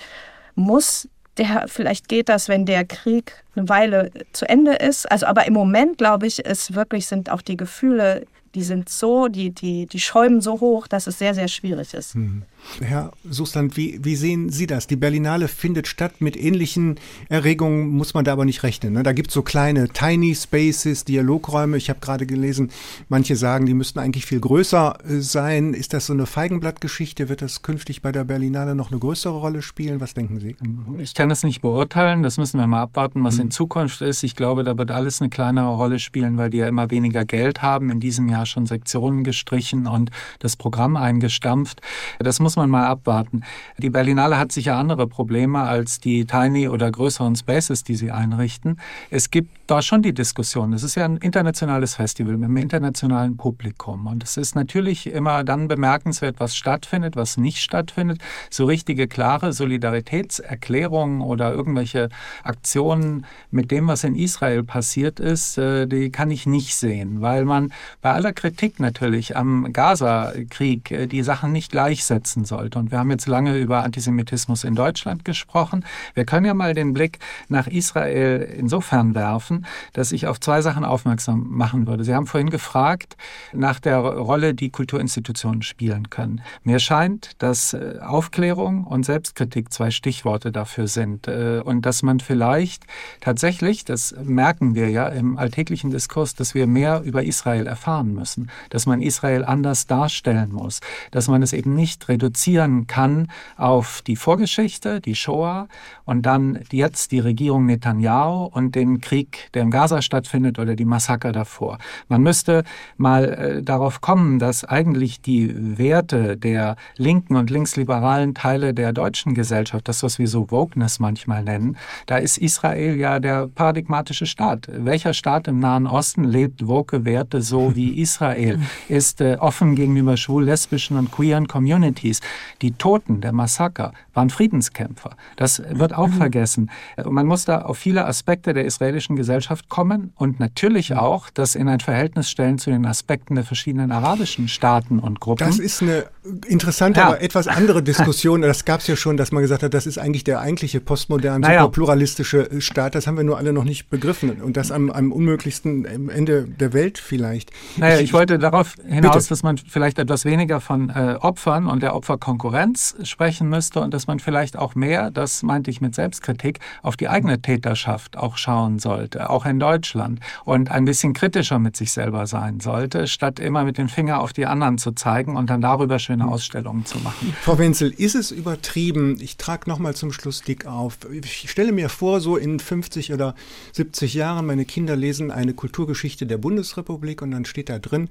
muss 0.55 1.09
der, 1.37 1.67
vielleicht 1.69 2.09
geht 2.09 2.29
das, 2.29 2.49
wenn 2.49 2.67
der 2.67 2.85
Krieg 2.85 3.45
eine 3.55 3.69
Weile 3.69 4.11
zu 4.33 4.49
Ende 4.49 4.75
ist. 4.75 5.11
Also, 5.11 5.27
aber 5.27 5.47
im 5.47 5.55
Moment, 5.55 5.99
glaube 5.99 6.27
ich, 6.27 6.41
ist 6.41 6.75
wirklich, 6.75 7.07
sind 7.07 7.31
auch 7.31 7.43
die 7.43 7.57
Gefühle 7.57 8.27
die 8.55 8.63
sind 8.63 8.89
so, 8.89 9.29
die, 9.29 9.51
die, 9.51 9.87
die 9.87 10.01
schäumen 10.01 10.41
so 10.41 10.61
hoch, 10.61 10.89
dass 10.89 11.07
es 11.07 11.19
sehr, 11.19 11.35
sehr 11.35 11.49
schwierig 11.49 11.95
ist. 11.95 12.17
Mhm. 12.17 12.43
Herr 12.81 13.13
Sustand, 13.29 13.77
wie, 13.77 13.99
wie 14.03 14.17
sehen 14.17 14.51
Sie 14.51 14.67
das? 14.67 14.87
Die 14.87 14.97
Berlinale 14.97 15.49
findet 15.49 15.87
statt. 15.87 16.21
Mit 16.21 16.37
ähnlichen 16.37 16.97
Erregungen 17.29 17.89
muss 17.89 18.15
man 18.15 18.25
da 18.25 18.33
aber 18.33 18.45
nicht 18.45 18.63
rechnen. 18.63 18.95
Ne? 18.95 19.03
Da 19.03 19.13
gibt 19.13 19.29
es 19.29 19.35
so 19.35 19.43
kleine 19.43 19.89
Tiny 19.89 20.35
Spaces, 20.35 21.05
Dialogräume. 21.05 21.77
Ich 21.77 21.91
habe 21.91 22.01
gerade 22.01 22.27
gelesen, 22.27 22.71
manche 23.09 23.37
sagen, 23.37 23.67
die 23.67 23.75
müssten 23.75 23.99
eigentlich 23.99 24.27
viel 24.27 24.41
größer 24.41 24.99
äh, 25.05 25.21
sein. 25.21 25.75
Ist 25.75 25.93
das 25.93 26.07
so 26.07 26.13
eine 26.13 26.27
Feigenblattgeschichte? 26.27 27.29
Wird 27.29 27.43
das 27.43 27.63
künftig 27.63 28.03
bei 28.03 28.13
der 28.13 28.25
Berlinale 28.25 28.75
noch 28.75 28.91
eine 28.91 29.01
größere 29.01 29.37
Rolle 29.37 29.63
spielen? 29.63 30.01
Was 30.01 30.15
denken 30.15 30.41
Sie? 30.41 30.57
Ich 30.99 31.15
kann 31.15 31.29
das 31.29 31.43
nicht 31.43 31.61
beurteilen. 31.61 32.23
Das 32.23 32.39
müssen 32.39 32.59
wir 32.59 32.67
mal 32.67 32.83
abwarten, 32.83 33.25
was 33.25 33.37
mhm. 33.37 33.43
in 33.43 33.51
Zukunft 33.51 34.01
ist. 34.01 34.23
Ich 34.23 34.37
glaube, 34.37 34.65
da 34.65 34.79
wird 34.79 34.91
alles 34.91 35.21
eine 35.21 35.31
kleinere 35.31 35.75
Rolle 35.75 35.99
spielen, 35.99 36.37
weil 36.37 36.51
die 36.51 36.59
ja 36.59 36.69
immer 36.69 36.91
weniger 36.91 37.25
Geld 37.25 37.63
haben. 37.63 37.91
In 37.91 38.01
diesem 38.01 38.29
Jahr 38.29 38.47
schon 38.47 38.67
Sektionen 38.67 39.25
gestrichen 39.25 39.87
und 39.87 40.11
das 40.39 40.57
Programm 40.57 40.97
eingestampft. 40.97 41.81
Das 42.19 42.41
muss 42.41 42.50
man 42.57 42.71
mal 42.71 42.87
abwarten. 42.87 43.43
Die 43.79 43.91
Berlinale 43.91 44.39
hat 44.39 44.53
sicher 44.53 44.77
andere 44.77 45.07
Probleme 45.07 45.61
als 45.61 46.01
die 46.01 46.25
Tiny 46.25 46.69
oder 46.69 46.91
größeren 46.91 47.37
Spaces, 47.37 47.85
die 47.85 47.95
sie 47.95 48.11
einrichten. 48.11 48.81
Es 49.11 49.31
gibt 49.31 49.51
da 49.71 49.83
schon 49.83 50.03
die 50.03 50.13
Diskussion. 50.13 50.73
Es 50.73 50.83
ist 50.83 50.97
ja 50.97 51.05
ein 51.05 51.17
internationales 51.19 51.95
Festival 51.95 52.37
mit 52.37 52.47
einem 52.47 52.57
internationalen 52.57 53.37
Publikum. 53.37 54.09
Und 54.09 54.25
es 54.25 54.37
ist 54.37 54.57
natürlich 54.57 55.07
immer 55.07 55.45
dann 55.45 55.69
bemerkenswert, 55.69 56.41
was 56.41 56.57
stattfindet, 56.57 57.15
was 57.15 57.37
nicht 57.37 57.59
stattfindet. 57.59 58.21
So 58.51 58.65
richtige, 58.65 59.07
klare 59.07 59.53
Solidaritätserklärungen 59.53 61.21
oder 61.21 61.53
irgendwelche 61.53 62.09
Aktionen 62.43 63.27
mit 63.53 63.71
dem, 63.71 63.87
was 63.87 64.03
in 64.03 64.17
Israel 64.17 64.65
passiert 64.65 65.21
ist, 65.21 65.57
äh, 65.57 65.87
die 65.87 66.11
kann 66.11 66.33
ich 66.33 66.47
nicht 66.47 66.75
sehen, 66.75 67.21
weil 67.21 67.45
man 67.45 67.73
bei 68.03 68.11
aller 68.11 68.33
Kritik 68.33 68.81
natürlich 68.81 69.37
am 69.37 69.73
Gaza-Krieg 69.73 70.91
äh, 70.91 71.07
die 71.07 71.23
Sachen 71.23 71.53
nicht 71.53 71.71
gleichsetzen 71.71 72.45
sollte. 72.45 72.81
Und 72.81 72.91
wir 72.91 72.99
haben 72.99 73.11
jetzt 73.13 73.29
lange 73.29 73.57
über 73.57 73.85
Antisemitismus 73.85 74.65
in 74.65 74.75
Deutschland 74.75 75.25
gesprochen. 75.25 75.85
Wir 76.15 76.25
können 76.25 76.47
ja 76.47 76.55
mal 76.55 76.75
den 76.75 76.93
Blick 76.93 77.21
nach 77.49 77.69
Israel 77.69 78.41
insofern 78.59 79.15
werfen, 79.15 79.60
dass 79.93 80.13
ich 80.13 80.27
auf 80.27 80.41
zwei 80.41 80.63
Sachen 80.63 80.85
aufmerksam 80.85 81.47
machen 81.49 81.87
würde. 81.87 82.05
Sie 82.05 82.15
haben 82.15 82.27
vorhin 82.27 82.51
gefragt 82.51 83.17
nach 83.53 83.81
der 83.81 83.99
Rolle, 83.99 84.55
die 84.55 84.71
Kulturinstitutionen 84.71 85.63
spielen 85.63 86.11
können. 86.11 86.41
Mir 86.65 86.79
scheint, 86.79 87.33
dass 87.39 87.73
äh, 87.73 87.99
Aufklärung 88.01 88.85
und 88.85 89.05
Selbstkritik 89.05 89.73
zwei 89.73 89.91
Stichworte 89.91 90.53
dafür 90.53 90.89
sind 90.89 91.29
äh, 91.29 91.61
und 91.65 91.87
dass 91.87 92.03
man 92.03 92.21
vielleicht 92.21 92.85
tatsächlich, 93.21 93.85
das 93.85 94.15
merken 94.23 94.75
wir 94.75 94.91
ja 94.91 95.09
im 95.09 95.39
alltäglichen 95.39 95.91
Diskurs, 95.91 96.35
dass 96.35 96.55
wir 96.55 96.67
mehr 96.67 97.03
über 97.03 97.25
Israel 97.25 97.67
erfahren 97.67 98.15
müssen, 98.15 98.51
dass 98.71 98.87
man 98.87 99.03
Israel 99.03 99.45
anders 99.45 99.87
darstellen 99.87 100.53
muss, 100.53 100.81
dass 101.11 101.29
man 101.29 101.43
es 101.43 101.53
eben 101.53 101.75
nicht 101.75 102.09
reduzieren 102.09 102.87
kann 102.87 103.29
auf 103.57 104.03
die 104.03 104.17
Vorgeschichte, 104.17 105.01
die 105.01 105.15
Shoah 105.15 105.69
und 106.05 106.23
dann 106.23 106.61
jetzt 106.71 107.13
die 107.13 107.21
Regierung 107.21 107.67
Netanyahu 107.67 108.45
und 108.47 108.75
den 108.75 109.01
Krieg, 109.01 109.50
der 109.55 109.63
im 109.63 109.71
Gaza 109.71 110.03
stattfindet 110.03 110.59
oder 110.59 110.77
die 110.77 110.85
Massaker 110.85 111.33
davor. 111.33 111.79
Man 112.09 112.23
müsste 112.23 112.65
mal 112.97 113.25
äh, 113.25 113.63
darauf 113.63 114.01
kommen, 114.01 114.39
dass 114.39 114.65
eigentlich 114.65 115.21
die 115.21 115.79
Werte 115.79 116.37
der 116.37 116.77
linken 116.97 117.37
und 117.37 117.51
linksliberalen 117.51 118.35
Teile 118.35 118.75
der 118.75 118.93
deutschen 118.93 119.35
Gesellschaft, 119.35 119.89
das 119.89 120.03
was 120.03 120.19
wir 120.19 120.29
so 120.29 120.51
Wokeness 120.51 121.01
manchmal 121.01 121.43
nennen, 121.43 121.77
da 122.07 122.17
ist 122.17 122.39
Israel 122.39 122.97
ja 122.97 123.21
der 123.21 123.49
paradigmatische 123.49 124.27
Staat. 124.27 124.69
Welcher 124.73 125.15
Staat 125.15 125.49
im 125.49 125.59
Nahen 125.59 125.87
Osten 125.87 126.25
lebt 126.25 126.67
woke 126.67 127.05
Werte 127.05 127.43
so 127.43 127.75
wie 127.77 128.01
Israel, 128.01 128.61
ist 128.89 129.21
äh, 129.21 129.37
offen 129.41 129.75
gegenüber 129.75 130.17
schwul, 130.17 130.45
lesbischen 130.45 130.97
und 130.97 131.11
queeren 131.11 131.49
Communities. 131.49 132.21
Die 132.63 132.73
Toten 132.73 133.21
der 133.21 133.33
Massaker 133.33 133.93
waren 134.15 134.31
Friedenskämpfer. 134.31 135.11
Das 135.37 135.63
wird 135.69 135.95
auch 135.95 136.11
vergessen. 136.11 136.71
Man 137.05 137.27
muss 137.27 137.45
da 137.45 137.63
auf 137.63 137.79
viele 137.79 138.07
Aspekte 138.07 138.53
der 138.53 138.65
israelischen 138.65 139.17
Gesellschaft 139.17 139.40
kommen 139.69 140.13
und 140.17 140.41
natürlich 140.41 140.95
auch 140.95 141.31
das 141.31 141.55
in 141.55 141.69
ein 141.69 141.81
Verhältnis 141.81 142.31
stellen 142.31 142.59
zu 142.59 142.71
den 142.71 142.87
Aspekten 142.87 143.35
der 143.35 143.45
verschiedenen 143.45 143.93
arabischen 143.93 144.49
Staaten 144.49 144.99
und 144.99 145.21
Gruppen. 145.21 145.47
Das 145.47 145.59
ist 145.59 145.83
eine 145.83 146.07
interessante, 146.47 147.01
ja. 147.01 147.07
aber 147.07 147.23
etwas 147.23 147.49
andere 147.49 147.83
Diskussion. 147.91 148.43
Das 148.43 148.65
gab 148.65 148.81
es 148.81 148.87
ja 148.87 148.97
schon, 148.97 149.17
dass 149.17 149.33
man 149.33 149.43
gesagt 149.43 149.63
hat, 149.63 149.75
das 149.75 149.87
ist 149.87 149.99
eigentlich 149.99 150.25
der 150.25 150.41
eigentliche 150.41 150.81
postmoderne, 150.81 151.47
naja. 151.47 151.69
pluralistische 151.69 152.61
Staat. 152.61 152.95
Das 152.95 153.07
haben 153.07 153.17
wir 153.17 153.25
nur 153.25 153.39
alle 153.39 153.53
noch 153.53 153.65
nicht 153.65 153.91
begriffen. 153.91 154.43
Und 154.43 154.57
das 154.57 154.71
am, 154.71 154.91
am 154.91 155.13
unmöglichsten 155.13 155.85
Ende 156.09 156.45
der 156.45 156.73
Welt 156.73 156.99
vielleicht. 156.99 157.51
Naja, 157.77 157.97
ich, 157.97 158.05
ich 158.05 158.13
wollte 158.13 158.39
darauf 158.39 158.75
hinaus, 158.87 159.15
bitte. 159.15 159.29
dass 159.31 159.43
man 159.43 159.59
vielleicht 159.59 159.99
etwas 159.99 160.25
weniger 160.25 160.61
von 160.61 160.91
äh, 160.91 161.17
Opfern 161.21 161.67
und 161.67 161.83
der 161.83 161.95
Opferkonkurrenz 161.95 162.97
sprechen 163.05 163.49
müsste 163.49 163.81
und 163.81 163.95
dass 163.95 164.07
man 164.07 164.21
vielleicht 164.21 164.57
auch 164.57 164.75
mehr, 164.75 165.11
das 165.11 165.43
meinte 165.43 165.71
ich 165.71 165.81
mit 165.81 165.95
Selbstkritik, 165.95 166.59
auf 166.83 166.97
die 166.97 167.09
eigene 167.09 167.41
Täterschaft 167.41 168.17
auch 168.17 168.37
schauen 168.37 168.79
sollte, 168.79 169.20
auch 169.29 169.45
in 169.47 169.59
Deutschland 169.59 170.21
und 170.45 170.71
ein 170.71 170.85
bisschen 170.85 171.13
kritischer 171.13 171.59
mit 171.59 171.77
sich 171.77 171.93
selber 171.93 172.27
sein 172.27 172.61
sollte, 172.61 173.07
statt 173.07 173.39
immer 173.39 173.65
mit 173.65 173.79
dem 173.79 173.89
Finger 173.89 174.21
auf 174.21 174.33
die 174.33 174.47
anderen 174.47 174.79
zu 174.79 174.93
zeigen 174.93 175.37
und 175.37 175.51
dann 175.51 175.61
darüber 175.61 175.99
schöne 175.99 176.27
Ausstellungen 176.29 176.87
zu 176.87 176.99
machen. 176.99 177.35
Frau 177.43 177.59
Wenzel, 177.59 177.91
ist 177.91 178.15
es 178.15 178.31
übertrieben? 178.31 179.19
Ich 179.21 179.37
trage 179.37 179.69
nochmal 179.69 179.95
zum 179.95 180.13
Schluss 180.13 180.43
dick 180.43 180.67
auf. 180.67 180.99
Ich 181.11 181.51
stelle 181.51 181.73
mir 181.73 181.89
vor, 181.89 182.21
so 182.21 182.37
in 182.37 182.59
50 182.59 183.13
oder 183.13 183.35
70 183.73 184.15
Jahren, 184.15 184.47
meine 184.47 184.65
Kinder 184.65 184.97
lesen 184.97 185.31
eine 185.31 185.53
Kulturgeschichte 185.53 186.27
der 186.27 186.39
Bundesrepublik 186.39 187.23
und 187.23 187.33
dann 187.33 187.45
steht 187.45 187.69
da 187.69 187.79
drin, 187.79 188.09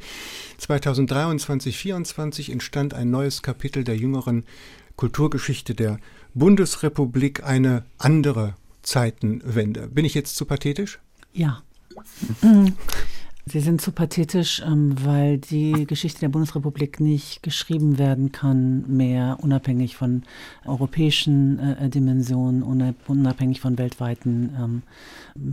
2023, 0.58 1.70
2024 1.80 2.52
entstand 2.52 2.94
ein 2.94 3.10
neues 3.10 3.42
Kapitel 3.42 3.84
der 3.84 3.96
jüngeren 3.96 4.44
Kulturgeschichte 4.96 5.74
der 5.74 6.00
Bundesrepublik 6.34 7.44
eine 7.44 7.86
andere 7.98 8.56
Zeitenwende. 8.82 9.88
Bin 9.88 10.06
ich 10.06 10.14
jetzt 10.14 10.36
zu 10.36 10.46
pathetisch? 10.46 11.00
Ja. 11.34 11.62
Sie 13.52 13.62
sind 13.62 13.82
zu 13.82 13.92
pathetisch, 13.92 14.62
ähm, 14.64 14.96
weil 15.04 15.40
die 15.40 15.88
Geschichte 15.88 16.20
der 16.20 16.30
Bundesrepublik 16.30 17.00
nicht 17.00 17.42
geschrieben 17.42 17.98
werden 17.98 18.32
kann, 18.32 18.86
mehr 18.96 19.38
unabhängig 19.42 19.96
von 19.96 20.24
europäischen 20.66 21.58
äh, 21.58 21.90
Dimensionen, 21.90 22.62
unabhängig 23.08 23.60
von 23.60 23.80
weltweiten 23.80 24.56
ähm, 24.56 24.84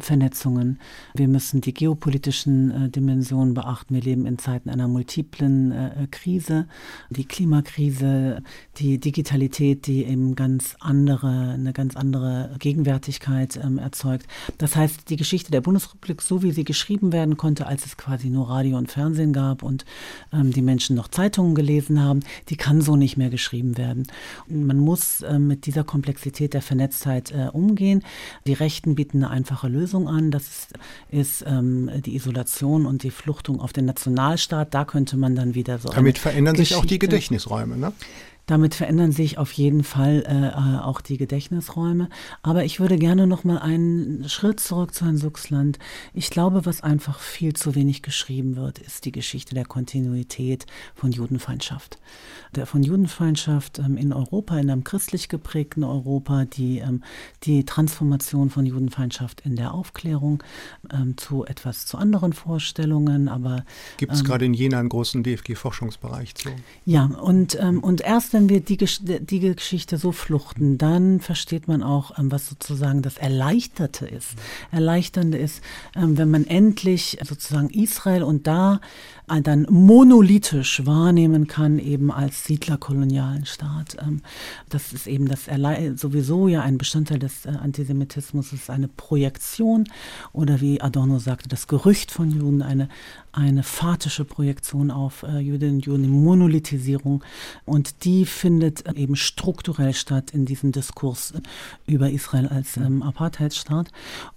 Vernetzungen. 0.01 0.79
Wir 1.15 1.29
müssen 1.29 1.61
die 1.61 1.75
geopolitischen 1.75 2.71
äh, 2.71 2.89
Dimensionen 2.89 3.55
beachten. 3.55 3.95
Wir 3.95 4.03
leben 4.03 4.27
in 4.27 4.39
Zeiten 4.39 4.71
einer 4.71 4.89
multiplen 4.89 5.73
äh, 5.73 6.07
Krise, 6.11 6.67
die 7.11 7.25
Klimakrise, 7.25 8.43
die 8.79 8.99
Digitalität, 8.99 9.87
die 9.87 10.05
eben 10.05 10.35
ganz 10.35 10.77
andere, 10.81 11.55
eine 11.55 11.73
ganz 11.73 11.97
andere 11.97 12.55
Gegenwärtigkeit 12.59 13.59
ähm, 13.63 13.79
erzeugt. 13.79 14.27
Das 14.59 14.77
heißt, 14.77 15.09
die 15.11 15.17
Geschichte 15.17 15.51
der 15.51 15.61
Bundesrepublik, 15.61 16.23
so 16.23 16.43
wie 16.43 16.53
sie 16.53 16.65
geschrieben 16.65 17.13
werden 17.13 17.37
konnte, 17.37 17.67
als 17.67 17.87
es 17.87 17.97
quasi 17.97 18.29
nur 18.29 18.49
Radio 18.49 18.79
und 18.79 18.91
Fernsehen 18.91 19.33
gab 19.33 19.63
und 19.63 19.85
ähm, 20.33 20.53
die 20.53 20.63
Menschen 20.63 20.97
noch 20.97 21.09
Zeitungen 21.09 21.55
gelesen 21.55 22.03
haben, 22.03 22.21
die 22.49 22.57
kann 22.57 22.81
so 22.81 22.97
nicht 22.97 23.17
mehr 23.17 23.31
geschrieben 23.31 23.79
werden. 23.79 24.07
Man 24.49 24.79
muss 24.79 25.23
äh, 25.23 25.39
mit 25.39 25.67
dieser 25.67 25.85
Komplexität 25.85 26.55
der 26.55 26.63
Vernetztheit 26.63 27.33
umgehen. 27.53 28.03
Die 28.47 28.53
Rechten 28.53 28.95
bieten 28.95 29.19
eine 29.19 29.31
einfache 29.31 29.69
Lösung 29.69 29.76
an. 30.07 30.31
Das 30.31 30.43
ist, 30.43 30.69
ist 31.11 31.45
ähm, 31.47 31.91
die 32.05 32.17
Isolation 32.17 32.87
und 32.87 33.03
die 33.03 33.11
Fluchtung 33.11 33.61
auf 33.61 33.73
den 33.73 33.85
Nationalstaat. 33.85 34.75
Da 34.75 34.85
könnte 34.85 35.17
man 35.17 35.35
dann 35.35 35.55
wieder 35.55 35.79
so. 35.79 35.89
Damit 35.89 36.19
verändern 36.19 36.57
sich 36.57 36.75
auch 36.75 36.85
die 36.85 36.99
Gedächtnisräume, 36.99 37.77
ne? 37.77 37.93
Damit 38.47 38.77
verändern 38.77 39.11
sich 39.11 39.39
auf 39.39 39.51
jeden 39.53 39.83
Fall 39.83 40.25
äh, 40.27 40.47
äh, 40.49 40.79
auch 40.81 41.01
die 41.01 41.17
Gedächtnisräume. 41.17 42.09
Aber 42.43 42.65
ich 42.65 42.79
würde 42.79 42.97
gerne 42.97 43.27
noch 43.27 43.43
mal 43.43 43.59
einen 43.59 44.29
Schritt 44.29 44.61
zurück 44.61 44.95
zu 44.95 45.05
Herrn 45.05 45.17
Suchsland. 45.17 45.81
Ich 46.15 46.31
glaube, 46.31 46.65
was 46.65 46.81
einfach 46.81 47.19
viel 47.19 47.55
zu 47.55 47.75
wenig 47.75 48.03
geschrieben 48.03 48.55
wird, 48.55 48.79
ist 48.79 49.05
die 49.05 49.11
Geschichte 49.11 49.57
der 49.57 49.65
Kontinuität 49.65 50.67
von 50.95 51.11
Judenfeindschaft. 51.11 51.99
Der 52.55 52.67
von 52.67 52.85
Judenfeindschaft 52.85 53.81
ähm, 53.81 53.97
in 53.97 54.13
Europa, 54.13 54.57
in 54.59 54.71
einem 54.71 54.85
christlich 54.85 55.29
geprägten 55.29 55.83
Europa, 55.83 56.45
die, 56.45 56.79
ähm, 56.79 57.03
die 57.43 57.65
Transformation 57.65 58.51
von 58.51 58.65
Judenfeindschaft 58.65 59.41
in 59.41 59.57
der 59.57 59.75
Aufklärung 59.75 60.41
ähm, 60.93 61.17
zu 61.17 61.45
etwas 61.45 61.85
zu 61.87 61.99
anderen 61.99 62.33
Vorstellungen. 62.33 63.29
Aber 63.29 63.65
gibt 63.97 64.13
es 64.13 64.21
ähm, 64.21 64.27
gerade 64.27 64.45
in 64.45 64.55
Jena 64.55 64.79
einen 64.79 64.89
großen 64.89 65.25
DFG-Forschungsbereich 65.25 66.37
zu? 66.37 66.51
Ja, 66.85 67.07
und, 67.07 67.59
ähm, 67.61 67.83
und 67.83 68.03
erst 68.03 68.36
wenn 68.37 68.51
wir 68.51 68.61
die, 68.61 68.77
die 68.77 69.41
Geschichte 69.41 69.97
so 69.97 70.13
fluchten, 70.13 70.77
dann 70.77 71.21
versteht 71.21 71.69
man 71.69 71.83
auch, 71.83 72.19
ähm, 72.19 72.31
was 72.31 72.47
sozusagen 72.47 73.01
das 73.01 73.17
Erleichterte 73.17 74.07
ist. 74.07 74.35
Erleichternde 74.71 75.39
ist, 75.39 75.63
ähm, 75.95 76.19
wenn 76.19 76.31
man 76.31 76.47
endlich 76.47 77.19
sozusagen 77.25 77.71
Israel 77.71 78.23
und 78.23 78.47
da 78.47 78.83
dann 79.29 79.67
monolithisch 79.69 80.87
wahrnehmen 80.87 81.49
kann, 81.49 81.79
eben 81.79 82.13
als 82.13 82.45
siedlerkolonialen 82.45 83.45
Staat. 83.45 83.97
Ähm, 84.01 84.23
das 84.69 84.93
ist 84.93 85.07
eben 85.07 85.27
das 85.27 85.49
sowieso 85.97 86.49
ja 86.49 86.63
ein 86.63 86.79
Bestandteil 86.79 87.19
des 87.19 87.45
äh, 87.45 87.51
Antisemitismus, 87.51 88.53
ist 88.53 88.71
eine 88.71 88.89
Projektion 88.89 89.85
oder 90.33 90.61
wie 90.61 90.81
Adorno 90.81 91.19
sagte, 91.19 91.49
das 91.49 91.67
Gerücht 91.67 92.11
von 92.11 92.31
Juden, 92.31 92.63
eine, 92.63 92.89
eine 93.33 93.63
fatische 93.63 94.25
Projektion 94.25 94.91
auf 94.91 95.25
äh, 95.25 95.39
Jüdinnen 95.39 95.77
und 95.77 95.87
Juden, 95.87 96.03
die 96.05 96.09
Monolithisierung. 96.09 97.25
Und 97.65 98.05
die 98.05 98.27
findet 98.27 98.89
eben 98.97 99.17
strukturell 99.17 99.93
statt 99.93 100.31
in 100.31 100.47
diesem 100.47 100.73
Diskurs 100.73 101.35
über 101.87 102.11
Israel 102.11 102.47
als 102.47 102.77
ähm, 102.77 103.03
Apartheidsstaat. 103.03 103.91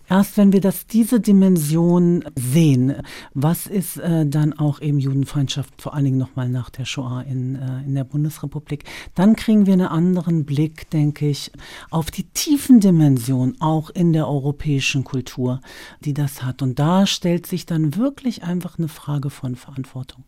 Erst 0.09 0.37
wenn 0.37 0.51
wir 0.51 0.61
das, 0.61 0.87
diese 0.87 1.19
Dimension 1.19 2.23
sehen, 2.35 2.95
was 3.35 3.67
ist 3.67 3.97
äh, 3.97 4.25
dann 4.25 4.53
auch 4.53 4.81
eben 4.81 4.97
Judenfeindschaft, 4.97 5.81
vor 5.81 5.93
allen 5.93 6.05
Dingen 6.05 6.17
nochmal 6.17 6.49
nach 6.49 6.71
der 6.71 6.85
Shoah 6.85 7.23
in, 7.27 7.55
äh, 7.55 7.83
in 7.85 7.93
der 7.93 8.05
Bundesrepublik, 8.05 8.85
dann 9.13 9.35
kriegen 9.35 9.67
wir 9.67 9.73
einen 9.73 9.87
anderen 9.87 10.45
Blick, 10.45 10.89
denke 10.89 11.29
ich, 11.29 11.51
auf 11.91 12.09
die 12.09 12.23
tiefen 12.23 12.79
Dimensionen 12.79 13.61
auch 13.61 13.91
in 13.91 14.11
der 14.11 14.27
europäischen 14.27 15.03
Kultur, 15.03 15.61
die 16.03 16.15
das 16.15 16.41
hat. 16.41 16.63
Und 16.63 16.79
da 16.79 17.05
stellt 17.05 17.45
sich 17.45 17.67
dann 17.67 17.95
wirklich 17.95 18.43
einfach 18.43 18.79
eine 18.79 18.87
Frage 18.87 19.29
von 19.29 19.55
Verantwortung. 19.55 20.23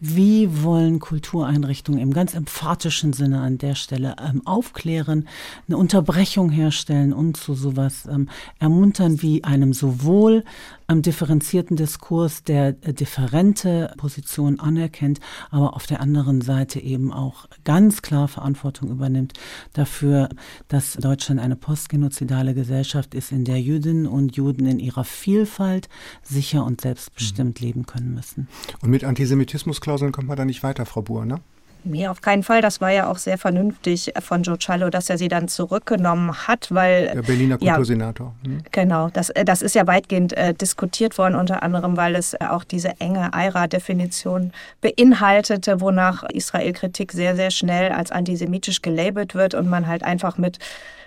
Wie 0.00 0.62
wollen 0.62 1.00
Kultureinrichtungen 1.00 2.00
im 2.00 2.12
ganz 2.12 2.34
emphatischen 2.34 3.12
Sinne 3.12 3.40
an 3.40 3.58
der 3.58 3.74
Stelle 3.74 4.14
ähm, 4.24 4.46
aufklären, 4.46 5.26
eine 5.66 5.76
Unterbrechung 5.76 6.50
herstellen 6.50 7.12
und 7.12 7.36
zu 7.36 7.54
sowas 7.54 8.06
ähm, 8.08 8.28
ermuntern 8.60 9.07
wie 9.16 9.44
einem 9.44 9.72
sowohl 9.72 10.44
ähm, 10.88 11.02
differenzierten 11.02 11.76
Diskurs, 11.76 12.44
der 12.44 12.76
äh, 12.82 12.92
differente 12.92 13.92
Positionen 13.96 14.60
anerkennt, 14.60 15.20
aber 15.50 15.74
auf 15.74 15.86
der 15.86 16.00
anderen 16.00 16.40
Seite 16.40 16.80
eben 16.80 17.12
auch 17.12 17.46
ganz 17.64 18.02
klar 18.02 18.28
Verantwortung 18.28 18.90
übernimmt 18.90 19.34
dafür, 19.72 20.28
dass 20.68 20.94
Deutschland 20.94 21.40
eine 21.40 21.56
postgenozidale 21.56 22.54
Gesellschaft 22.54 23.14
ist, 23.14 23.32
in 23.32 23.44
der 23.44 23.60
Jüdinnen 23.60 24.06
und 24.06 24.36
Juden 24.36 24.66
in 24.66 24.78
ihrer 24.78 25.04
Vielfalt 25.04 25.88
sicher 26.22 26.64
und 26.64 26.80
selbstbestimmt 26.80 27.60
mhm. 27.60 27.66
leben 27.66 27.86
können 27.86 28.14
müssen. 28.14 28.48
Und 28.80 28.90
mit 28.90 29.04
Antisemitismus 29.04 29.80
Klauseln 29.80 30.12
kommt 30.12 30.28
man 30.28 30.36
da 30.36 30.44
nicht 30.44 30.62
weiter, 30.62 30.86
Frau 30.86 31.02
Buhr, 31.02 31.24
ne? 31.24 31.40
Nee, 31.84 32.08
auf 32.08 32.20
keinen 32.20 32.42
Fall. 32.42 32.60
Das 32.60 32.80
war 32.80 32.90
ja 32.90 33.08
auch 33.08 33.18
sehr 33.18 33.38
vernünftig 33.38 34.12
von 34.20 34.42
Joe 34.42 34.58
Cialo, 34.58 34.90
dass 34.90 35.08
er 35.08 35.18
sie 35.18 35.28
dann 35.28 35.48
zurückgenommen 35.48 36.46
hat, 36.46 36.68
weil. 36.70 37.06
Der 37.14 37.22
Berliner 37.22 37.58
Kultursenator. 37.58 38.34
Ja, 38.42 38.50
hm. 38.50 38.62
Genau, 38.70 39.08
das, 39.10 39.30
äh, 39.30 39.44
das 39.44 39.62
ist 39.62 39.74
ja 39.74 39.86
weitgehend 39.86 40.32
äh, 40.34 40.54
diskutiert 40.54 41.18
worden, 41.18 41.34
unter 41.34 41.62
anderem, 41.62 41.96
weil 41.96 42.14
es 42.14 42.38
auch 42.40 42.64
diese 42.64 43.00
enge 43.00 43.30
IRA-Definition 43.34 44.52
beinhaltete, 44.80 45.80
wonach 45.80 46.24
Israel-Kritik 46.24 47.12
sehr, 47.12 47.36
sehr 47.36 47.50
schnell 47.50 47.92
als 47.92 48.10
antisemitisch 48.10 48.82
gelabelt 48.82 49.34
wird 49.34 49.54
und 49.54 49.68
man 49.68 49.86
halt 49.86 50.02
einfach 50.02 50.38
mit 50.38 50.58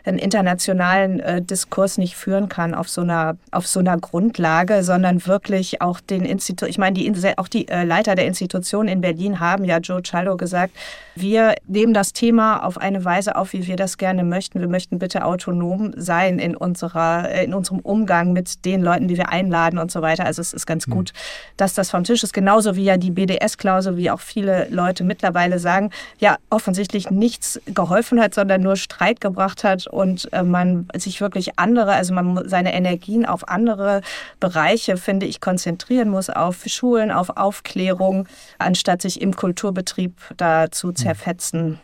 einen 0.03 0.17
internationalen 0.17 1.19
äh, 1.19 1.41
Diskurs 1.41 1.97
nicht 1.97 2.15
führen 2.15 2.49
kann 2.49 2.73
auf 2.73 2.89
so 2.89 3.01
einer 3.01 3.37
auf 3.51 3.67
so 3.67 3.79
einer 3.79 3.97
Grundlage, 3.97 4.83
sondern 4.83 5.25
wirklich 5.27 5.81
auch 5.81 5.99
den 5.99 6.25
Institut. 6.25 6.69
Ich 6.69 6.77
meine, 6.77 6.93
die, 6.93 7.37
auch 7.37 7.47
die 7.47 7.67
äh, 7.67 7.83
Leiter 7.83 8.15
der 8.15 8.25
Institutionen 8.25 8.89
in 8.89 9.01
Berlin 9.01 9.39
haben 9.39 9.63
ja 9.65 9.77
Joe 9.77 10.01
Cialo 10.01 10.37
gesagt, 10.37 10.73
wir 11.15 11.55
nehmen 11.67 11.93
das 11.93 12.13
Thema 12.13 12.63
auf 12.63 12.77
eine 12.77 13.03
Weise 13.05 13.35
auf, 13.35 13.53
wie 13.53 13.67
wir 13.67 13.75
das 13.75 13.97
gerne 13.97 14.23
möchten. 14.23 14.59
Wir 14.59 14.67
möchten 14.67 14.97
bitte 14.99 15.25
autonom 15.25 15.93
sein 15.97 16.39
in 16.39 16.55
unserer 16.55 17.29
äh, 17.29 17.43
in 17.43 17.53
unserem 17.53 17.79
Umgang 17.79 18.33
mit 18.33 18.65
den 18.65 18.81
Leuten, 18.81 19.07
die 19.07 19.17
wir 19.17 19.29
einladen 19.29 19.77
und 19.77 19.91
so 19.91 20.01
weiter. 20.01 20.25
Also 20.25 20.41
es 20.41 20.53
ist 20.53 20.65
ganz 20.65 20.87
mhm. 20.87 20.91
gut, 20.91 21.13
dass 21.57 21.73
das 21.73 21.91
vom 21.91 22.03
Tisch 22.03 22.23
ist. 22.23 22.33
Genauso 22.33 22.75
wie 22.75 22.85
ja 22.85 22.97
die 22.97 23.11
BDS-Klausel, 23.11 23.97
wie 23.97 24.09
auch 24.09 24.19
viele 24.19 24.67
Leute 24.69 25.03
mittlerweile 25.03 25.59
sagen, 25.59 25.91
ja 26.19 26.37
offensichtlich 26.49 27.11
nichts 27.11 27.59
geholfen 27.65 28.19
hat, 28.21 28.33
sondern 28.33 28.61
nur 28.61 28.75
Streit 28.75 29.21
gebracht 29.21 29.63
hat 29.63 29.90
und 29.91 30.31
äh, 30.33 30.43
man 30.43 30.87
sich 30.95 31.21
wirklich 31.21 31.59
andere, 31.59 31.93
also 31.93 32.13
man 32.13 32.47
seine 32.47 32.73
Energien 32.73 33.25
auf 33.25 33.47
andere 33.47 34.01
Bereiche, 34.39 34.97
finde 34.97 35.25
ich, 35.25 35.41
konzentrieren 35.41 36.09
muss, 36.09 36.29
auf 36.29 36.63
Schulen, 36.65 37.11
auf 37.11 37.37
Aufklärung, 37.37 38.27
anstatt 38.57 39.01
sich 39.01 39.21
im 39.21 39.35
Kulturbetrieb 39.35 40.13
da 40.37 40.71
zu 40.71 40.89
hm. 40.89 40.95
zerfetzen. 40.95 41.79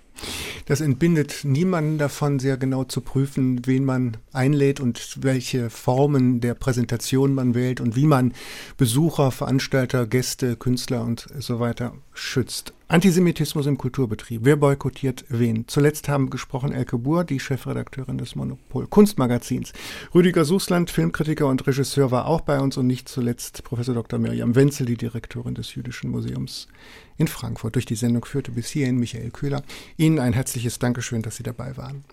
Das 0.65 0.81
entbindet 0.81 1.41
niemanden 1.43 1.97
davon, 1.97 2.39
sehr 2.39 2.57
genau 2.57 2.83
zu 2.83 3.01
prüfen, 3.01 3.61
wen 3.65 3.85
man 3.85 4.17
einlädt 4.33 4.79
und 4.79 5.19
welche 5.21 5.69
Formen 5.69 6.41
der 6.41 6.55
Präsentation 6.55 7.33
man 7.33 7.55
wählt 7.55 7.79
und 7.79 7.95
wie 7.95 8.05
man 8.05 8.33
Besucher, 8.77 9.31
Veranstalter, 9.31 10.07
Gäste, 10.07 10.55
Künstler 10.55 11.03
und 11.03 11.27
so 11.37 11.59
weiter 11.59 11.93
schützt. 12.13 12.73
Antisemitismus 12.89 13.65
im 13.65 13.77
Kulturbetrieb. 13.77 14.45
Wer 14.45 14.55
boykottiert 14.55 15.25
wen? 15.27 15.67
Zuletzt 15.67 16.07
haben 16.07 16.29
gesprochen 16.29 16.71
Elke 16.71 16.97
Buhr, 16.97 17.25
die 17.25 17.41
Chefredakteurin 17.41 18.17
des 18.17 18.37
Monopol 18.37 18.87
Kunstmagazins. 18.87 19.73
Rüdiger 20.15 20.45
Sußland, 20.45 20.89
Filmkritiker 20.89 21.47
und 21.47 21.67
Regisseur, 21.67 22.11
war 22.11 22.27
auch 22.27 22.39
bei 22.39 22.61
uns 22.61 22.77
und 22.77 22.87
nicht 22.87 23.09
zuletzt 23.09 23.65
Professor 23.65 23.93
Dr. 23.93 24.19
Miriam 24.19 24.55
Wenzel, 24.55 24.85
die 24.85 24.95
Direktorin 24.95 25.53
des 25.53 25.75
Jüdischen 25.75 26.11
Museums 26.11 26.69
in 27.17 27.27
Frankfurt. 27.27 27.75
Durch 27.75 27.85
die 27.85 27.95
Sendung 27.95 28.23
führte 28.23 28.51
bis 28.51 28.69
hierhin 28.69 28.95
Michael 28.95 29.31
Köhler. 29.31 29.63
Ihnen 29.97 30.19
ein 30.19 30.31
herzliches 30.31 30.79
Dankeschön, 30.79 31.23
dass 31.23 31.35
Sie 31.35 31.43
dabei 31.43 31.75
waren. 31.75 32.05